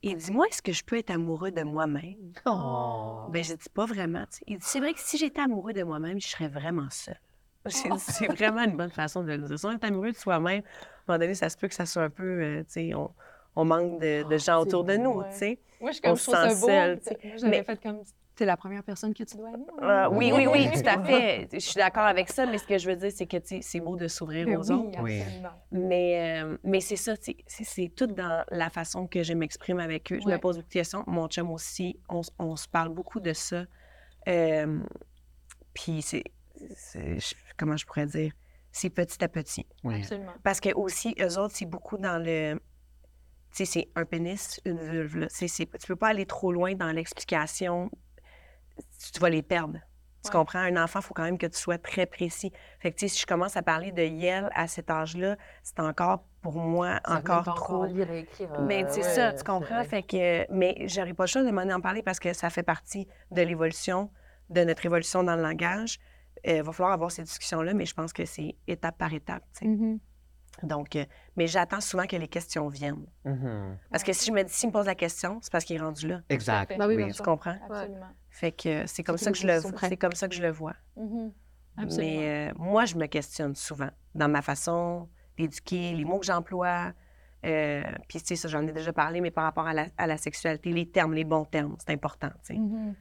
Il 0.05 0.17
dit, 0.17 0.31
moi, 0.31 0.45
est-ce 0.49 0.61
que 0.61 0.73
je 0.73 0.83
peux 0.83 0.97
être 0.97 1.11
amoureux 1.11 1.51
de 1.51 1.63
moi-même? 1.63 2.33
Oh. 2.45 3.21
Ben, 3.29 3.41
je 3.43 3.53
dis 3.53 3.69
pas 3.73 3.85
vraiment. 3.85 4.25
Il 4.47 4.57
dit, 4.57 4.65
c'est 4.65 4.79
vrai 4.79 4.93
que 4.93 4.99
si 4.99 5.17
j'étais 5.17 5.39
amoureux 5.41 5.71
de 5.73 5.81
moi-même, 5.83 6.19
je 6.19 6.27
serais 6.27 6.49
vraiment 6.49 6.89
seule. 6.89 7.19
Dit, 7.65 7.81
c'est 7.99 8.27
vraiment 8.27 8.63
une 8.65 8.75
bonne 8.75 8.91
façon 8.91 9.23
de 9.23 9.31
le 9.31 9.37
dire. 9.37 9.57
Si 9.57 9.65
on 9.65 9.71
est 9.71 9.83
amoureux 9.85 10.11
de 10.11 10.17
soi-même, 10.17 10.61
à 10.61 11.13
un 11.13 11.13
moment 11.13 11.19
donné, 11.19 11.33
ça 11.33 11.47
se 11.47 11.55
peut 11.55 11.69
que 11.69 11.73
ça 11.75 11.85
soit 11.85 12.03
un 12.03 12.09
peu, 12.09 12.41
euh, 12.41 12.59
tu 12.63 12.65
sais, 12.89 12.93
on, 12.93 13.09
on 13.55 13.63
manque 13.63 14.01
de, 14.01 14.27
de 14.27 14.37
gens 14.37 14.59
autour 14.59 14.83
de 14.83 14.97
nous, 14.97 15.11
ouais. 15.21 15.29
tu 15.31 15.37
sais. 15.37 15.59
Moi, 15.79 15.91
je, 15.91 16.01
comme, 16.01 16.11
On 16.11 16.15
je 16.15 16.23
trouve 16.23 16.35
se 16.35 16.41
ça 16.41 16.47
beau. 16.59 16.67
seul. 16.67 16.99
Moi, 17.23 17.37
j'avais 17.37 17.49
Mais- 17.59 17.63
fait 17.63 17.81
comme... 17.81 18.01
T'es 18.35 18.45
la 18.45 18.57
première 18.57 18.83
personne 18.83 19.13
que 19.13 19.23
tu 19.23 19.37
dois 19.37 19.49
aimer. 19.49 19.65
Euh, 19.83 20.09
oui, 20.11 20.31
oui, 20.33 20.47
oui, 20.47 20.67
tout 20.71 20.81
à 20.89 21.03
fait. 21.03 21.47
Je 21.53 21.59
suis 21.59 21.75
d'accord 21.75 22.03
avec 22.05 22.29
ça, 22.29 22.47
mais 22.47 22.57
ce 22.57 22.65
que 22.65 22.79
je 22.79 22.89
veux 22.89 22.95
dire, 22.95 23.11
c'est 23.13 23.27
que, 23.27 23.37
tu 23.37 23.61
c'est 23.61 23.79
beau 23.79 23.95
de 23.95 24.07
s'ouvrir 24.07 24.47
Mais 24.47 24.55
aux 24.55 24.71
oui, 24.71 24.75
autres. 24.75 24.99
Absolument. 24.99 25.49
Mais, 25.71 26.41
euh, 26.43 26.57
mais 26.63 26.79
c'est 26.81 26.95
ça, 26.95 27.15
tu 27.15 27.35
c'est, 27.45 27.63
c'est 27.63 27.89
tout 27.95 28.07
dans 28.07 28.43
la 28.49 28.71
façon 28.71 29.05
que 29.05 29.21
je 29.21 29.33
m'exprime 29.33 29.79
avec 29.79 30.11
eux. 30.11 30.19
Je 30.19 30.25
Ouais. 30.25 30.33
me 30.33 30.39
pose 30.39 30.55
beaucoup 30.57 30.67
de 30.67 30.73
questions. 30.73 31.03
Mon 31.05 31.27
chum 31.27 31.51
aussi, 31.51 31.99
on, 32.09 32.21
on 32.39 32.55
se 32.55 32.67
parle 32.67 32.89
beaucoup 32.89 33.19
de 33.19 33.33
ça. 33.33 33.65
Euh, 34.27 34.79
puis 35.75 36.01
c'est, 36.01 36.23
comment 37.57 37.77
je 37.77 37.85
pourrais 37.85 38.07
dire, 38.07 38.31
c'est 38.71 38.89
petit 38.89 39.23
à 39.23 39.27
petit. 39.27 39.67
Oui. 39.83 39.99
Absolument. 39.99 40.33
Parce 40.43 40.59
que 40.59 40.73
aussi, 40.73 41.15
eux 41.19 41.37
autres, 41.37 41.55
c'est 41.55 41.65
beaucoup 41.67 41.97
dans 41.99 42.17
le... 42.17 42.55
Tu 43.55 43.57
sais, 43.57 43.65
c'est 43.65 43.89
un 43.95 44.05
pénis, 44.05 44.59
une 44.65 44.79
vulve. 44.79 45.17
Là. 45.17 45.27
C'est- 45.29 45.47
tu 45.47 45.85
peux 45.87 45.95
pas 45.95 46.07
aller 46.07 46.25
trop 46.25 46.51
loin 46.51 46.73
dans 46.73 46.91
l'explication. 46.91 47.91
Tu, 49.13 49.19
vas 49.19 49.29
les 49.29 49.41
perdre. 49.43 49.79
Tu 50.23 50.29
Ouais. 50.29 50.31
comprends? 50.31 50.59
Un 50.59 50.81
enfant, 50.81 50.99
il 50.99 51.03
faut 51.03 51.13
quand 51.13 51.23
même 51.23 51.37
que 51.37 51.47
tu 51.47 51.57
sois 51.59 51.77
très 51.77 52.05
précis. 52.05 52.51
Fait 52.79 52.91
que, 52.91 52.97
tu 52.97 53.07
sais, 53.07 53.13
si 53.15 53.21
je 53.21 53.25
commence 53.25 53.57
à 53.57 53.61
parler 53.61 53.91
de 53.91 54.03
Yel 54.03 54.49
à 54.55 54.67
cet 54.67 54.89
âge-là, 54.89 55.35
c'est 55.63 55.79
encore, 55.81 56.23
pour 56.41 56.55
moi, 56.55 56.99
encore 57.05 57.43
trop... 57.55 57.85
lire 57.85 58.09
et 58.09 58.19
écrire. 58.19 58.49
Mais 58.61 58.85
c'est 58.87 59.03
ça, 59.03 59.33
tu 59.33 59.43
comprends? 59.43 59.83
Fait 59.83 60.03
que, 60.03 60.51
mais 60.51 60.87
j'aurais 60.87 61.13
pas 61.13 61.23
le 61.23 61.27
choix 61.27 61.43
de 61.43 61.51
m'en 61.51 61.63
en 61.63 61.81
parler 61.81 62.01
parce 62.03 62.19
que 62.19 62.31
ça 62.33 62.49
fait 62.49 62.63
partie 62.63 63.07
de 63.31 63.41
l'évolution, 63.41 64.11
de 64.49 64.63
notre 64.63 64.85
évolution 64.85 65.23
dans 65.23 65.35
le 65.35 65.41
langage. 65.41 65.99
Il 66.45 66.61
va 66.61 66.71
falloir 66.71 66.93
avoir 66.93 67.11
ces 67.11 67.23
discussions-là, 67.23 67.73
mais 67.73 67.85
je 67.85 67.93
pense 67.93 68.13
que 68.13 68.25
c'est 68.25 68.55
étape 68.67 68.97
par 68.97 69.13
étape. 69.13 69.43
tu 69.53 69.59
sais. 69.59 69.65
Mhm. 69.65 69.99
Donc, 70.61 70.95
euh, 70.95 71.03
mais 71.35 71.47
j'attends 71.47 71.81
souvent 71.81 72.05
que 72.05 72.15
les 72.15 72.27
questions 72.27 72.67
viennent. 72.67 73.05
Mhm. 73.25 73.77
Parce 73.91 74.03
que 74.03 74.13
si 74.13 74.27
je 74.27 74.31
me 74.31 74.43
dis, 74.43 74.53
s'il 74.53 74.69
me 74.69 74.73
pose 74.73 74.85
la 74.85 74.95
question, 74.95 75.39
c'est 75.41 75.51
parce 75.51 75.65
qu'il 75.65 75.75
est 75.75 75.79
rendu 75.79 76.07
là. 76.07 76.21
Exact. 76.29 76.77
Bah 76.77 76.87
oui, 76.87 76.95
oui. 76.95 77.11
Tu 77.11 77.21
comprends? 77.23 77.57
Absolument. 77.69 78.07
Fait 78.29 78.51
que 78.51 78.69
euh, 78.69 78.83
c'est 78.85 79.03
comme 79.03 79.17
ça 79.17 79.31
que 79.31 79.37
je 79.37 79.47
le 79.47 79.59
c'est 79.79 79.97
comme 79.97 80.13
ça 80.13 80.27
que 80.27 80.35
je 80.35 80.41
le 80.41 80.51
vois. 80.51 80.75
Mhm. 80.95 81.31
Absolument. 81.77 82.11
Mais 82.11 82.49
euh, 82.51 82.53
moi, 82.57 82.85
je 82.85 82.95
me 82.95 83.07
questionne 83.07 83.55
souvent 83.55 83.89
dans 84.13 84.29
ma 84.29 84.41
façon 84.43 85.09
d'éduquer, 85.37 85.93
les 85.95 86.05
mots 86.05 86.19
que 86.19 86.25
j'emploie. 86.27 86.93
Euh, 87.45 87.81
Puis, 88.07 88.19
tu 88.21 88.27
sais, 88.27 88.35
ça, 88.35 88.47
j'en 88.47 88.65
ai 88.65 88.71
déjà 88.71 88.93
parlé, 88.93 89.19
mais 89.19 89.31
par 89.31 89.43
rapport 89.43 89.67
à 89.67 89.73
la, 89.73 89.87
à 89.97 90.07
la 90.07 90.17
sexualité, 90.17 90.71
les 90.71 90.89
termes, 90.89 91.13
les 91.13 91.25
bons 91.25 91.43
termes, 91.45 91.75
c'est 91.79 91.91
important, 91.91 92.29
tu 92.45 92.53
sais. 92.53 92.59
Mhm. 92.59 92.93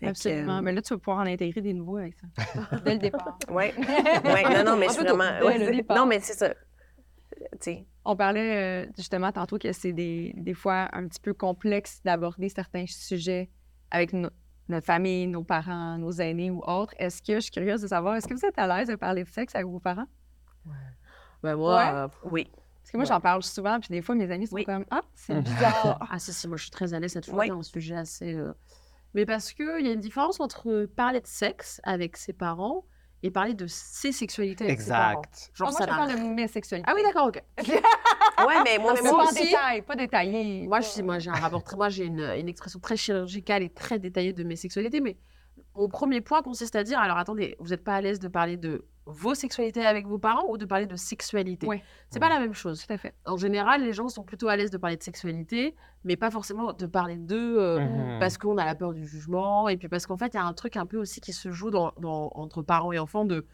Que, 0.00 0.06
Absolument. 0.06 0.62
Mais 0.62 0.72
là, 0.72 0.80
tu 0.80 0.94
vas 0.94 0.98
pouvoir 0.98 1.18
en 1.18 1.26
intégrer 1.26 1.60
des 1.60 1.74
nouveaux 1.74 1.96
avec 1.98 2.14
ça. 2.14 2.26
Dès 2.84 2.92
le 2.94 2.98
départ. 3.00 3.36
Oui, 3.48 3.64
ouais, 3.76 4.64
non, 4.64 4.70
non, 4.72 4.76
mais 4.76 4.86
je 4.88 4.92
suis 4.92 5.02
vraiment. 5.02 5.24
ouais, 5.44 5.58
dès 5.58 5.58
le 5.58 5.64
c'est- 5.66 5.76
départ. 5.76 5.96
non, 5.96 6.06
mais 6.06 6.20
c'est 6.20 6.34
ça. 6.34 6.54
Sais, 7.60 7.86
On 8.04 8.16
parlait 8.16 8.86
euh, 8.86 8.90
justement 8.96 9.32
tantôt 9.32 9.58
que 9.58 9.72
c'est 9.72 9.92
des, 9.92 10.32
des 10.36 10.54
fois 10.54 10.88
un 10.92 11.06
petit 11.08 11.20
peu 11.20 11.32
complexe 11.34 12.00
d'aborder 12.04 12.48
certains 12.48 12.86
sujets 12.86 13.50
avec 13.90 14.12
no- 14.12 14.30
notre 14.68 14.86
famille, 14.86 15.26
nos 15.26 15.42
parents, 15.42 15.98
nos 15.98 16.12
aînés 16.12 16.50
ou 16.50 16.62
autres. 16.66 16.94
Est-ce 16.98 17.22
que 17.22 17.34
je 17.34 17.40
suis 17.40 17.50
curieuse 17.50 17.82
de 17.82 17.88
savoir, 17.88 18.16
est-ce 18.16 18.28
que 18.28 18.34
vous 18.34 18.44
êtes 18.44 18.58
à 18.58 18.66
l'aise 18.66 18.88
de 18.88 18.94
parler 18.94 19.24
de 19.24 19.28
sexe 19.28 19.54
avec 19.54 19.66
vos 19.66 19.80
parents? 19.80 20.06
Ben 21.42 21.56
moi, 21.56 21.76
Ouais. 21.76 21.90
euh, 21.92 22.08
oui. 22.30 22.50
Parce 22.82 22.92
que 22.92 22.96
moi, 22.96 23.06
j'en 23.06 23.20
parle 23.20 23.42
souvent, 23.42 23.78
puis 23.80 23.88
des 23.90 24.02
fois, 24.02 24.14
mes 24.14 24.30
amis 24.30 24.46
sont 24.46 24.56
Oui. 24.56 24.64
comme 24.64 24.84
Ah, 24.90 25.02
c'est 25.14 25.34
bizarre. 25.42 25.98
Ah, 26.10 26.18
si, 26.18 26.32
si, 26.32 26.48
moi 26.48 26.56
je 26.56 26.62
suis 26.64 26.70
très 26.70 26.92
à 26.94 27.00
l'aise, 27.00 27.14
toujours 27.22 27.38
Oui. 27.38 27.46
été 27.46 27.54
un 27.54 27.62
sujet 27.62 27.96
assez. 27.96 28.34
euh, 28.34 28.52
Mais 29.14 29.26
parce 29.26 29.52
qu'il 29.52 29.86
y 29.86 29.88
a 29.88 29.92
une 29.92 30.00
différence 30.00 30.40
entre 30.40 30.86
parler 30.86 31.20
de 31.20 31.26
sexe 31.26 31.80
avec 31.84 32.16
ses 32.16 32.32
parents 32.32 32.84
et 33.22 33.30
parler 33.30 33.54
de 33.54 33.66
ses 33.66 34.12
sexualités 34.12 34.64
avec 34.64 34.78
ses. 34.80 34.84
Exact. 34.86 35.50
Genre, 35.54 35.68
Ah, 35.68 35.70
moi, 35.72 35.78
ça 35.78 35.84
je 35.84 35.90
parle 35.96 36.12
de 36.14 36.34
mes 36.34 36.48
sexualités. 36.48 36.88
Ah 36.90 36.94
oui, 36.96 37.02
d'accord, 37.02 37.26
ok. 37.28 37.42
Ouais, 38.46 38.54
mais 38.64 38.78
moi, 38.78 38.94
mais 38.94 39.00
Mais 39.02 39.10
moi 39.10 39.18
pas 39.18 39.24
en 39.26 39.32
aussi- 39.32 39.44
détail, 39.48 39.82
pas 39.82 39.96
détaillé. 39.96 40.66
Moi, 40.66 40.80
je, 40.80 41.02
moi, 41.02 41.18
j'ai 41.18 41.28
un 41.28 41.34
rapport 41.34 41.62
très. 41.62 41.76
Moi, 41.76 41.90
j'ai 41.90 42.04
une, 42.06 42.20
une 42.20 42.48
expression 42.48 42.80
très 42.80 42.96
chirurgicale 42.96 43.62
et 43.62 43.68
très 43.68 43.98
détaillée 43.98 44.32
de 44.32 44.42
mes 44.44 44.56
sexualités, 44.56 45.00
mais 45.00 45.18
mon 45.76 45.88
premier 45.88 46.20
point 46.20 46.42
consiste 46.42 46.76
à 46.76 46.82
dire 46.84 46.98
alors 46.98 47.16
attendez, 47.18 47.56
vous 47.58 47.68
n'êtes 47.68 47.84
pas 47.84 47.94
à 47.94 48.00
l'aise 48.00 48.18
de 48.18 48.28
parler 48.28 48.56
de 48.56 48.84
vos 49.06 49.34
sexualités 49.34 49.84
avec 49.86 50.06
vos 50.06 50.18
parents 50.18 50.44
ou 50.48 50.56
de 50.58 50.64
parler 50.66 50.86
de 50.86 50.94
sexualité? 50.96 51.66
Ouais. 51.66 51.82
C'est 52.10 52.20
pas 52.20 52.28
la 52.28 52.38
même 52.38 52.54
chose. 52.54 52.86
Tout 52.86 52.92
à 52.92 52.96
fait. 52.98 53.14
En 53.26 53.36
général, 53.36 53.82
les 53.82 53.92
gens 53.92 54.08
sont 54.08 54.22
plutôt 54.22 54.48
à 54.48 54.56
l'aise 54.56 54.70
de 54.70 54.78
parler 54.78 54.96
de 54.96 55.02
sexualité, 55.02 55.74
mais 56.04 56.16
pas 56.16 56.30
forcément 56.30 56.72
de 56.72 56.86
parler 56.86 57.16
d'eux 57.16 57.58
euh, 57.58 57.80
Mhm. 57.80 58.18
parce 58.20 58.38
qu'on 58.38 58.56
a 58.58 58.64
la 58.64 58.74
peur 58.74 58.92
du 58.92 59.06
jugement 59.06 59.68
et 59.68 59.76
puis 59.76 59.88
parce 59.88 60.06
qu'en 60.06 60.16
fait, 60.16 60.34
il 60.34 60.36
y 60.36 60.40
a 60.40 60.44
un 60.44 60.52
truc 60.52 60.76
un 60.76 60.86
peu 60.86 60.96
aussi 60.98 61.20
qui 61.20 61.32
se 61.32 61.50
joue 61.50 61.70
dans, 61.70 61.92
dans- 61.98 62.30
entre 62.34 62.62
parents 62.62 62.92
et 62.92 62.98
enfants 62.98 63.24
de. 63.24 63.46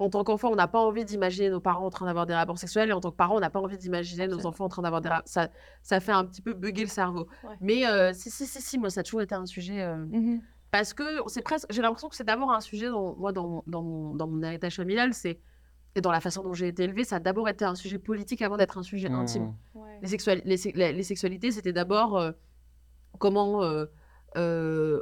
En 0.00 0.10
tant 0.10 0.22
qu'enfant, 0.22 0.50
on 0.52 0.54
n'a 0.54 0.68
pas 0.68 0.78
envie 0.78 1.04
d'imaginer 1.04 1.50
nos 1.50 1.58
parents 1.60 1.84
en 1.86 1.90
train 1.90 2.06
d'avoir 2.06 2.24
des 2.24 2.34
rapports 2.34 2.56
sexuels 2.56 2.88
et 2.88 2.92
en 2.92 3.00
tant 3.00 3.10
que 3.10 3.16
parents, 3.16 3.36
on 3.36 3.40
n'a 3.40 3.50
pas 3.50 3.58
envie 3.60 3.76
d'imaginer 3.78 4.28
nos 4.28 4.46
enfants 4.46 4.66
en 4.66 4.68
train 4.68 4.82
d'avoir 4.82 5.00
des 5.00 5.08
rapports. 5.08 5.26
Ça, 5.26 5.48
ça 5.82 5.98
fait 5.98 6.12
un 6.12 6.24
petit 6.24 6.40
peu 6.40 6.52
bugger 6.54 6.82
le 6.82 6.88
cerveau. 6.88 7.26
Ouais. 7.42 7.56
Mais 7.60 7.84
euh, 7.84 8.12
si, 8.14 8.30
si, 8.30 8.46
si, 8.46 8.62
si, 8.62 8.78
moi, 8.78 8.90
ça 8.90 9.00
a 9.00 9.02
toujours 9.02 9.22
été 9.22 9.34
un 9.34 9.44
sujet. 9.46 9.82
euh, 9.82 9.96
Mhm. 9.96 10.40
Parce 10.70 10.92
que 10.94 11.02
c'est 11.28 11.42
presque. 11.42 11.66
J'ai 11.70 11.82
l'impression 11.82 12.08
que 12.08 12.16
c'est 12.16 12.24
d'abord 12.24 12.50
un 12.52 12.60
sujet, 12.60 12.88
dans, 12.88 13.14
moi, 13.16 13.32
dans, 13.32 13.46
mon- 13.48 13.62
dans, 13.66 13.82
mon, 13.82 14.14
dans 14.14 14.26
mon 14.26 14.42
héritage 14.42 14.76
familial, 14.76 15.14
c'est. 15.14 15.40
Et 15.94 16.00
dans 16.00 16.12
la 16.12 16.20
façon 16.20 16.42
dont 16.42 16.52
j'ai 16.52 16.68
été 16.68 16.84
élevée, 16.84 17.02
ça 17.04 17.16
a 17.16 17.20
d'abord 17.20 17.48
été 17.48 17.64
un 17.64 17.74
sujet 17.74 17.98
politique 17.98 18.42
avant 18.42 18.56
d'être 18.56 18.78
un 18.78 18.82
sujet 18.82 19.08
intime. 19.10 19.54
Mm. 19.74 19.80
Les, 20.02 20.08
sexuali- 20.08 20.42
les, 20.44 20.56
se- 20.56 20.68
les- 20.76 20.92
les 20.92 21.02
sexualités, 21.02 21.50
c'était 21.50 21.72
d'abord 21.72 22.16
euh, 22.18 22.30
comment 23.18 23.62
euh, 23.64 23.86
euh, 24.36 25.00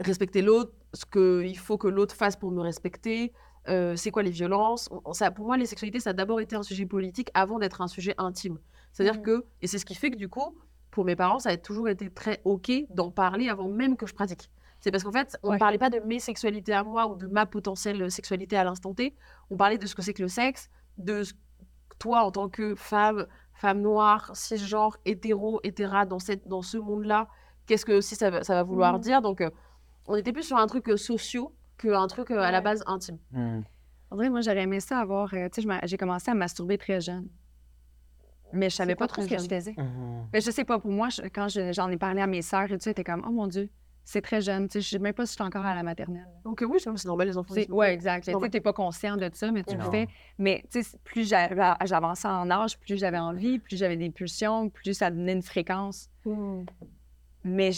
respecter 0.00 0.42
l'autre, 0.42 0.72
ce 0.94 1.04
qu'il 1.04 1.58
faut 1.58 1.76
que 1.76 1.88
l'autre 1.88 2.14
fasse 2.14 2.36
pour 2.36 2.50
me 2.50 2.60
respecter, 2.62 3.32
euh, 3.68 3.96
c'est 3.96 4.10
quoi 4.10 4.22
les 4.22 4.30
violences. 4.30 4.88
On- 5.04 5.12
ça, 5.12 5.30
pour 5.30 5.44
moi, 5.46 5.56
les 5.56 5.66
sexualités, 5.66 6.00
ça 6.00 6.10
a 6.10 6.12
d'abord 6.14 6.40
été 6.40 6.56
un 6.56 6.62
sujet 6.62 6.86
politique 6.86 7.30
avant 7.34 7.58
d'être 7.58 7.80
un 7.82 7.88
sujet 7.88 8.14
intime. 8.16 8.58
C'est-à-dire 8.92 9.16
Mhm. 9.20 9.22
que, 9.26 9.44
et 9.60 9.66
c'est 9.66 9.78
ce 9.78 9.84
qui 9.84 9.94
fait 9.96 10.10
que 10.10 10.16
du 10.16 10.28
coup, 10.28 10.56
pour 10.90 11.04
mes 11.04 11.16
parents, 11.16 11.40
ça 11.40 11.50
a 11.50 11.56
toujours 11.56 11.88
été 11.88 12.08
très 12.10 12.40
OK 12.44 12.70
d'en 12.90 13.10
parler 13.10 13.48
avant 13.50 13.68
même 13.68 13.96
que 13.96 14.06
je 14.06 14.14
pratique. 14.14 14.50
C'est 14.80 14.90
parce 14.92 15.02
qu'en 15.04 15.12
fait, 15.12 15.36
on 15.42 15.48
ne 15.48 15.52
Ouais. 15.52 15.58
parlait 15.58 15.78
pas 15.78 15.90
de 15.90 15.98
mes 16.00 16.20
sexualités 16.20 16.72
à 16.72 16.84
moi 16.84 17.06
ou 17.08 17.16
de 17.16 17.26
ma 17.26 17.46
potentielle 17.46 18.10
sexualité 18.10 18.56
à 18.56 18.64
l'instant 18.64 18.94
T. 18.94 19.14
On 19.50 19.56
parlait 19.56 19.78
de 19.78 19.86
ce 19.86 19.94
que 19.94 20.02
c'est 20.02 20.14
que 20.14 20.22
le 20.22 20.28
sexe, 20.28 20.70
de 20.98 21.24
ce- 21.24 21.34
toi 21.98 22.22
en 22.22 22.30
tant 22.30 22.48
que 22.48 22.74
femme, 22.76 23.26
femme 23.54 23.80
noire, 23.80 24.30
cisgenre, 24.34 24.96
hétéro, 25.04 25.58
hétéra 25.64 26.06
dans, 26.06 26.20
cette, 26.20 26.46
dans 26.46 26.62
ce 26.62 26.76
monde-là, 26.78 27.28
qu'est-ce 27.66 27.84
que 27.84 27.92
aussi 27.92 28.14
ça 28.14 28.30
va, 28.30 28.44
ça 28.44 28.54
va 28.54 28.62
vouloir 28.62 28.94
Mhm. 28.94 29.00
dire? 29.00 29.22
Donc, 29.22 29.40
euh, 29.40 29.50
on 30.06 30.14
était 30.14 30.32
plus 30.32 30.44
sur 30.44 30.56
un 30.56 30.66
truc 30.68 30.88
euh, 30.88 30.96
sociaux 30.96 31.52
qu'un 31.76 32.06
truc 32.06 32.30
euh, 32.30 32.38
à 32.40 32.50
la 32.52 32.60
base 32.60 32.82
intime. 32.86 33.18
Mm. 33.32 33.60
En 34.10 34.16
vrai, 34.16 34.30
moi, 34.30 34.40
j'aurais 34.40 34.62
aimé 34.62 34.78
ça 34.80 35.00
avoir. 35.00 35.34
euh, 35.34 35.48
tu 35.52 35.60
sais, 35.62 35.68
j'ai 35.84 35.96
commencé 35.96 36.30
à 36.30 36.34
masturber 36.34 36.78
très 36.78 37.00
jeune. 37.00 37.28
Mais 38.52 38.70
je 38.70 38.76
savais 38.76 38.94
pas 38.94 39.06
trop 39.06 39.20
ce 39.22 39.28
que 39.28 39.36
je 39.38 39.46
faisais. 39.46 39.74
Mhm. 39.76 40.28
Mais 40.32 40.40
je 40.40 40.50
sais 40.50 40.64
pas, 40.64 40.78
pour 40.78 40.90
moi, 40.90 41.10
je- 41.10 41.22
quand 41.22 41.48
je- 41.48 41.72
j'en 41.72 41.90
ai 41.90 41.98
parlé 41.98 42.22
à 42.22 42.26
mes 42.26 42.40
sœurs 42.40 42.70
et 42.72 42.78
tout 42.78 42.84
ça, 42.84 42.90
étaient 42.92 43.04
comme, 43.04 43.22
oh 43.26 43.30
mon 43.30 43.46
Dieu, 43.46 43.68
c'est 44.10 44.22
très 44.22 44.40
jeune. 44.40 44.68
Tu 44.68 44.72
sais, 44.74 44.80
je 44.80 44.88
sais 44.88 44.98
même 44.98 45.12
pas 45.12 45.26
si 45.26 45.32
je 45.32 45.34
suis 45.34 45.44
encore 45.44 45.66
à 45.66 45.74
la 45.74 45.82
maternelle. 45.82 46.26
Donc, 46.42 46.64
oui, 46.66 46.78
c'est 46.80 47.04
normal, 47.04 47.28
les 47.28 47.36
enfants. 47.36 47.52
Ouais, 47.68 47.92
exact. 47.92 48.24
Tu 48.24 48.50
t'es 48.50 48.60
pas 48.60 48.72
conscient 48.72 49.18
de 49.18 49.28
ça, 49.34 49.52
mais 49.52 49.62
tu 49.62 49.76
le 49.76 49.82
fais. 49.90 50.08
Mais 50.38 50.64
tu 50.72 50.82
sais, 50.82 50.96
plus 51.04 51.28
j'a- 51.28 51.76
j'avançais 51.84 52.26
en 52.28 52.50
âge, 52.50 52.78
plus 52.78 52.96
j'avais 52.98 53.18
envie, 53.18 53.58
plus 53.58 53.76
j'avais 53.76 53.98
des 53.98 54.08
pulsions, 54.08 54.70
plus 54.70 54.94
ça 54.94 55.10
devenait 55.10 55.34
une 55.34 55.42
fréquence. 55.42 56.08
Mm. 56.24 56.62
Mais 57.44 57.70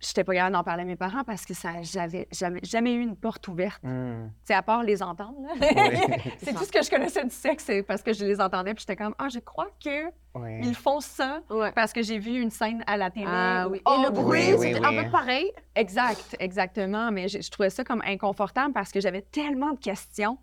je 0.00 0.08
n'étais 0.08 0.24
pas 0.24 0.32
capable 0.34 0.52
d'en 0.54 0.64
parler 0.64 0.82
à 0.82 0.86
mes 0.86 0.96
parents 0.96 1.24
parce 1.24 1.44
que 1.44 1.52
ça 1.54 1.82
j'avais 1.82 2.26
jamais, 2.32 2.60
jamais 2.62 2.92
eu 2.94 3.00
une 3.02 3.16
porte 3.16 3.46
ouverte. 3.48 3.82
Mm. 3.82 4.28
Tu 4.28 4.32
sais, 4.44 4.54
à 4.54 4.62
part 4.62 4.82
les 4.82 5.02
entendre. 5.02 5.36
là. 5.42 5.52
Oui. 5.60 6.22
c'est 6.42 6.54
tout 6.54 6.64
ce 6.64 6.72
que 6.72 6.82
je 6.82 6.90
connaissais 6.90 7.22
du 7.24 7.30
sexe, 7.30 7.64
c'est 7.66 7.82
parce 7.82 8.02
que 8.02 8.12
je 8.12 8.24
les 8.24 8.40
entendais, 8.40 8.72
puis 8.74 8.80
j'étais 8.86 8.96
comme, 8.96 9.14
ah, 9.18 9.28
je 9.28 9.38
crois 9.40 9.68
que 9.82 10.06
Oui. 10.34 10.60
ils 10.62 10.74
font 10.74 11.00
ça 11.00 11.40
Ouais. 11.50 11.72
parce 11.72 11.92
que 11.92 12.02
j'ai 12.02 12.18
vu 12.18 12.40
une 12.40 12.50
scène 12.50 12.82
à 12.86 12.96
la 12.96 13.10
télé. 13.10 13.26
Ah 13.28 13.66
ou- 13.68 13.72
oui. 13.72 13.82
Oh, 13.86 13.96
Et 13.98 14.04
le 14.04 14.10
bruit, 14.10 14.40
oui, 14.52 14.54
oui, 14.58 14.72
c'était 14.74 14.86
un 14.86 15.04
peu 15.04 15.10
pareil. 15.10 15.52
Exact, 15.74 16.36
exactement. 16.40 17.10
Mais 17.10 17.28
je, 17.28 17.40
je 17.40 17.50
trouvais 17.50 17.70
ça 17.70 17.84
comme 17.84 18.02
inconfortable 18.06 18.72
parce 18.72 18.90
que 18.92 19.00
j'avais 19.00 19.22
tellement 19.22 19.72
de 19.72 19.78
questions 19.78 20.38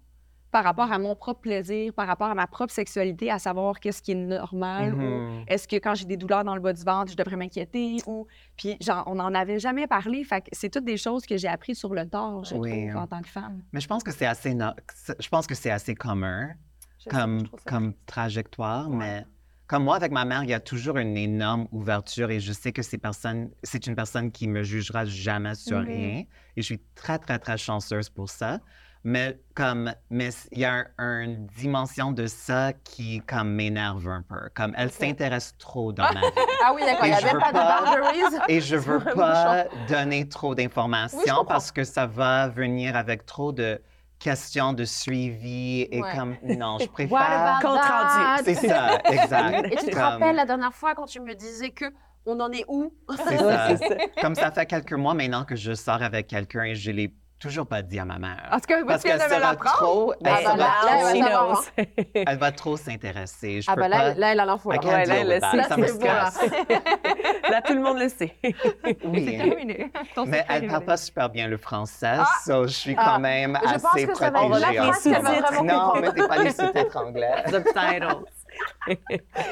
par 0.52 0.64
rapport 0.64 0.92
à 0.92 0.98
mon 1.00 1.16
propre 1.16 1.42
plaisir, 1.42 1.94
par 1.94 2.08
rapport 2.08 2.28
à 2.28 2.36
ma 2.36 2.48
propre 2.48 2.74
sexualité, 2.74 3.30
à 3.30 3.40
savoir 3.40 3.80
qu'est-ce 3.80 4.02
qui 4.02 4.12
est 4.14 4.16
normal 4.16 4.94
ou 4.96 4.98
Mhm. 4.98 5.44
est-ce 5.48 5.68
que 5.68 5.76
quand 5.76 5.94
j'ai 5.96 6.06
des 6.06 6.18
douleurs 6.18 6.44
dans 6.44 6.56
le 6.56 6.62
bas 6.62 6.74
du 6.74 6.84
ventre, 6.84 7.12
je 7.12 7.18
devrais 7.18 7.36
m'inquiéter 7.36 7.98
ou 8.08 8.28
puis 8.56 8.78
genre 8.82 9.04
on 9.08 9.16
n'en 9.16 9.34
avait 9.34 9.60
jamais 9.60 9.88
parlé. 9.88 10.24
Fait 10.24 10.42
que 10.42 10.48
c'est 10.54 10.70
toutes 10.70 10.86
des 10.86 10.98
choses 10.98 11.26
que 11.26 11.38
j'ai 11.38 11.48
appris 11.50 11.76
sur 11.76 11.94
le 11.94 12.08
tard, 12.08 12.44
je 12.46 12.56
Oui. 12.56 12.88
trouve, 12.88 12.96
en 12.98 13.08
tant 13.08 13.22
que 13.22 13.28
femme. 13.30 13.62
Mais 13.74 13.82
je 13.82 13.88
pense 13.88 14.04
que 14.04 14.12
c'est 14.12 14.26
assez, 14.26 14.54
no- 14.54 14.72
je 15.20 15.28
pense 15.30 15.48
que 15.48 15.56
c'est 15.56 15.72
assez 15.72 15.96
commun 15.96 16.50
comme, 17.10 17.44
comme 17.66 17.94
trajectoire, 18.06 18.90
mais 18.90 19.26
comme 19.68 19.84
moi, 19.84 19.98
avec 19.98 20.12
ma 20.14 20.24
mère, 20.24 20.44
il 20.44 20.50
y 20.50 20.54
a 20.54 20.60
toujours 20.62 20.98
une 20.98 21.18
énorme 21.18 21.68
ouverture 21.74 22.32
et 22.32 22.40
je 22.40 22.54
sais 22.54 22.72
que 22.72 22.82
ces 22.82 22.98
personnes, 22.98 23.52
c'est 23.64 23.86
une 23.86 23.96
personne 23.96 24.32
qui 24.32 24.48
me 24.48 24.64
jugera 24.64 25.04
jamais 25.06 25.56
sur 25.56 25.80
Mhm. 25.80 25.86
rien 25.86 26.24
et 26.56 26.62
je 26.62 26.62
suis 26.64 26.80
très, 26.96 27.20
très, 27.20 27.38
très 27.38 27.58
chanceuse 27.58 28.10
pour 28.10 28.30
ça. 28.30 28.60
Mais 29.04 29.40
comme, 29.56 29.94
mais 30.10 30.30
il 30.52 30.60
y 30.60 30.66
a 30.66 30.86
un- 30.98 31.22
une 31.22 31.48
dimension 31.48 32.12
de 32.12 32.28
ça 32.28 32.74
qui, 32.84 33.22
comme, 33.22 33.50
m'énerve 33.54 34.08
un 34.10 34.22
peu. 34.22 34.50
Comme, 34.56 34.74
elle 34.78 34.92
s'intéresse 34.92 35.56
trop 35.58 35.94
dans 35.94 36.04
ma 36.04 36.12
vie. 36.22 36.28
Ah 36.64 36.74
oui, 36.76 36.82
d'accord, 36.86 37.06
Et 37.06 37.10
il 37.10 37.14
n'y 37.16 37.20
je 37.22 37.26
avait 37.26 37.34
veux 37.34 37.40
pas 37.40 37.52
de 37.52 37.58
boundaries. 37.58 38.44
Et 38.50 38.62
je 38.62 38.76
veux 38.76 39.00
pas 39.00 39.66
donner 39.88 40.28
trop 40.28 40.56
d'informations 40.56 41.20
Oui, 41.40 41.46
parce 41.48 41.72
que 41.72 41.84
ça 41.84 42.06
va 42.06 42.48
venir 42.50 42.96
avec 42.96 43.26
trop 43.26 43.52
de 43.52 43.82
questions 44.20 44.74
de 44.74 44.84
suivi 44.84 45.88
et 45.92 46.02
Ouais. 46.02 46.12
comme 46.16 46.36
non, 46.44 46.78
je 46.80 46.88
préfère. 46.92 47.60
Compte 47.62 47.80
rendu. 47.80 48.44
C'est 48.46 48.56
ça, 48.68 48.98
exact. 49.06 49.68
Et 49.72 49.76
tu 49.78 49.86
te 49.86 49.92
Comme- 49.92 50.02
rappelles 50.02 50.36
la 50.36 50.46
dernière 50.46 50.74
fois 50.74 50.96
quand 50.96 51.06
tu 51.06 51.20
me 51.22 51.34
disais 51.36 51.70
que 51.70 51.86
on 52.26 52.40
en 52.42 52.52
est 52.52 52.66
où? 52.68 52.92
C'est 53.28 53.38
ça. 53.38 53.70
Comme 54.22 54.36
ça 54.36 54.52
fait 54.52 54.66
quelques 54.66 54.94
mois 54.94 55.14
maintenant 55.14 55.46
que 55.46 55.56
je 55.56 55.74
sors 55.74 56.02
avec 56.02 56.28
quelqu'un 56.28 56.64
et 56.64 56.76
je 56.76 56.92
l'ai 56.92 57.14
toujours 57.40 57.68
pas 57.68 57.82
dit 57.82 58.00
à 58.00 58.06
ma 58.06 58.18
mère. 58.18 58.50
En 58.52 58.56
tout 58.60 58.66
cas, 58.68 58.84
Parce 58.86 59.04
qu'elle 59.04 59.18
de 59.20 59.24
me 59.24 59.30
sera 59.30 59.40
l'apprendre. 59.40 59.76
trop, 59.78 60.14
Ah 60.26 60.36
elle, 60.40 60.46
bah 60.46 60.52
va 60.52 60.58
là, 60.58 60.74
trop- 60.82 61.08
elle 61.10 61.22
va 61.24 61.30
elle 62.32 62.38
va 62.38 62.52
trop 62.52 62.78
s'intéresser. 62.78 63.62
Je 63.62 63.70
Ah 63.72 63.76
peux 63.76 63.82
bah 63.82 63.90
pas. 63.90 63.98
là, 64.10 64.14
là, 64.16 64.32
elle 64.32 64.40
a. 64.40 64.46
I 64.46 64.80
là. 65.08 65.14
Ouais, 65.14 65.20
elle 65.22 65.28
le 65.28 65.40
sait. 65.40 65.64
Ça 65.70 65.78
me 65.78 65.88
tout 67.62 67.74
le 67.74 67.82
monde 67.82 68.00
le 68.00 68.10
sait. 68.10 68.36
Oui. 69.06 69.38
Terminé. 69.38 69.92
Ton 70.16 70.26
Mais 70.26 70.44
elle 70.48 70.54
révélé. 70.56 70.72
parle 70.72 70.86
pas 70.86 70.98
super 70.98 71.30
bien 71.30 71.48
le 71.48 71.58
français, 71.58 72.18
so 72.46 72.64
je 72.68 72.74
suis 72.74 72.96
Ah. 72.98 73.04
quand 73.14 73.20
même 73.20 73.58
Je 73.64 73.74
pense 73.74 73.86
assez 73.86 74.08
que 74.08 74.16
ça 74.16 74.30
va 74.30 74.40
protégée. 74.40 74.66
va 75.22 75.32
moment. 75.32 75.48
vraiment 75.50 75.96
Non, 75.96 76.02
mettez 76.02 76.28
pas 76.28 76.38
les 76.38 76.52
sous-titres 76.52 76.98
anglais. 76.98 77.32
Subtitles. 77.48 78.16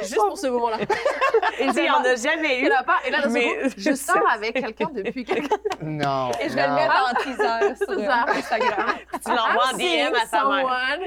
Juste 0.01 0.15
pour 0.15 0.37
ce 0.37 0.47
moment-là. 0.47 0.77
Et 1.59 1.67
puis, 1.67 1.87
on 1.97 2.01
n'a 2.01 2.15
jamais 2.15 2.59
Il 2.59 2.65
eu. 2.65 2.69
n'y 2.69 2.71
en 2.75 2.79
a 2.79 2.83
pas. 2.83 2.97
Et 3.05 3.11
là, 3.11 3.17
d'un 3.17 3.23
seul 3.23 3.31
Mais- 3.33 3.63
coup, 3.69 3.69
je 3.77 3.93
sors 3.93 4.29
avec 4.33 4.53
quelqu'un 4.53 4.89
depuis 4.93 5.23
quelques 5.25 5.51
Non. 5.81 6.31
Et 6.41 6.49
je 6.49 6.55
vais 6.55 6.67
le 6.67 6.73
mettre 6.73 7.11
en 7.11 7.13
teaser 7.21 7.75
sur 7.75 8.09
Instagram. 8.09 8.95
Tu 9.23 9.29
l'envoies 9.31 9.73
en 9.73 9.77
DM 9.77 10.15
à 10.15 10.25
sa 10.25 10.45
mère. 10.47 10.99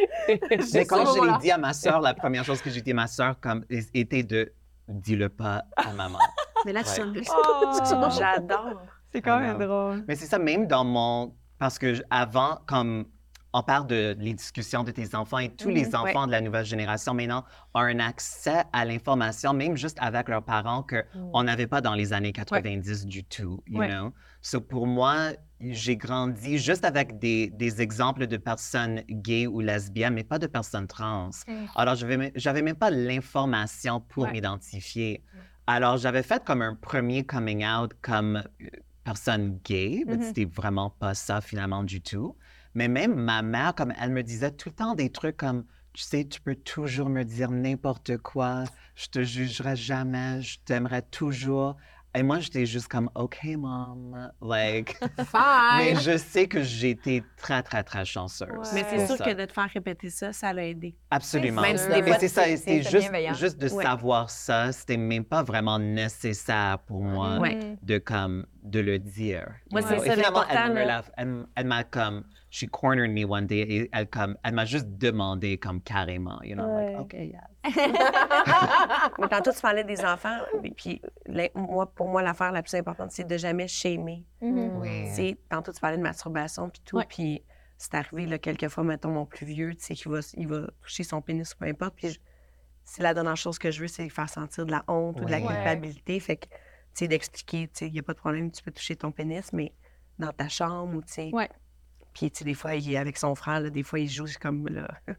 Mais 0.75 0.87
quand 0.87 1.15
je 1.15 1.23
l'ai 1.25 1.39
dit 1.39 1.51
à 1.51 1.59
ma 1.59 1.73
sœur, 1.73 2.01
la 2.01 2.15
première 2.15 2.45
chose 2.45 2.61
que 2.61 2.71
j'ai 2.71 2.81
dit 2.83 2.91
à 2.93 2.95
ma 2.95 3.07
sœur 3.07 3.37
comme, 3.41 3.65
était 3.71 4.23
de 4.23 4.53
dis-le 4.89 5.29
pas 5.29 5.63
à 5.77 5.93
maman. 5.93 6.19
Mais 6.65 6.73
là, 6.73 6.83
tu 6.83 7.01
Ouais. 7.01 7.23
Oh, 7.31 8.09
j'adore. 8.11 8.83
C'est 9.13 9.23
quand 9.23 9.39
même 9.39 9.57
know. 9.57 9.67
drôle. 9.67 10.05
Mais 10.09 10.17
c'est 10.17 10.27
ça, 10.27 10.39
même 10.39 10.67
dans 10.67 10.85
mon. 10.85 11.35
Parce 11.59 11.79
que 11.79 11.95
avant, 12.11 12.59
comme 12.67 13.07
on 13.53 13.63
parle 13.63 13.87
de 13.87 14.15
les 14.19 14.35
discussions 14.35 14.85
de 14.85 14.91
tes 14.91 15.15
enfants 15.15 15.39
et 15.39 15.49
tous 15.49 15.71
les 15.71 15.87
Mhm, 15.87 15.95
enfants 15.95 16.27
de 16.27 16.33
la 16.33 16.41
nouvelle 16.41 16.65
génération 16.67 17.15
maintenant 17.15 17.45
ont 17.75 17.81
un 17.81 17.99
accès 17.99 18.65
à 18.73 18.85
l'information, 18.85 19.53
même 19.55 19.77
juste 19.77 19.99
avec 20.01 20.29
leurs 20.29 20.45
parents, 20.45 20.85
qu'on 20.85 21.43
n'avait 21.43 21.67
pas 21.67 21.81
dans 21.81 21.95
les 21.95 22.13
années 22.13 22.33
90 22.33 23.07
du 23.07 23.25
tout, 23.25 23.63
you 23.67 23.79
Ouais. 23.79 23.89
know? 23.89 24.13
So 24.43 24.61
pour 24.61 24.87
moi, 24.87 25.33
j'ai 25.61 25.97
grandi 25.97 26.59
juste 26.59 26.85
avec 26.85 27.19
des, 27.19 27.49
des 27.51 27.81
exemples 27.81 28.27
de 28.27 28.37
personnes 28.37 29.03
gays 29.09 29.47
ou 29.47 29.61
lesbiennes, 29.61 30.15
mais 30.15 30.25
pas 30.25 30.39
de 30.39 30.47
personnes 30.47 30.87
trans. 30.87 31.31
Alors, 31.75 31.95
je 31.95 32.07
n'avais 32.07 32.63
même 32.63 32.77
pas 32.77 32.91
l'information 32.91 34.01
pour 34.01 34.29
m'identifier. 34.29 35.25
Alors, 35.67 35.97
j'avais 35.97 36.23
fait 36.23 36.45
comme 36.45 36.63
un 36.63 36.75
premier 36.75 37.25
coming 37.25 37.65
out 37.67 37.93
comme 38.01 38.37
euh, 38.63 38.67
personne 39.05 39.59
gay, 39.65 40.05
mais 40.07 40.17
Mhm. 40.17 40.23
c'était 40.23 40.45
vraiment 40.45 40.91
pas 40.91 41.15
ça 41.15 41.41
finalement 41.41 41.83
du 41.83 42.01
tout. 42.03 42.37
Mais 42.79 42.87
même 42.87 43.17
ma 43.17 43.43
mère, 43.43 43.75
comme 43.75 43.93
elle 44.01 44.13
me 44.13 44.23
disait 44.23 44.53
tout 44.53 44.69
le 44.69 44.75
temps 44.77 44.95
des 44.95 45.11
trucs 45.11 45.37
comme, 45.37 45.65
tu 45.95 46.05
sais, 46.05 46.25
tu 46.25 46.41
peux 46.41 46.55
toujours 46.55 47.09
me 47.09 47.25
dire 47.25 47.51
n'importe 47.51 48.19
quoi, 48.19 48.63
je 48.95 49.09
te 49.09 49.21
jugerai 49.25 49.75
jamais, 49.75 50.41
je 50.43 50.61
t'aimerai 50.65 51.03
toujours. 51.03 51.75
Et 52.15 52.23
moi, 52.23 52.39
j'étais 52.39 52.67
juste 52.67 52.87
comme, 52.87 53.11
OK, 53.17 53.41
mom, 53.57 54.31
like. 54.41 54.97
Mais 55.77 55.95
Fine! 55.97 56.01
je 56.01 56.17
sais 56.19 56.47
que 56.47 56.63
j'ai 56.63 56.91
été 56.91 57.23
très, 57.37 57.65
très, 57.65 57.83
très 57.83 58.05
chanceuse. 58.05 58.49
Mais 58.73 58.85
c'est 58.89 59.07
sûr 59.09 59.17
ça. 59.17 59.25
que 59.25 59.35
de 59.35 59.45
te 59.45 59.53
faire 59.53 59.69
répéter 59.75 60.09
ça, 60.09 60.33
ça 60.33 60.53
l'a 60.53 60.65
aidé. 60.69 60.97
Absolument. 61.11 61.61
Même 61.63 61.77
si 61.77 61.89
Mais 61.89 62.01
des 62.01 62.07
fois, 62.07 62.17
c'est 62.21 62.29
ça, 62.29 62.45
c'est 62.57 62.83
juste, 62.83 62.99
bienveillant. 63.11 63.35
juste 63.35 63.59
de 63.59 63.69
Ouais. 63.69 63.83
savoir 63.85 64.31
ça, 64.31 64.71
c'était 64.71 64.97
même 64.97 65.25
pas 65.25 65.43
vraiment 65.43 65.81
nécessaire 65.81 66.79
pour 66.87 67.03
moi 67.03 67.39
Ouais. 67.41 67.77
de 67.83 67.99
comme 67.99 68.47
de 68.63 68.81
le 68.81 68.99
dire. 68.99 69.49
Moi, 69.71 69.83
c'est 69.83 69.99
ça 69.99 70.17
l'important, 70.17 70.65
elle 70.67 70.73
me 70.75 70.85
l'a- 70.85 71.05
elle, 71.17 71.47
elle 71.55 71.67
m'a 71.67 71.85
comme, 71.85 72.25
she 72.51 72.67
cornered 72.71 73.11
me 73.11 73.25
one 73.25 73.47
day 73.47 73.61
et 73.61 73.91
elle 73.93 74.09
comme, 74.09 74.37
elle 74.45 74.55
m'a 74.55 74.65
juste 74.65 74.89
demandé 74.89 75.59
comme 75.59 75.81
carrément, 75.81 76.41
you 76.43 76.55
know, 76.55 76.67
like, 76.67 76.89
Ouais. 76.89 76.97
OK, 76.99 77.13
yeah. 77.15 77.49
Mais 79.19 79.29
tantôt, 79.29 79.53
tu 79.53 79.61
parlais 79.61 79.85
des 79.85 80.05
enfants. 80.05 80.39
Et 80.63 80.71
puis, 80.71 81.01
moi, 81.55 81.91
pour 81.93 82.09
moi, 82.09 82.23
l'affaire 82.23 82.53
la 82.53 82.63
plus 82.63 82.75
importante, 82.75 83.11
c'est 83.13 83.27
de 83.27 83.37
jamais 83.37 83.69
shamer. 83.69 84.25
Oui. 84.41 85.05
Tu 85.09 85.15
sais, 85.15 85.39
tantôt, 85.51 85.73
tu 85.73 85.81
parlais 85.81 85.97
de 85.99 86.03
masturbation 86.03 86.69
puis 86.71 86.83
tout. 86.85 86.97
Ouais. 86.97 87.07
Puis, 87.09 87.43
c'est 87.77 87.95
arrivé, 87.95 88.27
là, 88.27 88.39
quelques 88.39 88.69
fois, 88.69 88.85
mettons, 88.85 89.11
mon 89.11 89.27
plus 89.27 89.47
vieux, 89.47 89.75
tu 89.75 89.85
sais, 89.85 89.95
qu'il 89.95 90.11
va, 90.11 90.19
il 90.35 90.49
va 90.49 90.63
toucher 90.83 91.05
son 91.05 91.21
pénis 91.23 91.53
ou 91.53 91.59
peu 91.59 91.67
importe. 91.67 91.95
Puis, 91.97 92.19
c'est 92.85 93.03
la 93.03 93.15
dernière 93.15 93.37
chose 93.37 93.59
que 93.59 93.71
je 93.71 93.81
veux, 93.83 93.89
c'est 93.89 94.09
faire 94.09 94.29
sentir 94.29 94.65
de 94.67 94.71
la 94.71 94.83
honte 94.89 95.21
ou 95.21 95.25
de 95.25 95.31
la 95.31 95.39
Ouais. 95.39 95.47
culpabilité. 95.47 96.19
Fait 96.21 96.37
que, 96.37 96.47
sais, 96.99 97.09
d'expliquer, 97.09 97.69
tu 97.69 97.73
sais, 97.75 97.87
il 97.89 97.93
n'y 97.93 97.99
a 97.99 98.03
pas 98.03 98.13
de 98.15 98.19
problème, 98.19 98.51
tu 98.51 98.63
peux 98.63 98.71
toucher 98.71 98.97
ton 98.97 99.11
pénis, 99.13 99.53
mais 99.53 99.73
dans 100.19 100.33
ta 100.33 100.49
chambre 100.49 100.95
ou, 100.97 101.03
tu 101.03 101.13
sais. 101.13 101.31
Ouais. 101.33 101.49
Puis, 102.15 102.31
tu 102.31 102.39
sais, 102.39 102.45
des 102.45 102.55
fois, 102.55 102.75
il 102.75 102.93
est 102.93 102.97
avec 102.97 103.17
son 103.17 103.35
frère, 103.35 103.61
là, 103.61 103.71
des 103.71 103.83
fois, 103.83 103.99
il 104.01 104.09
joue 104.09 104.27
comme, 104.41 104.69
là. 104.69 104.89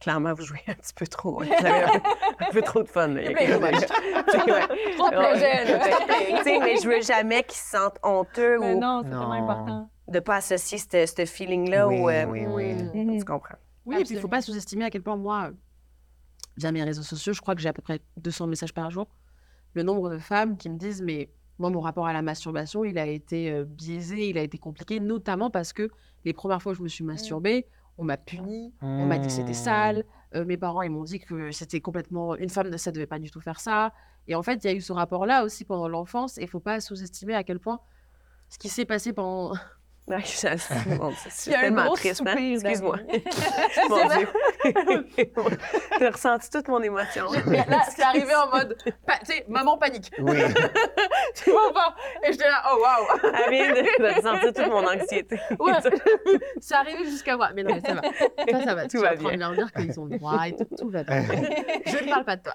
Clairement, 0.00 0.34
vous 0.34 0.42
jouez 0.42 0.60
un 0.66 0.74
petit 0.74 0.92
peu 0.92 1.06
trop. 1.06 1.40
hein. 1.40 1.46
Vous 1.46 1.66
avez 1.66 1.82
un, 1.84 1.92
un 2.40 2.50
peu 2.50 2.62
trop 2.62 2.82
de 2.82 2.88
fun. 2.88 3.06
Là. 3.08 3.22
Ouais. 3.30 3.32
Trop 4.96 5.10
de. 5.10 6.36
Tu 6.36 6.42
sais, 6.42 6.58
mais 6.58 6.76
je 6.76 6.88
veux 6.88 7.00
jamais 7.00 7.42
qu'ils 7.44 7.56
se 7.56 7.70
sentent 7.70 7.98
honteux 8.02 8.58
Mais 8.58 8.74
ou 8.74 8.80
non, 8.80 9.00
c'est 9.02 9.08
vraiment 9.08 9.32
important. 9.50 9.90
de 10.08 10.18
pas 10.20 10.36
associer 10.36 10.78
ce 10.78 11.24
feeling-là 11.24 11.86
Oui, 11.88 12.00
ou. 12.00 12.10
euh, 12.10 12.24
oui, 12.26 12.44
oui. 12.46 12.74
Mhm. 12.74 13.18
Tu 13.18 13.24
comprends? 13.24 13.54
Oui, 13.86 13.96
et 13.96 14.04
puis 14.04 14.10
il 14.10 14.16
ne 14.16 14.20
faut 14.20 14.28
pas 14.28 14.42
sous-estimer 14.42 14.84
à 14.86 14.90
quel 14.90 15.02
point 15.02 15.16
moi, 15.16 15.50
via 16.56 16.72
mes 16.72 16.82
réseaux 16.82 17.02
sociaux, 17.02 17.32
je 17.32 17.40
crois 17.40 17.54
que 17.54 17.60
j'ai 17.60 17.68
à 17.68 17.72
peu 17.72 17.82
près 17.82 18.00
200 18.16 18.46
messages 18.48 18.74
par 18.74 18.90
jour, 18.90 19.06
le 19.74 19.82
nombre 19.82 20.10
de 20.10 20.18
femmes 20.18 20.56
qui 20.56 20.70
me 20.70 20.78
disent 20.78 21.02
mais 21.02 21.30
moi 21.58 21.70
mon 21.70 21.80
rapport 21.80 22.06
à 22.06 22.12
la 22.12 22.22
masturbation 22.22 22.84
il 22.84 22.98
a 22.98 23.06
été 23.06 23.50
euh, 23.50 23.64
biaisé, 23.64 24.28
il 24.28 24.38
a 24.38 24.42
été 24.42 24.58
compliqué, 24.58 25.00
notamment 25.00 25.50
parce 25.50 25.72
que 25.72 25.90
les 26.24 26.32
premières 26.32 26.62
fois 26.62 26.72
où 26.72 26.74
je 26.74 26.82
me 26.82 26.88
suis 26.88 27.04
masturbée, 27.04 27.66
on 27.98 28.04
m'a 28.04 28.16
puni, 28.16 28.72
on 28.80 29.06
m'a 29.06 29.18
dit 29.18 29.28
que 29.28 29.32
c'était 29.32 29.54
sale, 29.54 30.04
euh, 30.34 30.44
mes 30.44 30.56
parents 30.56 30.82
ils 30.82 30.90
m'ont 30.90 31.04
dit 31.04 31.20
que 31.20 31.52
c'était 31.52 31.80
complètement 31.80 32.34
une 32.36 32.48
femme 32.48 32.76
ça 32.76 32.90
devait 32.90 33.06
pas 33.06 33.18
du 33.18 33.30
tout 33.30 33.40
faire 33.40 33.60
ça, 33.60 33.92
et 34.26 34.34
en 34.34 34.42
fait 34.42 34.64
il 34.64 34.66
y 34.66 34.70
a 34.70 34.74
eu 34.74 34.80
ce 34.80 34.92
rapport 34.92 35.26
là 35.26 35.44
aussi 35.44 35.64
pendant 35.64 35.88
l'enfance 35.88 36.38
et 36.38 36.42
il 36.42 36.48
faut 36.48 36.60
pas 36.60 36.80
sous-estimer 36.80 37.34
à 37.34 37.44
quel 37.44 37.60
point 37.60 37.80
ce 38.48 38.58
qui 38.58 38.68
s'est 38.68 38.84
passé 38.84 39.12
pendant 39.12 39.54
Ouais, 40.06 40.20
je- 40.20 40.26
c'est 40.26 40.86
mon 40.98 41.08
Dieu, 41.08 41.16
c'est 41.30 41.50
Il 41.50 41.52
y 41.52 41.56
a 41.56 41.58
un 41.58 41.62
tellement 41.62 41.84
gros 41.86 41.96
triste. 41.96 42.22
hein? 42.26 42.36
Excuse-moi. 42.36 42.96
Mon 43.88 44.08
Dieu. 44.08 44.28
T'as 45.98 46.10
ressenti 46.10 46.50
toute 46.50 46.68
mon 46.68 46.82
émotion. 46.82 47.26
là 47.32 47.82
c'est 47.88 48.02
arrivé 48.02 48.34
en 48.34 48.48
mode 48.50 48.76
pa- 49.06 49.18
tu 49.20 49.26
sais 49.32 49.44
maman 49.48 49.78
panique 49.78 50.10
Oui. 50.18 50.36
tu 51.34 51.50
vois 51.50 51.72
pas 51.72 51.94
et 52.22 52.32
j'étais 52.32 52.44
là 52.48 52.62
oh 52.72 52.80
waouh 52.82 53.34
Amine, 53.46 53.86
t'as 53.98 54.12
ressenti 54.14 54.46
toute 54.52 54.68
mon 54.68 54.86
anxiété. 54.86 55.38
Ouais, 55.58 55.72
c'est 56.60 56.74
arrivé 56.74 57.04
jusqu'à 57.04 57.36
moi. 57.36 57.50
Mais 57.54 57.62
non, 57.62 57.74
mais 57.74 57.80
ça 57.80 57.94
va. 57.94 58.02
Ça, 58.02 58.64
ça 58.64 58.74
va. 58.74 58.82
Tout 58.82 58.88
tu 58.88 58.98
va 58.98 59.14
es 59.14 59.18
en 59.18 59.22
train 59.24 59.34
de 59.34 59.40
leur 59.40 59.52
dire 59.54 59.72
qu'ils 59.72 60.00
ont 60.00 60.04
le 60.06 60.18
droit 60.18 60.46
et 60.48 60.54
tout, 60.56 60.66
tout 60.78 60.90
va 60.90 61.02
bien. 61.04 61.22
Je 61.86 62.04
ne 62.04 62.10
parle 62.10 62.24
pas 62.24 62.36
de 62.36 62.42
toi. 62.42 62.54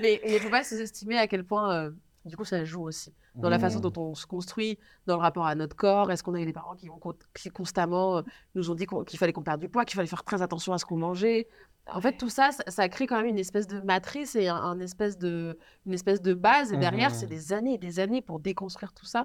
mais 0.00 0.20
il 0.24 0.34
ne 0.34 0.38
faut 0.38 0.48
pas 0.50 0.62
sous-estimer 0.64 1.18
à 1.18 1.26
quel 1.26 1.44
point, 1.44 1.74
euh, 1.86 1.90
du 2.24 2.36
coup, 2.36 2.44
ça 2.44 2.64
joue 2.64 2.82
aussi. 2.82 3.12
Dans 3.34 3.48
la 3.48 3.58
façon 3.58 3.80
dont 3.80 3.92
on 3.96 4.14
se 4.14 4.26
construit, 4.26 4.78
dans 5.06 5.16
le 5.16 5.22
rapport 5.22 5.46
à 5.46 5.54
notre 5.54 5.74
corps. 5.76 6.10
Est-ce 6.10 6.22
qu'on 6.22 6.34
a 6.34 6.40
eu 6.40 6.46
des 6.46 6.52
parents 6.52 6.74
qui, 6.74 6.88
ont, 6.88 7.00
qui 7.34 7.50
constamment 7.50 8.18
euh, 8.18 8.22
nous 8.54 8.70
ont 8.70 8.74
dit 8.74 8.86
qu'il 9.06 9.18
fallait 9.18 9.32
qu'on 9.32 9.42
perde 9.42 9.60
du 9.60 9.68
poids, 9.68 9.84
qu'il 9.84 9.96
fallait 9.96 10.08
faire 10.08 10.24
très 10.24 10.40
attention 10.40 10.72
à 10.72 10.78
ce 10.78 10.84
qu'on 10.84 10.96
mangeait? 10.96 11.48
En 11.92 12.00
fait, 12.00 12.16
tout 12.16 12.30
ça, 12.30 12.50
ça, 12.52 12.62
ça 12.68 12.88
crée 12.88 13.06
quand 13.06 13.16
même 13.16 13.26
une 13.26 13.38
espèce 13.38 13.66
de 13.66 13.80
matrice 13.80 14.36
et 14.36 14.48
un, 14.48 14.56
un 14.56 14.80
espèce 14.80 15.18
de, 15.18 15.58
une 15.84 15.92
espèce 15.92 16.22
de 16.22 16.32
base. 16.32 16.72
Et 16.72 16.76
derrière, 16.78 17.10
Mhm. 17.10 17.14
c'est 17.16 17.26
des 17.26 17.52
années 17.52 17.74
et 17.74 17.78
des 17.78 18.00
années 18.00 18.22
pour 18.22 18.40
déconstruire 18.40 18.92
tout 18.94 19.04
ça. 19.06 19.24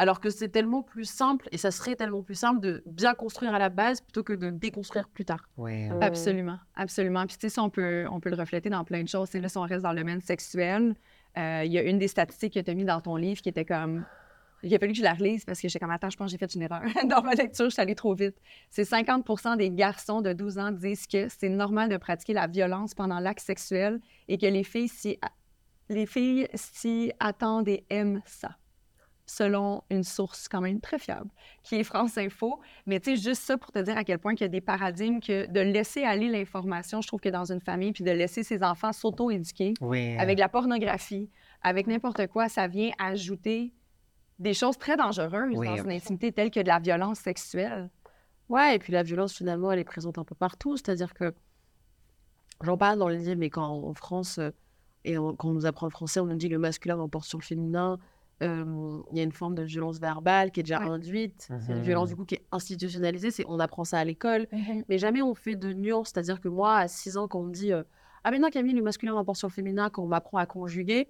Alors 0.00 0.20
que 0.20 0.30
c'est 0.30 0.48
tellement 0.48 0.82
plus 0.84 1.06
simple, 1.06 1.48
et 1.50 1.58
ça 1.58 1.72
serait 1.72 1.96
tellement 1.96 2.22
plus 2.22 2.36
simple 2.36 2.60
de 2.60 2.84
bien 2.86 3.14
construire 3.14 3.52
à 3.52 3.58
la 3.58 3.68
base 3.68 4.00
plutôt 4.00 4.22
que 4.22 4.32
de 4.32 4.48
déconstruire 4.50 5.08
plus 5.08 5.24
tard. 5.24 5.48
Oui. 5.56 5.88
Absolument, 6.00 6.60
absolument. 6.76 7.26
Puis 7.26 7.36
tu 7.36 7.48
sais, 7.48 7.48
ça, 7.56 7.64
on 7.64 7.68
peut, 7.68 8.06
on 8.08 8.20
peut 8.20 8.30
le 8.30 8.36
refléter 8.36 8.70
dans 8.70 8.84
plein 8.84 9.02
de 9.02 9.08
choses. 9.08 9.28
C'est 9.30 9.40
là, 9.40 9.48
si 9.48 9.58
on 9.58 9.62
reste 9.62 9.82
dans 9.82 9.92
le 9.92 9.98
domaine 9.98 10.20
sexuel, 10.20 10.94
euh, 11.36 11.62
il 11.64 11.72
y 11.72 11.78
a 11.78 11.82
une 11.82 11.98
des 11.98 12.08
statistiques 12.08 12.54
que 12.54 12.60
tu 12.60 12.70
as 12.70 12.74
mis 12.74 12.84
dans 12.84 13.00
ton 13.00 13.16
livre 13.16 13.40
qui 13.40 13.48
était 13.48 13.64
comme... 13.64 14.04
Il 14.64 14.74
a 14.74 14.78
fallu 14.80 14.90
que 14.90 14.98
je 14.98 15.04
la 15.04 15.14
relise 15.14 15.44
parce 15.44 15.60
que 15.60 15.68
j'étais 15.68 15.78
comme, 15.78 15.92
attends, 15.92 16.10
je 16.10 16.16
pense 16.16 16.26
que 16.26 16.30
j'ai 16.32 16.38
fait 16.38 16.52
une 16.52 16.62
erreur. 16.62 16.82
dans 17.08 17.22
ma 17.22 17.34
lecture, 17.34 17.66
je 17.66 17.70
suis 17.70 17.80
allée 17.80 17.94
trop 17.94 18.14
vite. 18.14 18.34
C'est 18.70 18.82
50% 18.82 19.56
des 19.56 19.70
garçons 19.70 20.20
de 20.20 20.32
12 20.32 20.58
ans 20.58 20.72
disent 20.72 21.06
que 21.06 21.28
c'est 21.28 21.48
normal 21.48 21.88
de 21.88 21.96
pratiquer 21.96 22.32
la 22.32 22.48
violence 22.48 22.92
pendant 22.92 23.20
l'acte 23.20 23.44
sexuel 23.44 24.00
et 24.26 24.36
que 24.36 24.46
les 24.46 24.64
filles 24.64 24.88
s'y, 24.88 25.20
les 25.88 26.06
filles 26.06 26.48
s'y 26.54 27.12
attendent 27.20 27.68
et 27.68 27.84
aiment 27.88 28.20
ça 28.24 28.56
selon 29.30 29.82
une 29.90 30.02
source 30.04 30.48
quand 30.48 30.62
même 30.62 30.80
très 30.80 30.98
fiable, 30.98 31.28
qui 31.62 31.76
est 31.76 31.84
France 31.84 32.16
Info. 32.16 32.58
Mais 32.86 32.98
tu 32.98 33.14
sais, 33.14 33.22
juste 33.22 33.42
ça 33.42 33.58
pour 33.58 33.70
te 33.70 33.78
dire 33.78 33.96
à 33.98 34.02
quel 34.02 34.18
point 34.18 34.34
qu'il 34.34 34.44
y 34.44 34.46
a 34.46 34.48
des 34.48 34.62
paradigmes 34.62 35.20
que 35.20 35.46
de 35.46 35.60
laisser 35.60 36.02
aller 36.02 36.28
l'information, 36.30 37.02
je 37.02 37.06
trouve 37.08 37.20
que 37.20 37.28
dans 37.28 37.52
une 37.52 37.60
famille, 37.60 37.92
puis 37.92 38.02
de 38.04 38.10
laisser 38.10 38.42
ses 38.42 38.62
enfants 38.62 38.92
s'auto-éduquer 38.92 39.74
Oui. 39.82 40.16
avec 40.18 40.38
la 40.38 40.48
pornographie, 40.48 41.28
avec 41.62 41.86
n'importe 41.86 42.26
quoi, 42.28 42.48
ça 42.48 42.66
vient 42.68 42.90
ajouter 42.98 43.72
des 44.38 44.54
choses 44.54 44.78
très 44.78 44.96
dangereuses 44.96 45.52
Oui. 45.56 45.66
dans 45.66 45.76
une 45.76 45.90
intimité 45.92 46.32
telle 46.32 46.50
que 46.50 46.60
de 46.60 46.68
la 46.68 46.78
violence 46.78 47.18
sexuelle. 47.18 47.90
Ouais, 48.48 48.76
et 48.76 48.78
puis 48.78 48.94
la 48.94 49.02
violence, 49.02 49.34
finalement, 49.34 49.70
elle 49.70 49.78
est 49.80 49.84
présente 49.84 50.16
un 50.16 50.24
peu 50.24 50.34
partout. 50.34 50.76
C'est-à-dire 50.78 51.12
que, 51.12 51.34
j'en 52.62 52.78
parle 52.78 52.98
dans 52.98 53.08
le 53.10 53.16
livre, 53.16 53.36
mais 53.38 53.50
quand 53.50 53.66
en 53.66 53.92
France, 53.94 54.38
euh, 54.38 54.50
et 55.04 55.18
on- 55.18 55.34
quand 55.36 55.48
on 55.50 55.52
nous 55.52 55.66
apprend 55.66 55.86
le 55.86 55.90
français, 55.90 56.18
on 56.20 56.26
nous 56.26 56.36
dit 56.36 56.48
le 56.48 56.58
masculin 56.58 56.96
l'emporte 56.96 57.26
sur 57.26 57.38
le 57.38 57.44
féminin, 57.44 57.98
euh, 58.42 59.00
il 59.10 59.16
y 59.18 59.20
a 59.20 59.24
une 59.24 59.32
forme 59.32 59.54
de 59.54 59.62
violence 59.62 59.98
verbale 59.98 60.50
qui 60.52 60.60
est 60.60 60.62
déjà 60.62 60.78
Ouais. 60.80 60.86
induite. 60.88 61.48
C'est 61.60 61.72
une 61.72 61.82
violence, 61.82 62.08
du 62.10 62.16
coup, 62.16 62.24
qui 62.24 62.36
est 62.36 62.46
institutionnalisée. 62.52 63.30
C'est, 63.30 63.44
on 63.48 63.58
apprend 63.58 63.84
ça 63.84 63.98
à 63.98 64.04
l'école, 64.04 64.46
mais 64.88 64.98
jamais 64.98 65.22
on 65.22 65.34
fait 65.34 65.56
de 65.56 65.72
nuances. 65.72 66.10
C'est-à-dire 66.12 66.40
que 66.40 66.48
moi, 66.48 66.76
à 66.76 66.88
6 66.88 67.16
ans, 67.16 67.26
quand 67.28 67.40
on 67.40 67.44
me 67.44 67.52
dit 67.52 67.72
euh, 67.72 67.82
Ah, 68.24 68.30
mais 68.30 68.38
non, 68.38 68.48
Camille, 68.50 68.74
le 68.74 68.82
masculin 68.82 69.12
l'emporte 69.14 69.38
sur 69.38 69.48
le 69.48 69.52
féminin, 69.52 69.90
quand 69.90 70.02
on 70.04 70.08
m'apprend 70.08 70.38
à 70.38 70.46
conjuguer, 70.46 71.08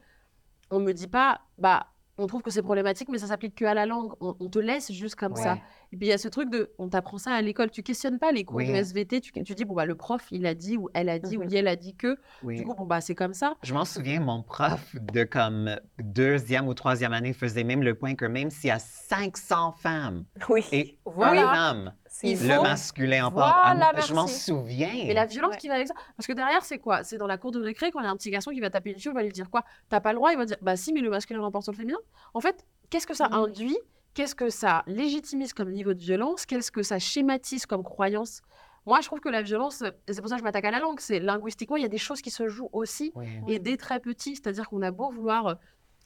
on 0.71 0.81
me 0.81 0.93
dit 0.93 1.09
pas 1.09 1.41
Bah, 1.59 1.89
on 2.19 2.27
trouve 2.27 2.43
que 2.43 2.51
c'est 2.51 2.63
problématique, 2.63 3.09
mais 3.09 3.19
ça 3.19 3.29
s'applique 3.29 3.55
que 3.55 3.65
à 3.65 3.75
la 3.75 3.87
langue. 3.87 4.13
On, 4.21 4.35
on 4.41 4.49
te 4.49 4.59
laisse 4.59 4.91
juste 4.93 5.15
comme 5.15 5.37
ça. 5.37 5.59
Et 5.93 5.97
puis 5.97 6.07
il 6.07 6.11
y 6.11 6.13
a 6.13 6.19
ce 6.19 6.29
truc 6.29 6.51
de, 6.51 6.73
on 6.79 6.89
t'apprend 6.89 7.17
ça 7.19 7.31
à 7.33 7.41
l'école, 7.41 7.71
tu 7.71 7.83
questionnes 7.83 8.19
pas 8.19 8.33
les 8.33 8.45
cours 8.45 8.57
Oui. 8.57 8.67
de 8.69 8.75
SVT, 8.75 9.21
tu, 9.21 9.33
tu 9.33 9.55
dis, 9.55 9.65
bon, 9.65 9.75
bah, 9.75 9.87
le 9.87 9.95
prof, 9.95 10.27
il 10.31 10.45
a 10.47 10.55
dit, 10.55 10.77
ou 10.77 10.89
elle 10.95 11.09
a 11.09 11.19
dit, 11.19 11.37
ou 11.39 11.43
Mhm. 11.45 11.49
il 11.53 11.69
a 11.69 11.77
dit 11.77 11.95
que, 11.95 12.19
Oui. 12.43 12.57
du 12.57 12.65
coup, 12.65 12.75
bon, 12.75 12.85
bah, 12.85 13.01
c'est 13.01 13.15
comme 13.15 13.33
ça. 13.35 13.55
Je 13.63 13.73
m'en 13.73 13.85
souviens, 13.85 14.21
mon 14.21 14.43
prof 14.43 14.95
de 14.95 15.25
comme 15.25 15.77
deuxième 15.99 16.67
ou 16.69 16.75
troisième 16.75 17.13
année 17.13 17.33
faisait 17.33 17.65
même 17.65 17.83
le 17.83 17.95
point 17.95 18.15
que 18.15 18.25
même 18.27 18.51
s'il 18.51 18.69
y 18.69 18.71
a 18.71 18.79
500 18.79 19.73
femmes 19.73 20.25
Oui. 20.49 20.65
et 20.73 20.99
Voilà. 21.07 21.53
un 21.53 21.71
homme, 21.71 21.93
le 22.23 22.63
masculin. 22.63 23.27
Ah, 23.37 23.75
Voilà, 23.75 23.93
je 24.07 24.15
m'en 24.15 24.27
souviens. 24.27 24.91
Mais 25.07 25.15
la 25.15 25.27
violence 25.27 25.53
Ouais. 25.53 25.59
qui 25.59 25.69
va 25.69 25.75
avec 25.75 25.89
ça. 25.89 25.95
Parce 26.17 26.27
que 26.27 26.33
derrière, 26.33 26.65
c'est 26.65 26.79
quoi? 26.79 27.05
C'est 27.05 27.19
dans 27.19 27.27
la 27.27 27.39
cour 27.39 27.51
de 27.53 27.61
récré, 27.63 27.91
quand 27.91 28.01
il 28.01 28.05
y 28.05 28.07
a 28.07 28.11
un 28.11 28.17
petit 28.17 28.31
garçon 28.31 28.51
qui 28.51 28.61
va 28.61 28.71
taper 28.71 28.95
dessus, 28.95 29.09
on 29.11 29.15
va 29.15 29.23
lui 29.23 29.33
dire 29.33 29.51
quoi? 29.51 29.65
T'as 29.89 30.01
pas 30.01 30.13
le 30.13 30.17
droit 30.17 30.33
Il 30.33 30.39
va 30.39 30.45
dire, 30.45 30.57
bah 30.63 30.77
si, 30.77 30.93
mais 30.93 31.01
le 31.01 31.11
masculin 31.11 31.41
l'emporte 31.41 31.65
sur 31.65 31.73
le 31.73 31.79
féminin. 31.79 31.99
En 32.35 32.41
fait, 32.41 32.65
qu'est-ce 32.91 33.07
que 33.07 33.15
ça 33.15 33.29
Mhm. 33.29 33.35
induit? 33.35 33.79
Qu'est-ce 34.15 34.35
que 34.35 34.51
ça 34.51 34.83
légitimise 34.87 35.53
comme 35.53 35.71
niveau 35.71 35.95
de 35.95 36.01
violence? 36.01 36.45
Qu'est-ce 36.47 36.73
que 36.73 36.83
ça 36.83 36.99
schématise 36.99 37.67
comme 37.67 37.85
croyance? 37.85 38.41
Moi, 38.87 39.01
je 39.03 39.07
trouve 39.07 39.21
que 39.21 39.29
la 39.29 39.43
violence, 39.43 39.83
et 39.83 40.13
c'est 40.13 40.21
pour 40.23 40.31
ça 40.31 40.37
que 40.37 40.41
je 40.41 40.45
m'attaque 40.45 40.65
à 40.65 40.71
la 40.71 40.79
langue, 40.81 40.99
c'est 40.99 41.21
linguistiquement, 41.21 41.77
il 41.77 41.83
y 41.83 41.87
a 41.87 41.89
des 41.91 41.99
choses 41.99 42.23
qui 42.23 42.31
se 42.31 42.49
jouent 42.49 42.71
aussi 42.73 43.13
Oui. 43.15 43.27
et 43.47 43.59
dès 43.59 43.77
très 43.77 44.01
petit. 44.01 44.35
C'est-à-dire 44.35 44.67
qu'on 44.69 44.81
a 44.83 44.91
beau 44.91 45.11
vouloir 45.11 45.59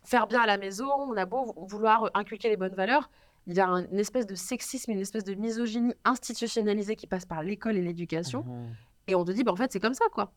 faire 0.05 0.27
bien 0.27 0.41
à 0.41 0.47
la 0.47 0.59
maison, 0.59 0.91
on 0.99 1.17
a 1.17 1.25
beau 1.25 1.45
vou- 1.45 1.67
vouloir 1.67 2.11
inculquer 2.15 2.49
les 2.49 2.57
bonnes 2.57 2.75
valeurs, 2.75 3.09
il 3.47 3.55
y 3.55 3.61
a 3.61 3.67
un- 3.69 3.87
une 3.91 3.99
espèce 3.99 4.27
de 4.27 4.35
sexisme, 4.35 4.93
une 4.93 5.01
espèce 5.01 5.25
de 5.25 5.35
misogynie 5.35 5.95
institutionnalisée 6.05 6.97
qui 6.97 7.07
passe 7.07 7.25
par 7.27 7.43
l'école 7.43 7.77
et 7.77 7.83
l'éducation. 7.83 8.45
Mhm. 8.45 8.75
Et 9.09 9.15
on 9.15 9.25
te 9.25 9.33
dit, 9.33 9.43
bah, 9.43 9.53
en 9.53 9.57
fait, 9.57 9.73
c'est 9.73 9.81
comme 9.81 9.95
ça, 9.95 10.05
quoi. 10.13 10.33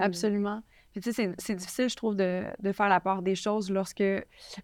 Absolument. 0.00 0.62
Puis, 0.92 1.00
tu 1.00 1.12
sais, 1.12 1.22
c'est- 1.22 1.34
c'est 1.38 1.54
difficile, 1.54 1.88
je 1.88 1.96
trouve, 1.96 2.16
de, 2.16 2.44
de 2.60 2.72
faire 2.72 2.88
la 2.88 3.00
part 3.00 3.22
des 3.22 3.34
choses 3.34 3.70
lorsque, 3.70 4.02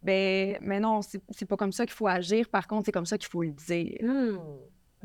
ben, 0.03 0.59
mais 0.61 0.81
non, 0.81 1.03
c'est 1.03 1.21
c'est 1.31 1.47
pas 1.47 1.57
comme 1.57 1.73
ça 1.73 1.85
qu'il 1.87 1.95
faut 1.95 2.07
agir. 2.07 2.49
Par 2.49 2.67
contre, 2.67 2.87
c'est 2.87 2.93
comme 2.93 3.07
ça 3.07 3.17
qu'il 3.19 3.29
faut 3.29 3.43
le 3.43 3.51
dire. 3.53 3.99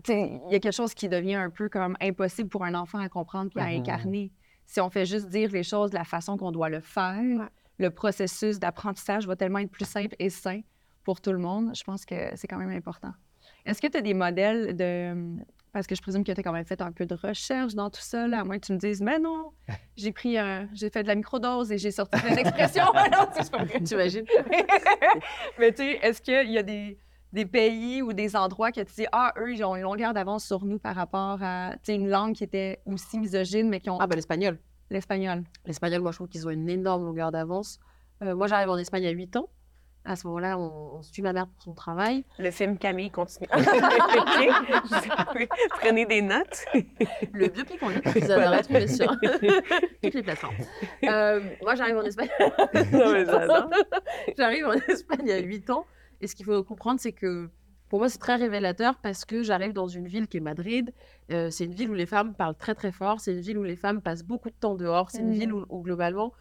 Tu 0.03 0.11
sais, 0.11 0.41
il 0.47 0.51
y 0.51 0.55
a 0.55 0.59
quelque 0.59 0.73
chose 0.75 0.93
qui 0.93 1.07
devient 1.07 1.35
un 1.35 1.49
peu 1.49 1.69
comme 1.69 1.95
impossible 2.01 2.49
pour 2.49 2.63
un 2.63 2.73
enfant 2.73 2.99
à 2.99 3.09
comprendre 3.09 3.49
puis 3.51 3.59
à 3.63 3.67
incarner. 3.79 4.31
Si 4.65 4.79
on 4.81 4.89
fait 4.89 5.05
juste 5.05 5.29
dire 5.29 5.51
les 5.51 5.63
choses 5.63 5.91
de 5.91 5.95
la 5.97 6.03
façon 6.03 6.35
qu'on 6.37 6.51
doit 6.51 6.69
le 6.69 6.79
faire, 6.79 7.49
le 7.77 7.89
processus 7.89 8.59
d'apprentissage 8.59 9.27
va 9.27 9.35
tellement 9.35 9.59
être 9.59 9.71
plus 9.71 9.85
simple 9.87 10.15
et 10.19 10.29
sain 10.29 10.61
pour 11.03 11.21
tout 11.21 11.31
le 11.31 11.37
monde. 11.39 11.71
Je 11.75 11.83
pense 11.83 12.05
que 12.05 12.15
c'est 12.35 12.47
quand 12.47 12.57
même 12.57 12.71
important. 12.71 13.11
Est-ce 13.65 13.81
que 13.81 13.87
tu 13.87 13.97
as 13.97 14.01
des 14.01 14.13
modèles 14.13 14.75
de, 14.75 15.37
parce 15.71 15.87
que 15.87 15.95
je 15.95 16.01
présume 16.01 16.23
que 16.23 16.31
tu 16.31 16.39
as 16.39 16.43
quand 16.43 16.51
même 16.51 16.65
fait 16.65 16.81
un 16.81 16.91
peu 16.91 17.05
de 17.05 17.15
recherche 17.15 17.73
dans 17.73 17.89
tout 17.89 18.01
ça, 18.01 18.27
là, 18.27 18.41
à 18.41 18.43
moins 18.43 18.59
que 18.59 18.65
tu 18.65 18.73
me 18.73 18.77
dises, 18.77 19.01
mais 19.01 19.19
non, 19.19 19.51
j'ai 19.97 20.11
pris, 20.11 20.37
j'ai 20.73 20.89
fait 20.89 21.03
de 21.03 21.07
la 21.07 21.15
microdose 21.15 21.71
et 21.71 21.77
j'ai 21.77 21.91
sorti 21.91 22.19
plein 22.19 22.35
d'expressions. 22.35 22.91
vrai. 22.93 23.81
T'imagines? 23.83 24.25
mais 25.59 25.71
tu 25.71 25.83
sais, 25.83 25.99
est-ce 26.01 26.21
qu'il 26.21 26.51
y 26.51 26.57
a 26.57 26.63
des, 26.63 26.97
des 27.33 27.45
pays 27.45 28.01
ou 28.03 28.13
des 28.13 28.35
endroits 28.35 28.71
que 28.71 28.81
tu 28.81 28.93
dis, 28.93 29.07
ah, 29.11 29.33
eux, 29.37 29.53
ils 29.53 29.63
ont 29.63 29.75
une 29.75 29.81
longueur 29.81 30.13
d'avance 30.13 30.45
sur 30.45 30.63
nous 30.63 30.77
par 30.77 30.95
rapport 30.95 31.39
à, 31.41 31.71
tu 31.77 31.79
sais, 31.85 31.95
une 31.95 32.07
langue 32.07 32.35
qui 32.35 32.43
était 32.43 32.79
aussi 32.85 33.17
misogyne, 33.17 33.69
mais 33.69 33.79
qui 33.79 33.89
ont 33.89 33.97
Ah, 33.99 34.05
ben 34.07 34.15
l'espagnol. 34.15 34.59
l'espagnol. 34.91 35.43
L'espagnol, 35.65 36.01
moi, 36.01 36.11
je 36.11 36.17
trouve 36.17 36.27
qu'ils 36.29 36.47
ont 36.47 36.51
une 36.51 36.69
énorme 36.69 37.03
longueur 37.03 37.31
d'avance. 37.31 37.79
Euh, 38.21 38.35
moi, 38.35 38.45
j'arrive 38.47 38.69
en 38.69 38.77
Espagne 38.77 39.07
à 39.07 39.09
8 39.09 39.35
ans. 39.37 39.49
À 40.05 40.17
ce 40.17 40.27
moment-là, 40.27 40.59
on, 40.59 40.97
on 40.97 41.01
suit 41.01 41.21
ma 41.21 41.31
mère 41.31 41.47
pour 41.47 41.61
son 41.63 41.73
travail. 41.73 42.25
Le 42.37 42.51
film 42.51 42.77
Camille 42.77 43.09
continue. 43.09 43.47
Prenez 45.79 46.05
des 46.05 46.21
notes. 46.21 46.65
Le 47.33 47.47
biopic 47.47 47.81
en 47.81 47.89
ligne, 47.89 48.01
vous 48.05 48.31
allez 48.31 48.57
retrouver 48.57 48.87
sur 48.99 49.11
toutes 50.03 50.13
les 50.13 50.23
plateformes. 50.23 50.55
Euh, 51.05 51.41
moi, 51.61 51.75
j'arrive 51.75 51.97
en 51.97 52.03
Espagne. 52.03 52.29
Non, 52.91 53.11
mais 53.13 53.25
j'adore. 53.25 53.69
j'arrive 54.37 54.65
en 54.65 54.73
Espagne 54.73 55.31
à 55.31 55.39
8 55.39 55.69
ans. 55.69 55.85
Et 56.21 56.27
ce 56.27 56.35
qu'il 56.35 56.45
faut 56.45 56.63
comprendre, 56.63 56.99
c'est 56.99 57.11
que 57.13 57.49
pour 57.89 57.99
moi, 57.99 58.09
c'est 58.09 58.17
très 58.19 58.35
révélateur 58.35 58.95
parce 59.01 59.23
que 59.25 59.43
j'arrive 59.43 59.73
dans 59.73 59.87
une 59.87 60.07
ville 60.07 60.27
qui 60.27 60.37
est 60.37 60.41
Madrid. 60.41 60.93
Euh, 61.31 61.49
c'est 61.49 61.65
une 61.65 61.73
ville 61.73 61.89
où 61.89 61.93
les 61.93 62.05
femmes 62.07 62.33
parlent 62.33 62.55
très, 62.55 62.75
très 62.75 62.91
fort. 62.91 63.19
C'est 63.19 63.33
une 63.33 63.41
ville 63.41 63.57
où 63.57 63.63
les 63.63 63.75
femmes 63.75 64.01
passent 64.01 64.23
beaucoup 64.23 64.49
de 64.49 64.55
temps 64.55 64.75
dehors. 64.75 65.11
C'est 65.11 65.19
une 65.19 65.27
Mhm. 65.29 65.33
ville 65.33 65.53
où, 65.53 65.65
où, 65.69 65.81
globalement, 65.81 66.33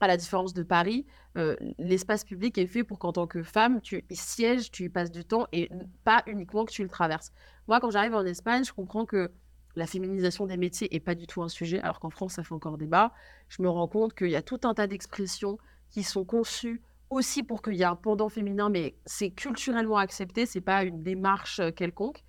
à 0.00 0.06
la 0.06 0.16
différence 0.16 0.54
de 0.54 0.62
Paris, 0.62 1.06
euh, 1.36 1.56
l'espace 1.78 2.24
public 2.24 2.56
est 2.58 2.66
fait 2.66 2.84
pour 2.84 2.98
qu'en 2.98 3.12
tant 3.12 3.26
que 3.26 3.42
femme, 3.42 3.80
tu 3.80 4.04
y 4.08 4.16
sièges, 4.16 4.70
tu 4.70 4.84
y 4.84 4.88
passes 4.88 5.10
du 5.10 5.24
temps 5.24 5.46
et 5.52 5.70
pas 6.04 6.22
uniquement 6.26 6.64
que 6.64 6.72
tu 6.72 6.82
le 6.82 6.88
traverses. 6.88 7.32
Moi, 7.66 7.80
quand 7.80 7.90
j'arrive 7.90 8.14
en 8.14 8.24
Espagne, 8.24 8.64
je 8.64 8.72
comprends 8.72 9.06
que 9.06 9.30
la 9.76 9.86
féminisation 9.86 10.46
des 10.46 10.56
métiers 10.56 10.94
est 10.94 11.00
pas 11.00 11.14
du 11.14 11.26
tout 11.26 11.42
un 11.42 11.48
sujet, 11.48 11.80
alors 11.80 12.00
qu'en 12.00 12.10
France, 12.10 12.34
ça 12.34 12.44
fait 12.44 12.54
encore 12.54 12.78
débat. 12.78 13.12
Je 13.48 13.62
me 13.62 13.68
rends 13.68 13.88
compte 13.88 14.14
qu'il 14.14 14.30
y 14.30 14.36
a 14.36 14.42
tout 14.42 14.60
un 14.64 14.74
tas 14.74 14.86
d'expressions 14.86 15.58
qui 15.90 16.02
sont 16.02 16.24
conçues 16.24 16.82
aussi 17.10 17.42
pour 17.42 17.62
qu'il 17.62 17.74
y 17.74 17.82
ait 17.82 17.86
un 17.86 17.96
pendant 17.96 18.28
féminin, 18.28 18.68
mais 18.68 18.96
c'est 19.06 19.30
culturellement 19.30 19.96
accepté, 19.96 20.46
c'est 20.46 20.60
pas 20.60 20.84
une 20.84 21.02
démarche 21.02 21.60
euh, 21.60 21.70
quelconque. 21.70 22.22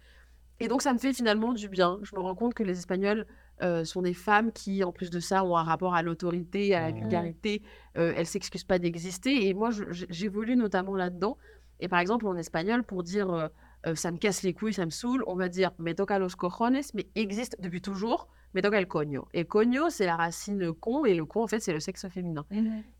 Et 0.61 0.67
donc, 0.67 0.81
ça 0.81 0.93
me 0.93 0.99
fait 0.99 1.13
finalement 1.13 1.53
du 1.53 1.69
bien. 1.69 1.99
Je 2.03 2.15
me 2.15 2.21
rends 2.21 2.35
compte 2.35 2.53
que 2.53 2.63
les 2.63 2.77
Espagnols 2.77 3.25
euh, 3.61 3.83
sont 3.83 4.01
des 4.01 4.13
femmes 4.13 4.51
qui, 4.51 4.83
en 4.83 4.91
plus 4.91 5.09
de 5.09 5.19
ça, 5.19 5.43
ont 5.43 5.57
un 5.57 5.63
rapport 5.63 5.93
à 5.93 6.01
l'autorité, 6.01 6.75
à 6.75 6.81
la 6.81 6.91
vulgarité. 6.91 7.61
Euh, 7.97 8.13
elles 8.15 8.25
s'excusent 8.25 8.63
pas 8.63 8.79
d'exister. 8.79 9.47
Et 9.47 9.53
moi, 9.53 9.69
j'évolue 9.91 10.55
notamment 10.55 10.95
là-dedans. 10.95 11.37
Et 11.79 11.87
par 11.87 11.99
exemple, 11.99 12.27
en 12.27 12.35
espagnol, 12.35 12.83
pour 12.83 13.03
dire 13.03 13.31
euh, 13.31 13.47
euh, 13.87 13.95
ça 13.95 14.11
me 14.11 14.17
casse 14.17 14.43
les 14.43 14.53
couilles, 14.53 14.73
ça 14.73 14.85
me 14.85 14.91
saoule, 14.91 15.23
on 15.27 15.35
va 15.35 15.47
dire 15.47 15.71
me 15.79 15.93
toca 15.93 16.19
los 16.19 16.35
cojones, 16.35 16.81
mais 16.93 17.07
existe 17.15 17.55
depuis 17.61 17.81
toujours, 17.81 18.27
me 18.53 18.61
toca 18.61 18.77
el 18.77 18.87
coño. 18.87 19.27
Et 19.33 19.45
coño, 19.45 19.89
c'est 19.89 20.05
la 20.05 20.17
racine 20.17 20.73
con, 20.73 21.05
et 21.05 21.15
le 21.15 21.25
con, 21.25 21.43
en 21.43 21.47
fait, 21.47 21.59
c'est 21.59 21.73
le 21.73 21.79
sexe 21.79 22.07
féminin. 22.09 22.45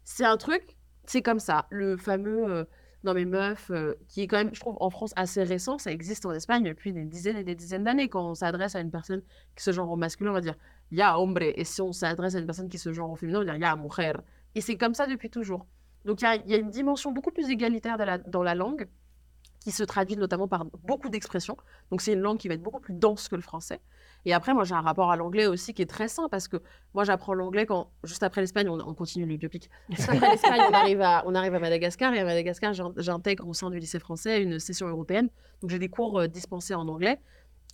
C'est 0.04 0.26
un 0.26 0.38
truc, 0.38 0.78
c'est 1.06 1.22
comme 1.22 1.40
ça. 1.40 1.68
Le 1.70 1.98
fameux 1.98 2.66
non 3.04 3.14
mais 3.14 3.26
meuf, 3.26 3.72
euh, 3.72 3.96
qui 4.08 4.22
est 4.22 4.28
quand 4.28 4.38
même, 4.38 4.54
je 4.54 4.60
trouve, 4.60 4.76
en 4.80 4.90
France 4.90 5.14
assez 5.16 5.44
récent, 5.44 5.78
ça 5.78 5.92
existe 5.92 6.26
en 6.26 6.32
Espagne 6.32 6.64
depuis 6.64 6.92
des 6.92 7.06
dizaines 7.06 7.38
et 7.38 7.44
des 7.44 7.56
dizaines 7.56 7.84
d'années. 7.86 8.10
Quand 8.10 8.30
on 8.30 8.36
s'adresse 8.36 8.76
à 8.76 8.82
une 8.82 8.92
personne 8.92 9.22
qui 9.56 9.64
se 9.64 9.72
genre 9.72 9.90
au 9.90 9.96
masculin, 9.96 10.32
on 10.32 10.34
va 10.34 10.42
dire 10.42 10.56
ya 10.92 11.18
hombre. 11.20 11.42
Et 11.42 11.64
si 11.64 11.82
on 11.82 11.94
s'adresse 11.94 12.36
à 12.36 12.40
une 12.40 12.46
personne 12.46 12.70
qui 12.70 12.78
se 12.78 12.92
genre 12.92 13.12
au 13.12 13.16
féminin, 13.16 13.40
on 13.40 13.46
va 13.46 13.52
dire 13.52 13.62
ya 13.62 13.76
mujer. 13.76 14.14
Et 14.56 14.62
c'est 14.62 14.78
comme 14.78 14.94
ça 14.94 15.08
depuis 15.08 15.30
toujours. 15.30 15.66
Donc 16.06 16.22
il 16.22 16.26
y 16.48 16.54
a, 16.56 16.58
une 16.58 16.70
dimension 16.70 17.12
beaucoup 17.12 17.32
plus 17.32 17.50
égalitaire 17.50 17.98
dans 17.98 18.22
dans 18.28 18.44
la 18.44 18.56
langue 18.56 18.88
qui 19.60 19.72
se 19.72 19.84
traduit 19.84 20.16
notamment 20.16 20.48
par 20.48 20.66
beaucoup 20.66 21.10
d'expressions. 21.10 21.58
Donc 21.92 22.02
c'est 22.02 22.14
une 22.14 22.22
langue 22.22 22.38
qui 22.38 22.48
va 22.48 22.56
être 22.56 22.64
beaucoup 22.64 22.80
plus 22.80 22.94
dense 22.94 23.28
que 23.28 23.36
le 23.36 23.42
français. 23.42 23.80
Et 24.26 24.34
après, 24.34 24.54
moi 24.54 24.64
j'ai 24.64 24.76
un 24.76 24.82
rapport 24.82 25.12
à 25.12 25.16
l'anglais 25.16 25.46
aussi 25.48 25.74
qui 25.74 25.82
est 25.82 25.90
très 25.90 26.08
sain 26.08 26.28
parce 26.30 26.48
que 26.48 26.58
moi 26.94 27.04
j'apprends 27.04 27.34
l'anglais 27.34 27.66
quand, 27.66 27.92
juste 28.04 28.24
après 28.24 28.42
l'Espagne, 28.42 28.68
on, 28.70 28.80
on 28.80 28.94
continue 28.94 29.26
le 29.26 29.38
biopic. 29.38 29.70
Juste 29.90 30.10
après 30.10 30.30
l'Espagne, 30.32 30.62
on 30.70 30.74
arrive, 30.74 31.02
à, 31.02 31.24
on 31.26 31.36
arrive 31.36 31.56
à 31.56 31.60
Madagascar 31.60 32.14
et 32.14 32.20
à 32.20 32.26
Madagascar, 32.26 32.74
j'in- 32.74 32.94
j'intègre 32.98 33.48
au 33.48 33.54
sein 33.54 33.70
du 33.70 33.80
lycée 33.80 34.00
français 34.00 34.42
une 34.44 34.60
session 34.60 34.88
européenne. 34.88 35.30
Donc 35.62 35.70
j'ai 35.70 35.80
des 35.80 35.90
cours 35.90 36.20
euh, 36.20 36.28
dispensés 36.28 36.76
en 36.76 36.88
anglais. 36.88 37.20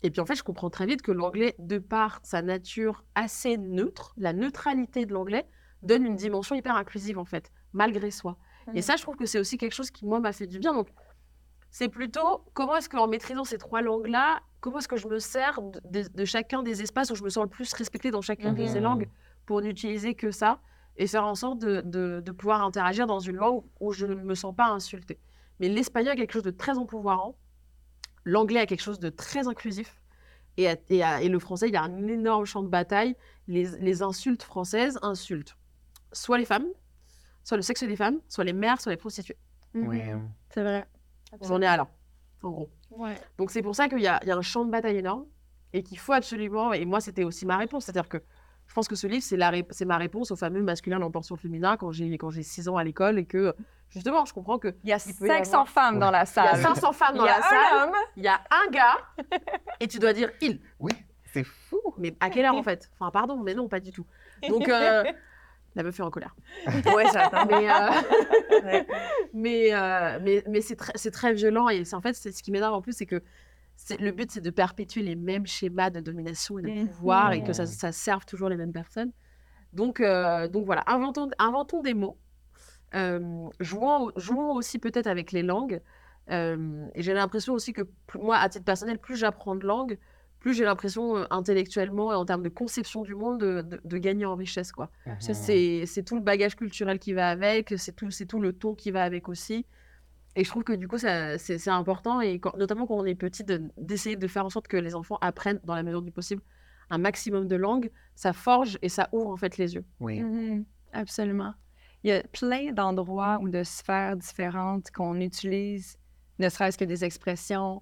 Et 0.03 0.11
puis 0.11 0.21
en 0.21 0.25
fait, 0.25 0.35
je 0.35 0.43
comprends 0.43 0.69
très 0.69 0.85
vite 0.85 1.01
que 1.01 1.11
l'anglais, 1.11 1.55
de 1.57 1.79
par 1.79 2.19
sa 2.23 2.41
nature 2.41 3.03
assez 3.15 3.57
neutre, 3.57 4.13
la 4.17 4.33
neutralité 4.33 5.05
de 5.05 5.13
l'anglais 5.13 5.45
donne 5.81 6.05
une 6.05 6.15
dimension 6.15 6.55
hyper 6.55 6.75
inclusive 6.75 7.17
en 7.17 7.25
fait, 7.25 7.51
malgré 7.73 8.11
soi. 8.11 8.37
Et 8.73 8.81
ça, 8.81 8.95
je 8.95 9.01
trouve 9.03 9.15
que 9.15 9.25
c'est 9.25 9.39
aussi 9.39 9.57
quelque 9.57 9.73
chose 9.73 9.91
qui, 9.91 10.05
moi, 10.05 10.19
m'a 10.19 10.31
fait 10.33 10.47
du 10.47 10.57
bien. 10.59 10.73
Donc, 10.73 10.89
c'est 11.71 11.89
plutôt 11.89 12.43
comment 12.53 12.75
est-ce 12.77 12.89
qu'en 12.89 13.07
maîtrisant 13.07 13.43
ces 13.43 13.57
trois 13.57 13.81
langues-là, 13.81 14.39
comment 14.66 14.80
est-ce 14.80 14.88
que 14.88 14.97
je 14.97 15.07
me 15.07 15.20
sers 15.20 15.61
de, 15.61 15.80
de- 15.91 16.09
de 16.11 16.26
chacun 16.26 16.63
des 16.63 16.82
espaces 16.82 17.11
où 17.11 17.16
je 17.16 17.24
me 17.24 17.30
sens 17.30 17.43
le 17.43 17.49
plus 17.49 17.72
respectée 17.74 18.09
dans 18.09 18.22
chacune 18.22 18.55
de 18.55 18.66
ces 18.66 18.78
Mhm. 18.80 18.84
langues 18.84 19.09
pour 19.45 19.61
n'utiliser 19.61 20.16
que 20.16 20.32
ça 20.32 20.59
et 20.97 21.05
faire 21.05 21.24
en 21.24 21.36
sorte 21.36 21.59
de, 21.59 21.82
de- 21.82 22.20
de 22.26 22.32
pouvoir 22.32 22.63
interagir 22.63 23.05
dans 23.05 23.20
une 23.20 23.36
langue 23.36 23.63
où 23.80 23.93
je 23.93 24.07
ne 24.07 24.16
me 24.16 24.34
sens 24.34 24.55
pas 24.55 24.70
insultée. 24.70 25.20
Mais 25.59 25.70
l'espagnol 25.70 26.13
a 26.13 26.16
quelque 26.16 26.34
chose 26.34 26.41
de 26.41 26.49
très 26.49 26.80
empouvoirant, 26.80 27.36
l'anglais 28.24 28.61
a 28.61 28.66
quelque 28.66 28.82
chose 28.82 28.99
de 28.99 29.09
très 29.09 29.47
inclusif, 29.47 30.01
et, 30.57 30.68
à- 30.70 30.78
et 30.89 31.03
à- 31.03 31.22
et 31.22 31.30
le 31.30 31.38
français, 31.38 31.68
il 31.68 31.74
y 31.74 31.78
a 31.78 31.84
un 31.84 32.07
énorme 32.07 32.45
champ 32.45 32.63
de 32.63 32.68
bataille. 32.70 33.16
Les, 33.47 33.66
les 33.80 34.01
insultes 34.01 34.41
françaises 34.41 34.97
insultent 35.03 35.55
soit 36.11 36.39
les 36.39 36.45
femmes, 36.45 36.66
soit 37.43 37.57
le 37.57 37.61
sexe 37.61 37.84
des 37.84 37.95
femmes, 37.95 38.20
soit 38.30 38.43
les 38.45 38.53
mères, 38.53 38.82
soit 38.82 38.91
les 38.93 38.97
prostituées. 38.97 39.38
Oui. 39.76 40.01
C'est 40.49 40.63
vrai. 40.63 40.88
On 41.39 41.51
en 41.51 41.61
est 41.61 41.68
à 41.68 41.78
là, 41.78 41.88
en 42.41 42.49
gros. 42.49 42.70
Ouais. 42.97 43.15
Donc 43.37 43.51
c'est 43.51 43.61
pour 43.61 43.75
ça 43.75 43.87
qu'il 43.89 43.99
y, 43.99 44.03
y 44.03 44.07
a 44.07 44.19
un 44.35 44.41
champ 44.41 44.65
de 44.65 44.71
bataille 44.71 44.97
énorme 44.97 45.25
et 45.73 45.83
qu'il 45.83 45.99
faut 45.99 46.13
absolument, 46.13 46.73
et 46.73 46.85
moi 46.85 47.01
c'était 47.01 47.23
aussi 47.23 47.45
ma 47.45 47.57
réponse, 47.57 47.85
c'est-à-dire 47.85 48.07
que 48.09 48.17
je 48.67 48.73
pense 48.73 48.87
que 48.87 48.95
ce 48.95 49.05
livre, 49.05 49.21
c'est 49.23 49.37
la 49.37 49.51
ré- 49.51 49.67
ma 49.85 49.97
réponse 49.97 50.31
au 50.31 50.35
fameux 50.35 50.63
masculin 50.63 50.97
l'emporte 50.97 51.25
sur 51.25 51.35
le 51.35 51.39
féminin 51.41 51.77
quand 51.77 51.91
j'ai 51.91 52.17
quand 52.17 52.31
j'ai 52.31 52.41
6 52.41 52.67
ans 52.67 52.77
à 52.77 52.83
l'école 52.83 53.19
et 53.19 53.25
que 53.25 53.53
justement 53.89 54.25
je 54.25 54.33
comprends 54.33 54.57
que 54.57 54.75
Il 54.83 54.89
y 54.89 54.93
a 54.93 54.97
Il 55.05 55.13
peut 55.13 55.25
y 55.25 55.27
500 55.27 55.51
avoir- 55.51 55.69
femmes 55.69 55.99
dans 55.99 56.09
la 56.11 56.19
il 56.19 56.21
y 56.21 56.23
a 56.23 56.25
salle. 56.25 56.61
500 56.61 56.91
femmes 56.93 57.15
dans 57.17 57.25
Il 57.25 57.27
y 57.27 57.29
a 57.29 57.37
la 57.37 57.43
salle, 57.43 57.59
un 57.79 57.83
homme. 57.89 57.95
il 58.17 58.23
y 58.23 58.27
a 58.27 58.39
un 58.49 58.71
gars 58.71 58.97
et 59.79 59.87
tu 59.87 59.99
dois 59.99 60.13
dire 60.13 60.31
il. 60.41 60.61
Oui, 60.79 60.91
c'est 61.31 61.43
fou. 61.43 61.79
Mais 61.97 62.15
à 62.19 62.29
quelle 62.31 62.45
heure 62.45 62.55
en 62.55 62.63
fait? 62.63 62.89
Enfin 62.97 63.11
pardon, 63.11 63.37
mais 63.37 63.53
non, 63.53 63.67
pas 63.67 63.79
du 63.79 63.91
tout. 63.91 64.05
Donc 64.49 64.67
euh, 64.67 65.03
la 65.76 65.84
meuf 65.84 65.99
est 65.99 66.03
en 66.03 66.09
colère. 66.11 66.36
Oui, 66.95 67.03
j'attends. 67.11 67.45
Mais 67.47 67.69
euh, 67.69 67.89
Ouais. 68.63 68.86
mais, 69.34 69.73
euh, 69.73 70.19
mais, 70.21 70.43
mais 70.47 70.61
c'est 70.61 70.76
très, 70.76 70.93
c'est 70.95 71.11
très 71.11 71.34
violent 71.34 71.67
et 71.69 71.84
c'est 71.86 71.95
en 71.95 72.01
fait 72.01 72.13
c'est 72.13 72.32
ce 72.32 72.41
qui 72.41 72.51
m'énerve 72.51 72.73
en 72.73 72.82
plus 72.82 72.93
c'est 72.95 73.05
que 73.05 73.21
c'est, 73.76 73.99
le 73.99 74.11
but 74.11 74.32
c'est 74.32 74.41
de 74.41 74.49
perpétuer 74.49 75.01
les 75.01 75.15
mêmes 75.15 75.45
schémas 75.45 75.89
de 75.89 75.99
domination 75.99 76.57
et 76.59 76.61
de 76.63 76.69
Mhm. 76.69 76.88
pouvoir 76.88 77.34
et 77.34 77.43
que 77.43 77.51
ça, 77.53 77.65
ça 77.65 77.91
serve 77.91 78.26
toujours 78.26 78.47
les 78.49 78.55
mêmes 78.55 78.71
personnes 78.71 79.11
donc, 79.73 79.99
euh, 79.99 80.47
donc 80.47 80.65
voilà 80.65 80.84
inventons, 80.88 81.30
inventons 81.38 81.82
des 81.82 81.93
mots 81.93 82.17
euh, 82.95 83.19
jouons, 83.59 84.11
jouons 84.15 84.53
aussi 84.53 84.80
peut-être 84.80 85.07
avec 85.07 85.32
les 85.32 85.43
langues 85.43 85.82
Euh, 86.32 86.88
et 86.95 87.03
j'ai 87.03 87.13
l'impression 87.13 87.53
aussi 87.53 87.71
que 87.71 87.84
plus- 88.07 88.17
moi 88.19 88.38
à 88.38 88.49
titre 88.49 88.65
personnel 88.65 88.97
plus 88.97 89.15
j'apprends 89.15 89.55
de 89.55 89.63
langues 89.67 89.99
plus 90.45 90.53
j'ai 90.53 90.63
l'impression 90.63 91.17
euh, 91.17 91.25
intellectuellement 91.31 92.11
et 92.11 92.15
en 92.15 92.23
termes 92.23 92.43
de 92.43 92.49
conception 92.49 93.01
du 93.01 93.15
monde 93.15 93.39
de, 93.39 93.61
de- 93.63 93.81
de 93.83 93.97
gagner 93.97 94.25
en 94.25 94.35
richesse 94.35 94.71
quoi 94.71 94.91
Mhm. 95.07 95.15
C'est 95.19 95.85
c'est 95.87 96.03
tout 96.03 96.13
le 96.15 96.21
bagage 96.21 96.55
culturel 96.55 96.99
qui 96.99 97.13
va 97.13 97.29
avec, 97.29 97.73
c'est 97.77 97.93
tout, 97.95 98.11
c'est 98.11 98.27
tout 98.27 98.39
le 98.39 98.53
ton 98.53 98.75
qui 98.75 98.91
va 98.91 99.03
avec 99.03 99.27
aussi. 99.27 99.65
Et 100.35 100.43
je 100.43 100.49
trouve 100.49 100.63
que 100.63 100.73
du 100.73 100.87
coup, 100.87 100.99
ça- 100.99 101.37
c'est 101.39 101.67
important, 101.69 102.21
et 102.21 102.37
quand- 102.39 102.55
notamment 102.57 102.85
quand 102.85 102.95
on 102.95 103.05
est 103.05 103.15
petit, 103.15 103.43
de- 103.43 103.63
d'essayer 103.77 104.17
de, 104.17 104.27
faire 104.27 104.45
en 104.45 104.49
sorte 104.51 104.67
que 104.67 104.77
les 104.77 104.93
enfants 104.93 105.17
apprennent, 105.21 105.61
dans 105.63 105.73
la 105.75 105.81
mesure 105.81 106.01
du 106.03 106.11
possible, 106.11 106.41
un 106.91 106.99
maximum 106.99 107.47
de 107.47 107.55
langues. 107.55 107.89
Ça 108.15 108.31
forge 108.33 108.77
et 108.83 108.89
ça 108.89 109.09
ouvre 109.13 109.29
en 109.31 109.37
fait 109.37 109.57
les 109.57 109.73
yeux. 109.75 109.85
Oui. 109.99 110.21
Mhm, 110.21 110.63
Absolument. 110.93 111.53
Il 112.03 112.09
y 112.09 112.13
a 112.13 112.21
plein 112.21 112.71
d'endroits 112.71 113.39
ou 113.41 113.49
de 113.49 113.63
sphères 113.63 114.15
différentes 114.15 114.91
qu'on 114.91 115.19
utilise, 115.21 115.97
ne 116.37 116.49
serait-ce 116.49 116.77
que 116.77 116.85
des 116.85 117.03
expressions 117.03 117.81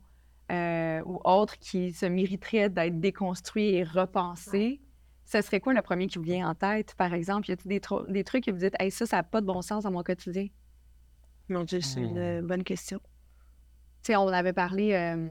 euh, 0.52 1.02
ou 1.06 1.20
autres 1.24 1.58
qui 1.60 1.94
se 1.94 2.06
mériteraient 2.06 2.70
d'être 2.70 3.00
déconstruits 3.00 3.76
et 3.76 3.84
repensés. 3.84 4.82
Ce 5.26 5.42
serait 5.42 5.60
quoi 5.60 5.74
le 5.74 5.82
premier 5.82 6.08
qui 6.08 6.18
vous 6.18 6.26
vient 6.26 6.50
en 6.50 6.56
tête, 6.56 6.96
par 6.96 7.14
exemple? 7.14 7.50
Y 7.50 7.54
a-t-il 7.54 7.70
des, 8.10 8.24
trucs 8.24 8.44
que 8.44 8.52
vous 8.52 8.58
dites, 8.58 8.76
hey, 8.80 8.92
ça, 8.92 9.06
ça 9.06 9.18
n'a 9.18 9.24
pas 9.24 9.42
de 9.42 9.46
bon 9.46 9.62
sens 9.62 9.84
dans 9.84 9.92
mon 9.92 10.04
quotidien? 10.04 10.48
Mon 11.50 11.64
Dieu, 11.64 11.82
c'est 11.82 12.02
une 12.02 12.18
euh, 12.18 12.42
bonne 12.42 12.64
question. 12.64 13.00
Tu 14.04 14.08
sais, 14.12 14.16
on 14.18 14.28
avait 14.28 14.54
parlé, 14.54 14.94
euh, 14.94 15.28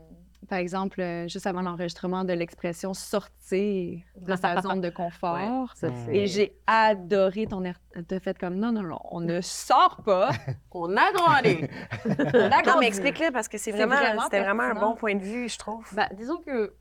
par 0.48 0.58
exemple, 0.58 1.00
euh, 1.00 1.28
juste 1.28 1.46
avant 1.46 1.62
l'enregistrement, 1.62 2.24
de 2.24 2.32
l'expression 2.32 2.94
sortir 2.94 4.00
de 4.16 4.36
sa 4.36 4.60
zone 4.60 4.80
de 4.80 4.90
confort. 4.90 5.74
Et 6.12 6.26
j'ai 6.26 6.56
adoré 6.66 7.46
ton 7.46 7.64
air 7.64 7.78
de 7.96 8.18
fait 8.18 8.36
comme 8.38 8.56
non, 8.56 8.72
non, 8.72 8.82
non, 8.82 8.98
on 9.10 9.20
ne 9.20 9.40
sort 9.40 10.02
pas. 10.04 10.30
On 10.72 10.96
a 10.96 11.12
grand 11.12 11.28
aller. 11.32 11.68
Non, 12.06 12.80
mais 12.80 12.86
explique-le 12.88 13.30
parce 13.32 13.48
que 13.48 13.58
c'est 13.58 13.70
vraiment, 13.86 13.94
vraiment 14.00 14.22
c'était 14.24 14.40
vraiment 14.40 14.62
un 14.64 14.74
bon 14.74 14.94
point 14.96 15.14
de 15.14 15.22
vue, 15.22 15.48
je 15.48 15.58
trouve. 15.58 15.86
Bah, 15.94 16.08
disons 16.16 16.38
que. 16.38 16.74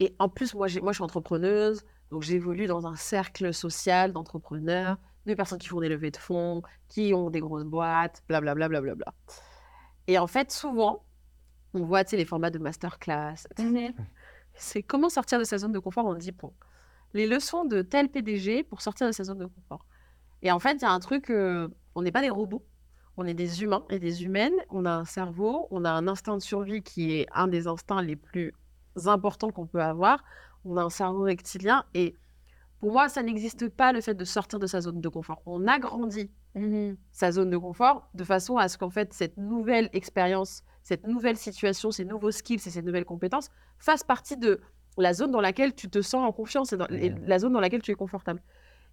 Et 0.00 0.14
en 0.18 0.28
plus, 0.28 0.54
moi, 0.54 0.66
j'ai- 0.66 0.80
moi 0.80 0.92
je 0.92 0.96
suis 0.96 1.04
entrepreneuse, 1.04 1.84
donc 2.10 2.22
j'évolue 2.22 2.66
dans 2.66 2.86
un 2.86 2.96
cercle 2.96 3.54
social 3.54 4.12
d'entrepreneurs, 4.12 4.96
de 5.26 5.34
personnes 5.34 5.58
qui 5.58 5.68
font 5.68 5.80
des 5.80 5.88
levées 5.88 6.10
de 6.10 6.16
fonds, 6.16 6.62
qui 6.88 7.14
ont 7.14 7.30
des 7.30 7.40
grosses 7.40 7.64
boîtes, 7.64 8.22
blablabla. 8.28 8.68
Bla, 8.68 8.80
bla, 8.80 8.94
bla, 8.94 9.04
bla. 9.12 9.14
Et 10.06 10.18
en 10.18 10.26
fait, 10.26 10.50
souvent, 10.52 11.02
on 11.74 11.84
voit 11.84 12.04
les 12.12 12.24
formats 12.24 12.50
de 12.50 12.58
masterclass. 12.58 13.46
C'est 14.54 14.82
comment 14.82 15.08
sortir 15.08 15.38
de 15.38 15.44
sa 15.44 15.58
zone 15.58 15.72
de 15.72 15.78
confort 15.78 16.06
en 16.06 16.14
10 16.14 16.32
points. 16.32 16.52
Les 17.12 17.26
leçons 17.26 17.64
de 17.64 17.82
tel 17.82 18.08
PDG 18.08 18.62
pour 18.62 18.80
sortir 18.80 19.06
de 19.06 19.12
sa 19.12 19.24
zone 19.24 19.38
de 19.38 19.46
confort. 19.46 19.84
Et 20.42 20.50
en 20.50 20.58
fait, 20.58 20.74
il 20.74 20.82
y 20.82 20.84
a 20.84 20.90
un 20.90 21.00
truc, 21.00 21.30
euh, 21.30 21.68
on 21.94 22.02
n'est 22.02 22.12
pas 22.12 22.20
des 22.20 22.30
robots, 22.30 22.64
on 23.16 23.26
est 23.26 23.34
des 23.34 23.62
humains 23.62 23.84
et 23.90 23.98
des 23.98 24.24
humaines, 24.24 24.54
on 24.70 24.84
a 24.84 24.90
un 24.90 25.04
cerveau, 25.04 25.66
on 25.70 25.84
a 25.84 25.90
un 25.90 26.06
instinct 26.06 26.36
de 26.36 26.42
survie 26.42 26.82
qui 26.82 27.12
est 27.12 27.26
un 27.32 27.48
des 27.48 27.66
instincts 27.66 28.02
les 28.02 28.16
plus 28.16 28.52
importants 29.06 29.50
qu'on 29.50 29.66
peut 29.66 29.82
avoir, 29.82 30.22
on 30.64 30.76
a 30.76 30.82
un 30.82 30.90
cerveau 30.90 31.22
rectilien 31.22 31.84
et 31.94 32.14
pour 32.80 32.92
moi, 32.92 33.08
ça 33.08 33.22
n'existe 33.22 33.70
pas 33.70 33.92
le 33.92 34.02
fait 34.02 34.14
de 34.14 34.24
sortir 34.24 34.58
de 34.58 34.66
sa 34.66 34.82
zone 34.82 35.00
de 35.00 35.08
confort. 35.08 35.40
On 35.46 35.66
agrandit 35.66 36.30
sa 37.12 37.32
zone 37.32 37.48
de 37.50 37.56
confort 37.56 38.08
de 38.12 38.24
façon 38.24 38.58
à 38.58 38.68
ce 38.68 38.76
qu'en 38.76 38.90
fait 38.90 39.12
cette 39.14 39.38
nouvelle 39.38 39.88
expérience, 39.94 40.62
cette 40.84 41.06
nouvelle 41.08 41.36
situation, 41.36 41.90
ces 41.90 42.04
nouveaux 42.04 42.30
skills 42.30 42.60
et 42.66 42.70
ces 42.70 42.82
nouvelles 42.82 43.04
compétences 43.04 43.50
fassent 43.78 44.04
partie 44.04 44.36
de 44.36 44.60
la 44.96 45.12
zone 45.12 45.32
dans 45.32 45.40
laquelle 45.40 45.74
tu 45.74 45.90
te 45.90 46.00
sens 46.02 46.24
en 46.24 46.30
confiance 46.30 46.72
et, 46.72 46.76
dans, 46.76 46.86
et 46.86 47.12
la 47.26 47.38
zone 47.40 47.52
dans 47.52 47.60
laquelle 47.60 47.82
tu 47.82 47.90
es 47.90 47.94
confortable. 47.96 48.40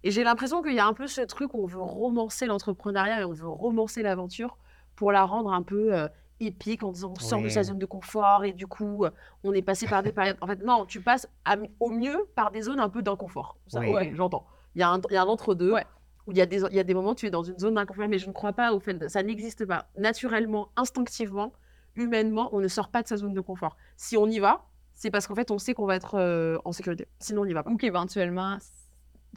Et 0.02 0.10
j'ai 0.10 0.24
l'impression 0.24 0.62
qu'il 0.62 0.74
y 0.74 0.80
a 0.80 0.86
un 0.86 0.94
peu 0.94 1.06
ce 1.06 1.20
truc 1.20 1.54
où 1.54 1.62
on 1.62 1.66
veut 1.66 1.80
romancer 1.80 2.46
l'entrepreneuriat 2.46 3.20
et 3.20 3.24
on 3.24 3.30
veut 3.32 3.46
romancer 3.48 4.02
l'aventure 4.02 4.56
pour 4.96 5.12
la 5.12 5.22
rendre 5.24 5.52
un 5.52 5.62
peu 5.62 5.94
euh, 5.94 6.08
épique 6.40 6.82
en 6.82 6.90
disant 6.90 7.12
on 7.16 7.20
sort 7.20 7.40
de 7.40 7.48
sa 7.48 7.62
zone 7.62 7.78
de 7.78 7.86
confort 7.86 8.44
et 8.44 8.52
du 8.52 8.66
coup 8.66 9.04
euh, 9.04 9.10
on 9.44 9.52
est 9.52 9.62
passé 9.62 9.86
par 9.86 10.02
des 10.02 10.10
périodes. 10.10 10.38
En 10.40 10.48
fait, 10.48 10.60
non, 10.64 10.86
tu 10.86 11.00
passes 11.00 11.28
à- 11.44 11.56
au 11.78 11.90
mieux 11.90 12.18
par 12.34 12.50
des 12.50 12.62
zones 12.62 12.80
un 12.80 12.88
peu 12.88 13.00
d'inconfort. 13.02 13.58
Ça, 13.68 13.78
Oui. 13.78 14.10
j'entends. 14.14 14.44
Il 14.74 14.80
y 14.80 14.82
a 14.82 14.90
un, 14.90 15.26
entre-deux 15.26 15.72
Ouais. 15.74 15.84
où 16.26 16.32
il 16.32 16.38
y, 16.38 16.40
a 16.40 16.46
des, 16.46 16.62
il 16.62 16.74
y 16.74 16.80
a 16.80 16.84
des 16.84 16.94
moments 16.94 17.10
où 17.10 17.14
tu 17.14 17.26
es 17.26 17.30
dans 17.30 17.42
une 17.44 17.58
zone 17.58 17.74
d'inconfort, 17.74 18.08
mais 18.08 18.18
je 18.18 18.26
ne 18.26 18.32
crois 18.32 18.54
pas 18.54 18.72
au 18.72 18.80
fait 18.80 18.94
de, 18.94 19.06
ça 19.06 19.22
n'existe 19.22 19.66
pas. 19.66 19.86
Naturellement, 19.96 20.70
instinctivement, 20.76 21.52
humainement, 21.96 22.48
on 22.52 22.60
ne 22.60 22.68
sort 22.68 22.88
pas 22.88 23.02
de 23.02 23.08
sa 23.08 23.16
zone 23.16 23.34
de 23.34 23.40
confort. 23.40 23.76
Si 23.96 24.16
on 24.16 24.26
y 24.26 24.38
va, 24.38 24.64
c'est 24.94 25.10
parce 25.10 25.26
qu'en 25.26 25.34
fait 25.34 25.50
on 25.50 25.58
sait 25.58 25.74
qu'on 25.74 25.86
va 25.86 25.96
être 25.96 26.16
euh, 26.18 26.58
en 26.64 26.72
sécurité. 26.72 27.06
Sinon, 27.18 27.42
on 27.42 27.46
n'y 27.46 27.52
va 27.52 27.62
pas. 27.62 27.70
Ou 27.70 27.76
qu'éventuellement, 27.76 28.58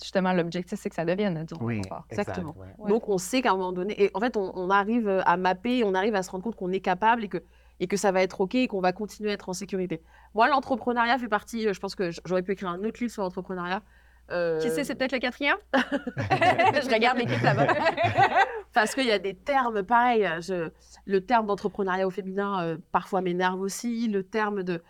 justement, 0.02 0.34
l'objectif, 0.34 0.78
c'est 0.80 0.90
que 0.90 0.96
ça 0.96 1.06
devienne 1.06 1.34
notre 1.36 1.50
zone 1.50 1.60
de 1.60 1.64
Oui, 1.64 1.82
confort. 1.82 2.06
Exactement. 2.10 2.52
exact, 2.52 2.66
ouais. 2.80 2.84
Ouais. 2.86 2.90
Donc, 2.90 3.10
on 3.10 3.18
sait 3.18 3.42
qu'à 3.42 3.52
un 3.52 3.56
moment 3.58 3.72
donné, 3.72 4.02
et 4.04 4.12
en 4.14 4.20
fait, 4.20 4.38
on, 4.38 4.52
on 4.56 4.70
arrive 4.70 5.08
euh, 5.08 5.22
à 5.26 5.38
mapper, 5.38 5.84
on 5.84 5.94
arrive 5.94 6.16
à 6.16 6.24
se 6.24 6.32
rendre 6.32 6.44
compte 6.44 6.56
qu'on 6.56 6.72
est 6.72 6.82
capable 6.82 7.24
et 7.24 7.30
que, 7.30 7.42
et 7.80 7.88
que 7.88 7.98
ça 7.98 8.12
va 8.12 8.22
être 8.22 8.42
OK 8.42 8.56
et 8.56 8.68
qu'on 8.68 8.82
va 8.82 8.92
continuer 8.94 9.32
à 9.32 9.34
être 9.34 9.50
en 9.50 9.54
sécurité. 9.54 10.02
Moi, 10.34 10.48
l'entrepreneuriat 10.50 11.18
fait 11.18 11.28
partie, 11.28 11.68
euh, 11.68 11.74
je 11.74 11.80
pense 11.80 11.96
que 11.96 12.10
j'aurais 12.26 12.42
pu 12.44 12.52
écrire 12.52 12.70
un 12.70 12.84
autre 12.84 13.00
livre 13.00 13.12
sur 13.12 13.24
l'entrepreneuriat. 13.24 13.82
Euh, 14.32 14.60
Qui 14.60 14.70
sait, 14.72 14.84
c'est 14.84 14.96
peut-être 14.96 15.12
le 15.12 15.20
quatrième? 15.20 15.58
je 15.76 16.92
regarde 16.94 17.18
l'équipe 17.20 17.42
là-bas. 17.44 17.68
parce 18.76 18.94
qu'il 18.94 19.06
y 19.08 19.12
a 19.12 19.18
des 19.20 19.34
termes 19.34 19.82
pareils. 19.84 20.26
euh, 20.26 20.40
je- 20.42 20.70
le 21.06 21.22
terme 21.26 21.48
d'entrepreneuriat 21.48 22.06
au 22.06 22.12
féminin, 22.12 22.62
euh, 22.64 22.78
parfois 22.92 23.22
m'énerve 23.22 23.60
aussi. 23.60 24.08
Le 24.08 24.22
terme 24.24 24.62
de. 24.64 24.84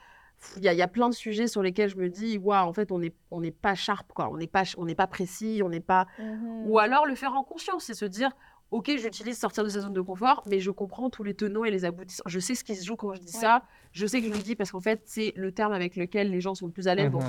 Il 0.58 0.64
y, 0.64 0.68
a, 0.68 0.74
il 0.74 0.78
y 0.78 0.82
a 0.82 0.88
plein 0.90 1.08
de 1.10 1.14
sujets 1.16 1.48
sur 1.48 1.64
lesquels 1.64 1.90
je 1.90 1.96
me 1.96 2.10
dis, 2.10 2.38
waouh, 2.38 2.68
en 2.68 2.74
fait, 2.74 2.92
on 2.92 3.00
n'est 3.00 3.14
on 3.32 3.40
n'est 3.40 3.52
pas 3.52 3.74
sharp, 3.74 4.12
quoi. 4.14 4.30
On 4.30 4.38
n'est 4.38 4.48
pas, 4.48 4.66
ch- 4.66 4.76
on 4.78 4.84
n'est 4.86 4.94
pas 4.96 5.08
précis, 5.08 5.62
on 5.64 5.70
n'est 5.70 5.80
pas. 5.80 6.08
Ou 6.66 6.78
alors 6.78 7.06
le 7.06 7.16
faire 7.16 7.34
en 7.34 7.44
conscience, 7.44 7.86
c'est 7.86 7.94
se 7.94 8.06
dire, 8.06 8.30
ok, 8.70 8.92
j'utilise 8.98 9.40
sortir 9.40 9.64
de 9.64 9.70
sa 9.70 9.80
zone 9.80 9.94
de 9.94 10.02
confort, 10.02 10.44
mais 10.48 10.60
je 10.60 10.72
comprends 10.72 11.10
tous 11.10 11.24
les 11.24 11.34
tenants 11.34 11.64
et 11.64 11.72
les 11.72 11.86
aboutissants. 11.86 12.24
Je 12.28 12.40
sais 12.40 12.54
ce 12.54 12.64
qui 12.66 12.76
se 12.76 12.86
joue 12.86 12.96
quand 12.98 13.14
je 13.14 13.22
dis 13.22 13.34
Ouais. 13.34 13.40
ça. 13.40 13.64
Je 13.94 14.06
sais 14.06 14.20
que 14.22 14.28
je 14.28 14.34
le 14.34 14.40
dis 14.40 14.56
parce 14.56 14.72
qu'en 14.72 14.82
fait, 14.82 15.02
c'est 15.06 15.32
le 15.38 15.52
terme 15.54 15.72
avec 15.72 15.96
lequel 15.96 16.30
les 16.30 16.42
gens 16.42 16.54
sont 16.54 16.66
le 16.68 16.72
plus 16.74 16.88
à 16.90 16.96
l'aise. 16.96 17.12
Mhm. 17.12 17.22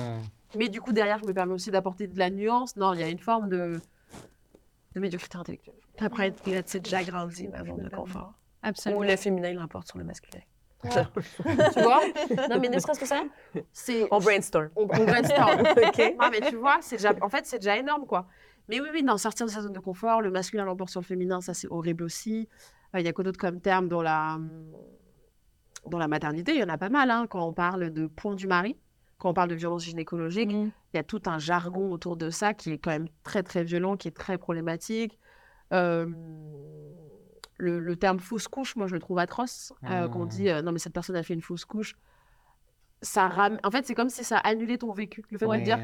Mais 0.57 0.67
du 0.67 0.81
coup, 0.81 0.91
derrière, 0.91 1.17
je 1.19 1.25
me 1.25 1.33
permets 1.33 1.53
aussi 1.53 1.71
d'apporter 1.71 2.07
de 2.07 2.19
la 2.19 2.29
nuance. 2.29 2.75
Non, 2.75 2.93
il 2.93 2.99
y 2.99 3.03
a 3.03 3.09
une 3.09 3.19
forme 3.19 3.47
de, 3.49 3.79
de 4.97 5.01
médiocrité 5.01 5.37
intellectuelle. 5.37 5.75
Après, 5.99 6.29
là, 6.47 6.63
tu 6.63 6.69
sais, 6.71 6.81
j'agrandis 6.83 7.47
ma 7.47 7.63
zone 7.63 7.83
de 7.83 7.89
confort. 7.89 8.33
Ou 8.63 8.67
Absolument. 8.67 9.01
le 9.03 9.15
féminin 9.15 9.53
l'emporte 9.53 9.87
sur 9.87 9.97
le 9.97 10.03
masculin. 10.03 10.41
tu 10.83 11.81
vois? 11.81 12.01
Non, 12.49 12.59
mais 12.59 12.69
ne 12.69 12.79
serait-ce 12.79 12.99
que 12.99 13.05
ça, 13.07 13.23
c'est. 13.71 14.07
On 14.11 14.19
brainstorm. 14.19 14.69
On, 14.75 14.83
on 14.83 15.05
brainstorm. 15.05 15.59
OK. 15.87 16.15
Non, 16.19 16.29
mais 16.31 16.41
tu 16.49 16.55
vois, 16.55 16.77
c'est 16.81 16.97
déjà, 16.97 17.13
en 17.21 17.29
fait, 17.29 17.45
c'est 17.45 17.57
déjà 17.59 17.77
énorme, 17.77 18.05
quoi. 18.05 18.27
Mais 18.69 18.79
oui, 18.79 18.89
oui, 18.93 19.01
non, 19.03 19.17
sortir 19.17 19.45
de 19.45 19.51
sa 19.51 19.61
zone 19.61 19.73
de 19.73 19.79
confort, 19.79 20.21
le 20.21 20.29
masculin 20.29 20.65
l'emporte 20.65 20.91
sur 20.91 21.01
le 21.01 21.05
féminin, 21.05 21.41
ça, 21.41 21.53
c'est 21.53 21.67
horrible 21.69 22.03
aussi. 22.03 22.47
Euh, 22.95 22.99
Il 22.99 23.05
y 23.05 23.09
a 23.09 23.13
quoi 23.13 23.23
d'autre 23.23 23.39
comme 23.39 23.59
terme 23.61 23.87
dans 23.87 24.01
la, 24.01 24.37
dans 25.87 25.97
la 25.97 26.07
maternité? 26.07 26.53
Il 26.53 26.59
y 26.59 26.63
en 26.63 26.69
a 26.69 26.77
pas 26.77 26.89
mal, 26.89 27.09
hein, 27.09 27.25
quand 27.29 27.45
on 27.47 27.53
parle 27.53 27.91
de 27.91 28.07
point 28.07 28.35
du 28.35 28.45
mari, 28.47 28.77
quand 29.17 29.29
on 29.29 29.33
parle 29.33 29.49
de 29.49 29.55
violence 29.55 29.83
gynécologique. 29.83 30.51
Mhm. 30.51 30.71
Il 30.93 30.97
y 30.97 30.99
a 30.99 31.03
tout 31.03 31.21
un 31.25 31.39
jargon 31.39 31.91
autour 31.91 32.17
de 32.17 32.29
ça 32.29 32.53
qui 32.53 32.71
est 32.71 32.77
quand 32.77 32.91
même 32.91 33.07
très, 33.23 33.43
très 33.43 33.63
violent, 33.63 33.97
qui 33.97 34.07
est 34.07 34.15
très 34.15 34.37
problématique. 34.37 35.17
Euh, 35.73 36.07
le, 37.57 37.79
le 37.79 37.95
terme 37.95 38.19
fausse 38.19 38.47
couche, 38.47 38.75
moi, 38.75 38.87
je 38.87 38.93
le 38.93 38.99
trouve 38.99 39.17
atroce. 39.19 39.73
Euh, 39.89 40.07
Qu'on 40.07 40.25
Mm. 40.25 40.29
dit, 40.29 40.49
euh, 40.49 40.61
non, 40.61 40.71
mais 40.71 40.79
cette 40.79 40.93
personne 40.93 41.15
a 41.15 41.23
fait 41.23 41.33
une 41.33 41.41
fausse 41.41 41.65
couche. 41.65 41.95
Ça 43.01 43.27
ram... 43.27 43.59
En 43.63 43.71
fait, 43.71 43.85
c'est 43.85 43.95
comme 43.95 44.09
si 44.09 44.23
ça 44.23 44.37
annulait 44.37 44.77
ton 44.77 44.91
vécu. 44.91 45.23
Le 45.31 45.37
fait 45.37 45.45
de 45.47 45.63
dire, 45.63 45.79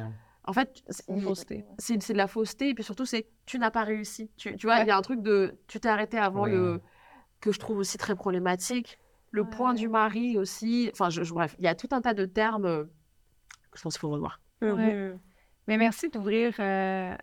en 0.45 0.53
fait, 0.53 0.83
c'est- 0.89 1.09
de 1.11 2.17
la 2.17 2.27
fausseté. 2.27 2.69
Et 2.69 2.73
puis 2.75 2.83
surtout, 2.83 3.05
c'est 3.05 3.27
tu 3.45 3.57
n'as 3.59 3.71
pas 3.71 3.83
réussi. 3.83 4.29
Tu, 4.37 4.55
tu 4.55 4.67
vois, 4.67 4.77
il 4.77 4.81
Ouais. 4.81 4.87
y 4.87 4.91
a 4.91 4.97
un 4.97 5.01
truc 5.01 5.21
de 5.21 5.57
tu 5.67 5.79
t'es 5.79 5.89
arrêté 5.89 6.17
avant 6.17 6.45
le. 6.45 6.81
que 7.39 7.51
je 7.51 7.59
trouve 7.59 7.77
aussi 7.77 7.97
très 7.97 8.15
problématique. 8.15 8.97
Le 9.31 9.43
point 9.43 9.73
du 9.73 9.89
mari 9.89 10.37
aussi. 10.37 10.89
Enfin, 10.93 11.09
je, 11.09 11.23
je- 11.23 11.33
bref, 11.33 11.55
il 11.59 11.65
y 11.65 11.67
a 11.67 11.75
tout 11.75 11.89
un 11.91 11.99
tas 12.01 12.13
de 12.13 12.25
termes 12.25 12.65
euh, 12.65 12.85
je 13.75 13.81
pense 13.81 13.93
qu'il 13.93 14.01
faut 14.01 14.09
revoir. 14.09 14.39
Ouais. 14.61 15.13
Mais 15.67 15.77
merci 15.77 16.09
d'ouvrir 16.09 16.53
euh, 16.59 17.15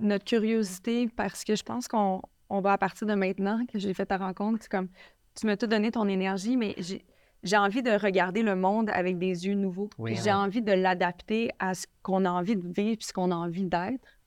notre 0.00 0.24
curiosité 0.24 1.08
parce 1.08 1.44
que 1.44 1.54
je 1.54 1.62
pense 1.62 1.88
qu'on 1.88 2.22
on 2.48 2.60
va 2.60 2.72
à 2.72 2.78
partir 2.78 3.06
de 3.06 3.14
maintenant 3.14 3.64
que 3.66 3.78
j'ai 3.78 3.94
fait 3.94 4.06
ta 4.06 4.16
rencontre, 4.16 4.58
c'est 4.62 4.70
comme 4.70 4.88
tu 5.34 5.46
m'as 5.46 5.56
tout 5.56 5.66
donné 5.66 5.90
ton 5.90 6.08
énergie, 6.08 6.56
mais 6.56 6.74
j'ai 6.78 7.04
j'ai 7.42 7.56
envie 7.56 7.82
de 7.82 7.90
regarder 7.90 8.42
le 8.42 8.54
monde 8.54 8.88
avec 8.90 9.18
des 9.18 9.46
yeux 9.46 9.54
nouveaux. 9.54 9.90
Oui. 9.98 10.16
J'ai 10.22 10.32
envie 10.32 10.62
de 10.62 10.72
l'adapter 10.72 11.50
à 11.58 11.74
ce 11.74 11.86
qu'on 12.02 12.24
a 12.24 12.30
envie 12.30 12.56
de 12.56 12.62
vivre 12.62 12.98
puis 12.98 13.06
ce 13.06 13.12
qu'on 13.12 13.32
a 13.32 13.34
envie 13.34 13.64
d'être. 13.64 14.20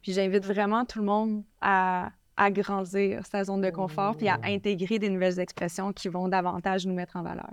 Puis 0.00 0.12
j'invite 0.12 0.44
vraiment 0.44 0.84
tout 0.84 1.00
le 1.00 1.04
monde 1.04 1.44
à 1.60 2.10
agrandir 2.36 3.26
sa 3.26 3.44
zone 3.44 3.60
de 3.60 3.70
confort 3.70 4.16
puis 4.16 4.28
à 4.28 4.38
intégrer 4.44 4.98
des 4.98 5.08
nouvelles 5.08 5.38
expressions 5.40 5.92
qui 5.92 6.08
vont 6.08 6.28
davantage 6.28 6.86
nous 6.86 6.94
mettre 6.94 7.16
en 7.16 7.22
valeur. 7.22 7.52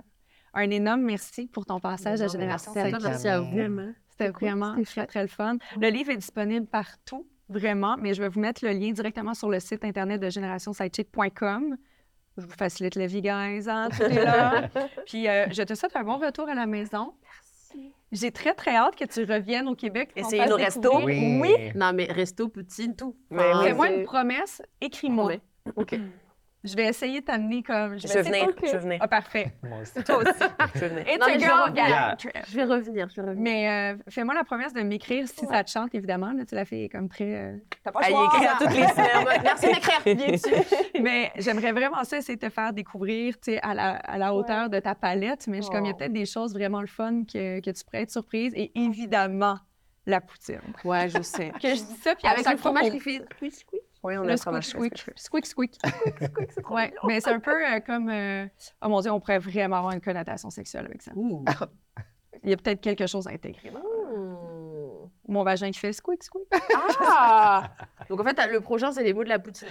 Un 0.54 0.70
énorme 0.70 1.02
merci 1.02 1.46
pour 1.46 1.64
ton 1.64 1.80
passage 1.80 2.20
à 2.20 2.28
Génération 2.28 2.72
merci 2.74 3.28
à 3.28 3.40
vous. 3.40 3.50
Vraiment. 3.50 3.92
C'était 4.10 4.30
vraiment 4.30 4.76
très, 4.84 5.06
très 5.06 5.22
le 5.22 5.28
fun. 5.28 5.56
Le 5.80 5.88
livre 5.88 6.10
est 6.10 6.16
disponible 6.16 6.66
partout, 6.66 7.26
vraiment, 7.48 7.96
mais 7.98 8.14
je 8.14 8.22
vais 8.22 8.28
vous 8.28 8.40
mettre 8.40 8.64
le 8.64 8.72
lien 8.72 8.90
directement 8.90 9.34
sur 9.34 9.48
le 9.48 9.60
site 9.60 9.84
internet 9.84 10.20
de 10.20 10.28
générationsidechick.com. 10.28 11.76
Je 12.36 12.46
vous 12.46 12.52
facilite 12.52 12.94
la 12.94 13.06
vie, 13.06 13.22
guys. 13.22 13.68
Hein? 13.68 13.88
Tout 13.90 14.02
est 14.02 14.24
là. 14.24 14.68
Puis 15.06 15.28
euh, 15.28 15.46
je 15.50 15.62
te 15.62 15.74
souhaite 15.74 15.96
un 15.96 16.04
bon 16.04 16.18
retour 16.18 16.48
à 16.48 16.54
la 16.54 16.66
maison. 16.66 17.12
Merci. 17.22 17.92
J'ai 18.12 18.30
très, 18.32 18.54
très 18.54 18.74
hâte 18.76 18.96
que 18.96 19.04
tu 19.04 19.24
reviennes 19.24 19.68
au 19.68 19.74
Québec. 19.74 20.10
fasse 20.14 20.32
nos 20.32 20.56
restos. 20.56 20.98
découvrir. 20.98 21.40
Oui. 21.40 21.72
Non, 21.74 21.92
mais 21.92 22.04
resto, 22.04 22.48
poutine, 22.48 22.96
tout. 22.96 23.16
Mais 23.30 23.54
oui. 23.54 23.64
Fais-moi 23.64 23.90
une 23.90 24.04
promesse, 24.04 24.62
écris-moi. 24.80 25.34
OK. 25.76 25.96
Je 26.62 26.76
vais 26.76 26.86
essayer 26.88 27.20
de 27.20 27.24
t'amener 27.24 27.62
comme. 27.62 27.98
Je 27.98 28.06
vais 28.06 28.14
vais 28.14 28.20
essayer- 28.20 28.42
venir, 28.44 28.54
je 28.62 28.70
vais 28.72 28.78
venir. 28.78 28.98
Ah, 29.00 29.08
parfait. 29.08 29.52
Moi 29.62 29.78
aussi. 29.80 30.04
Toi 30.04 30.16
aussi. 30.18 30.30
Je 30.74 30.80
vais 30.80 30.88
venir. 30.88 31.04
It's 31.08 31.18
Non, 31.18 31.24
a 31.24 31.28
mais 31.28 31.34
je 31.34 31.38
girl 31.40 31.72
vais 31.74 31.80
revenir. 31.82 32.16
trip. 32.18 32.32
Je 32.48 32.56
vais 32.56 32.64
revenir, 32.64 33.08
je 33.08 33.14
vais 33.20 33.28
revenir. 33.28 33.42
Mais 33.42 33.68
euh, 33.94 33.98
fais-moi 34.08 34.34
la 34.34 34.44
promesse 34.44 34.72
de 34.74 34.82
m'écrire 34.82 35.26
si 35.26 35.46
ça 35.46 35.64
te 35.64 35.70
chante, 35.70 35.94
évidemment. 35.94 36.32
Là, 36.32 36.44
tu 36.44 36.54
l'as 36.54 36.64
fait 36.66 36.88
comme 36.92 37.08
très. 37.08 37.34
euh, 37.34 37.56
T'as 37.82 37.92
pas 37.92 38.00
écrit 38.10 38.46
à 38.46 38.56
toutes 38.58 38.74
les 38.74 38.86
semaines. 38.88 39.40
Merci 39.42 39.66
d'écrire, 39.66 40.16
bien 40.16 40.36
sûr. 40.36 40.62
Mais 41.00 41.32
j'aimerais 41.36 41.72
vraiment 41.72 42.04
ça, 42.04 42.20
c'est 42.20 42.36
te 42.36 42.48
faire 42.50 42.72
découvrir 42.74 43.34
tu 43.40 43.52
sais, 43.52 43.60
à 43.62 43.72
la, 43.74 43.92
à 43.96 44.18
la 44.18 44.34
hauteur 44.34 44.68
de 44.68 44.78
ta 44.80 44.94
palette. 44.94 45.46
Mais 45.48 45.58
je 45.58 45.62
suis 45.62 45.70
comme, 45.72 45.84
il 45.86 45.88
y 45.88 45.90
a 45.90 45.94
Oh. 45.94 45.98
peut-être 45.98 46.12
des 46.12 46.26
choses 46.26 46.52
vraiment 46.52 46.80
le 46.82 46.86
fun 46.86 47.24
que, 47.24 47.60
que 47.60 47.70
tu 47.70 47.84
pourrais 47.84 48.02
être 48.02 48.10
surprise. 48.10 48.52
Et 48.54 48.70
évidemment, 48.78 49.58
la 50.06 50.20
poutine. 50.20 50.60
Ouais, 50.84 51.08
je 51.08 51.22
sais. 51.22 51.52
Que 51.60 51.68
je 51.68 51.74
dis 51.74 51.96
ça, 52.02 52.14
puis 52.14 52.26
Avec 52.28 52.42
fois 52.44 52.56
fromage 52.56 52.90
qui 52.90 53.00
fait. 53.00 53.22
Oui, 54.02 54.16
on 54.16 54.22
a 54.22 54.24
Le 54.24 54.30
le 54.30 54.36
squeak, 54.36 54.42
fromage 54.42 54.66
squeak, 54.68 54.98
frais. 54.98 55.12
squeak, 55.16 55.46
squeak. 55.46 55.78
Ouais, 56.70 56.92
mais 57.06 57.20
c'est 57.20 57.30
un 57.32 57.40
peu 57.48 57.50
euh, 57.66 57.80
comme... 57.80 58.08
euh, 58.08 58.46
Oh 58.82 58.88
mon 58.88 59.00
Dieu, 59.00 59.10
on 59.10 59.20
pourrait 59.20 59.38
vraiment 59.38 59.76
avoir 59.76 59.92
une 59.92 60.00
connotation 60.00 60.48
sexuelle 60.50 60.86
avec 60.86 61.02
ça. 61.02 61.12
Ouh. 61.14 61.44
Il 62.42 62.48
y 62.50 62.52
a 62.54 62.56
peut-être 62.56 62.80
quelque 62.80 63.06
chose 63.06 63.26
à 63.26 63.30
intégrer. 63.32 63.70
Mon 65.28 65.44
vagin 65.44 65.70
qui 65.70 65.78
fait 65.78 65.92
squeak, 65.92 66.22
squeak. 66.24 66.48
Ah 67.06 67.70
Donc 68.08 68.20
en 68.20 68.24
fait, 68.24 68.46
le 68.50 68.60
prochain, 68.60 68.90
c'est 68.90 69.04
les 69.04 69.12
mots 69.12 69.22
de 69.22 69.28
la 69.28 69.38
poutine. 69.38 69.68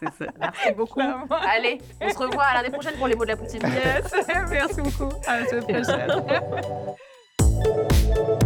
C'est 0.00 0.12
ça. 0.24 0.32
Merci 0.40 0.72
beaucoup. 0.72 1.00
Allez, 1.30 1.78
on 2.00 2.08
se 2.08 2.18
revoit 2.18 2.44
à 2.44 2.54
l'année 2.54 2.70
prochaine 2.70 2.96
pour 2.96 3.06
les 3.06 3.14
mots 3.14 3.24
de 3.24 3.30
la 3.30 3.36
poutine. 3.36 3.60
Yes, 3.62 4.12
merci 4.50 4.80
beaucoup. 4.80 5.10
À 5.26 5.40
la 5.40 5.46
semaine 5.46 5.84
prochaine. 8.34 8.36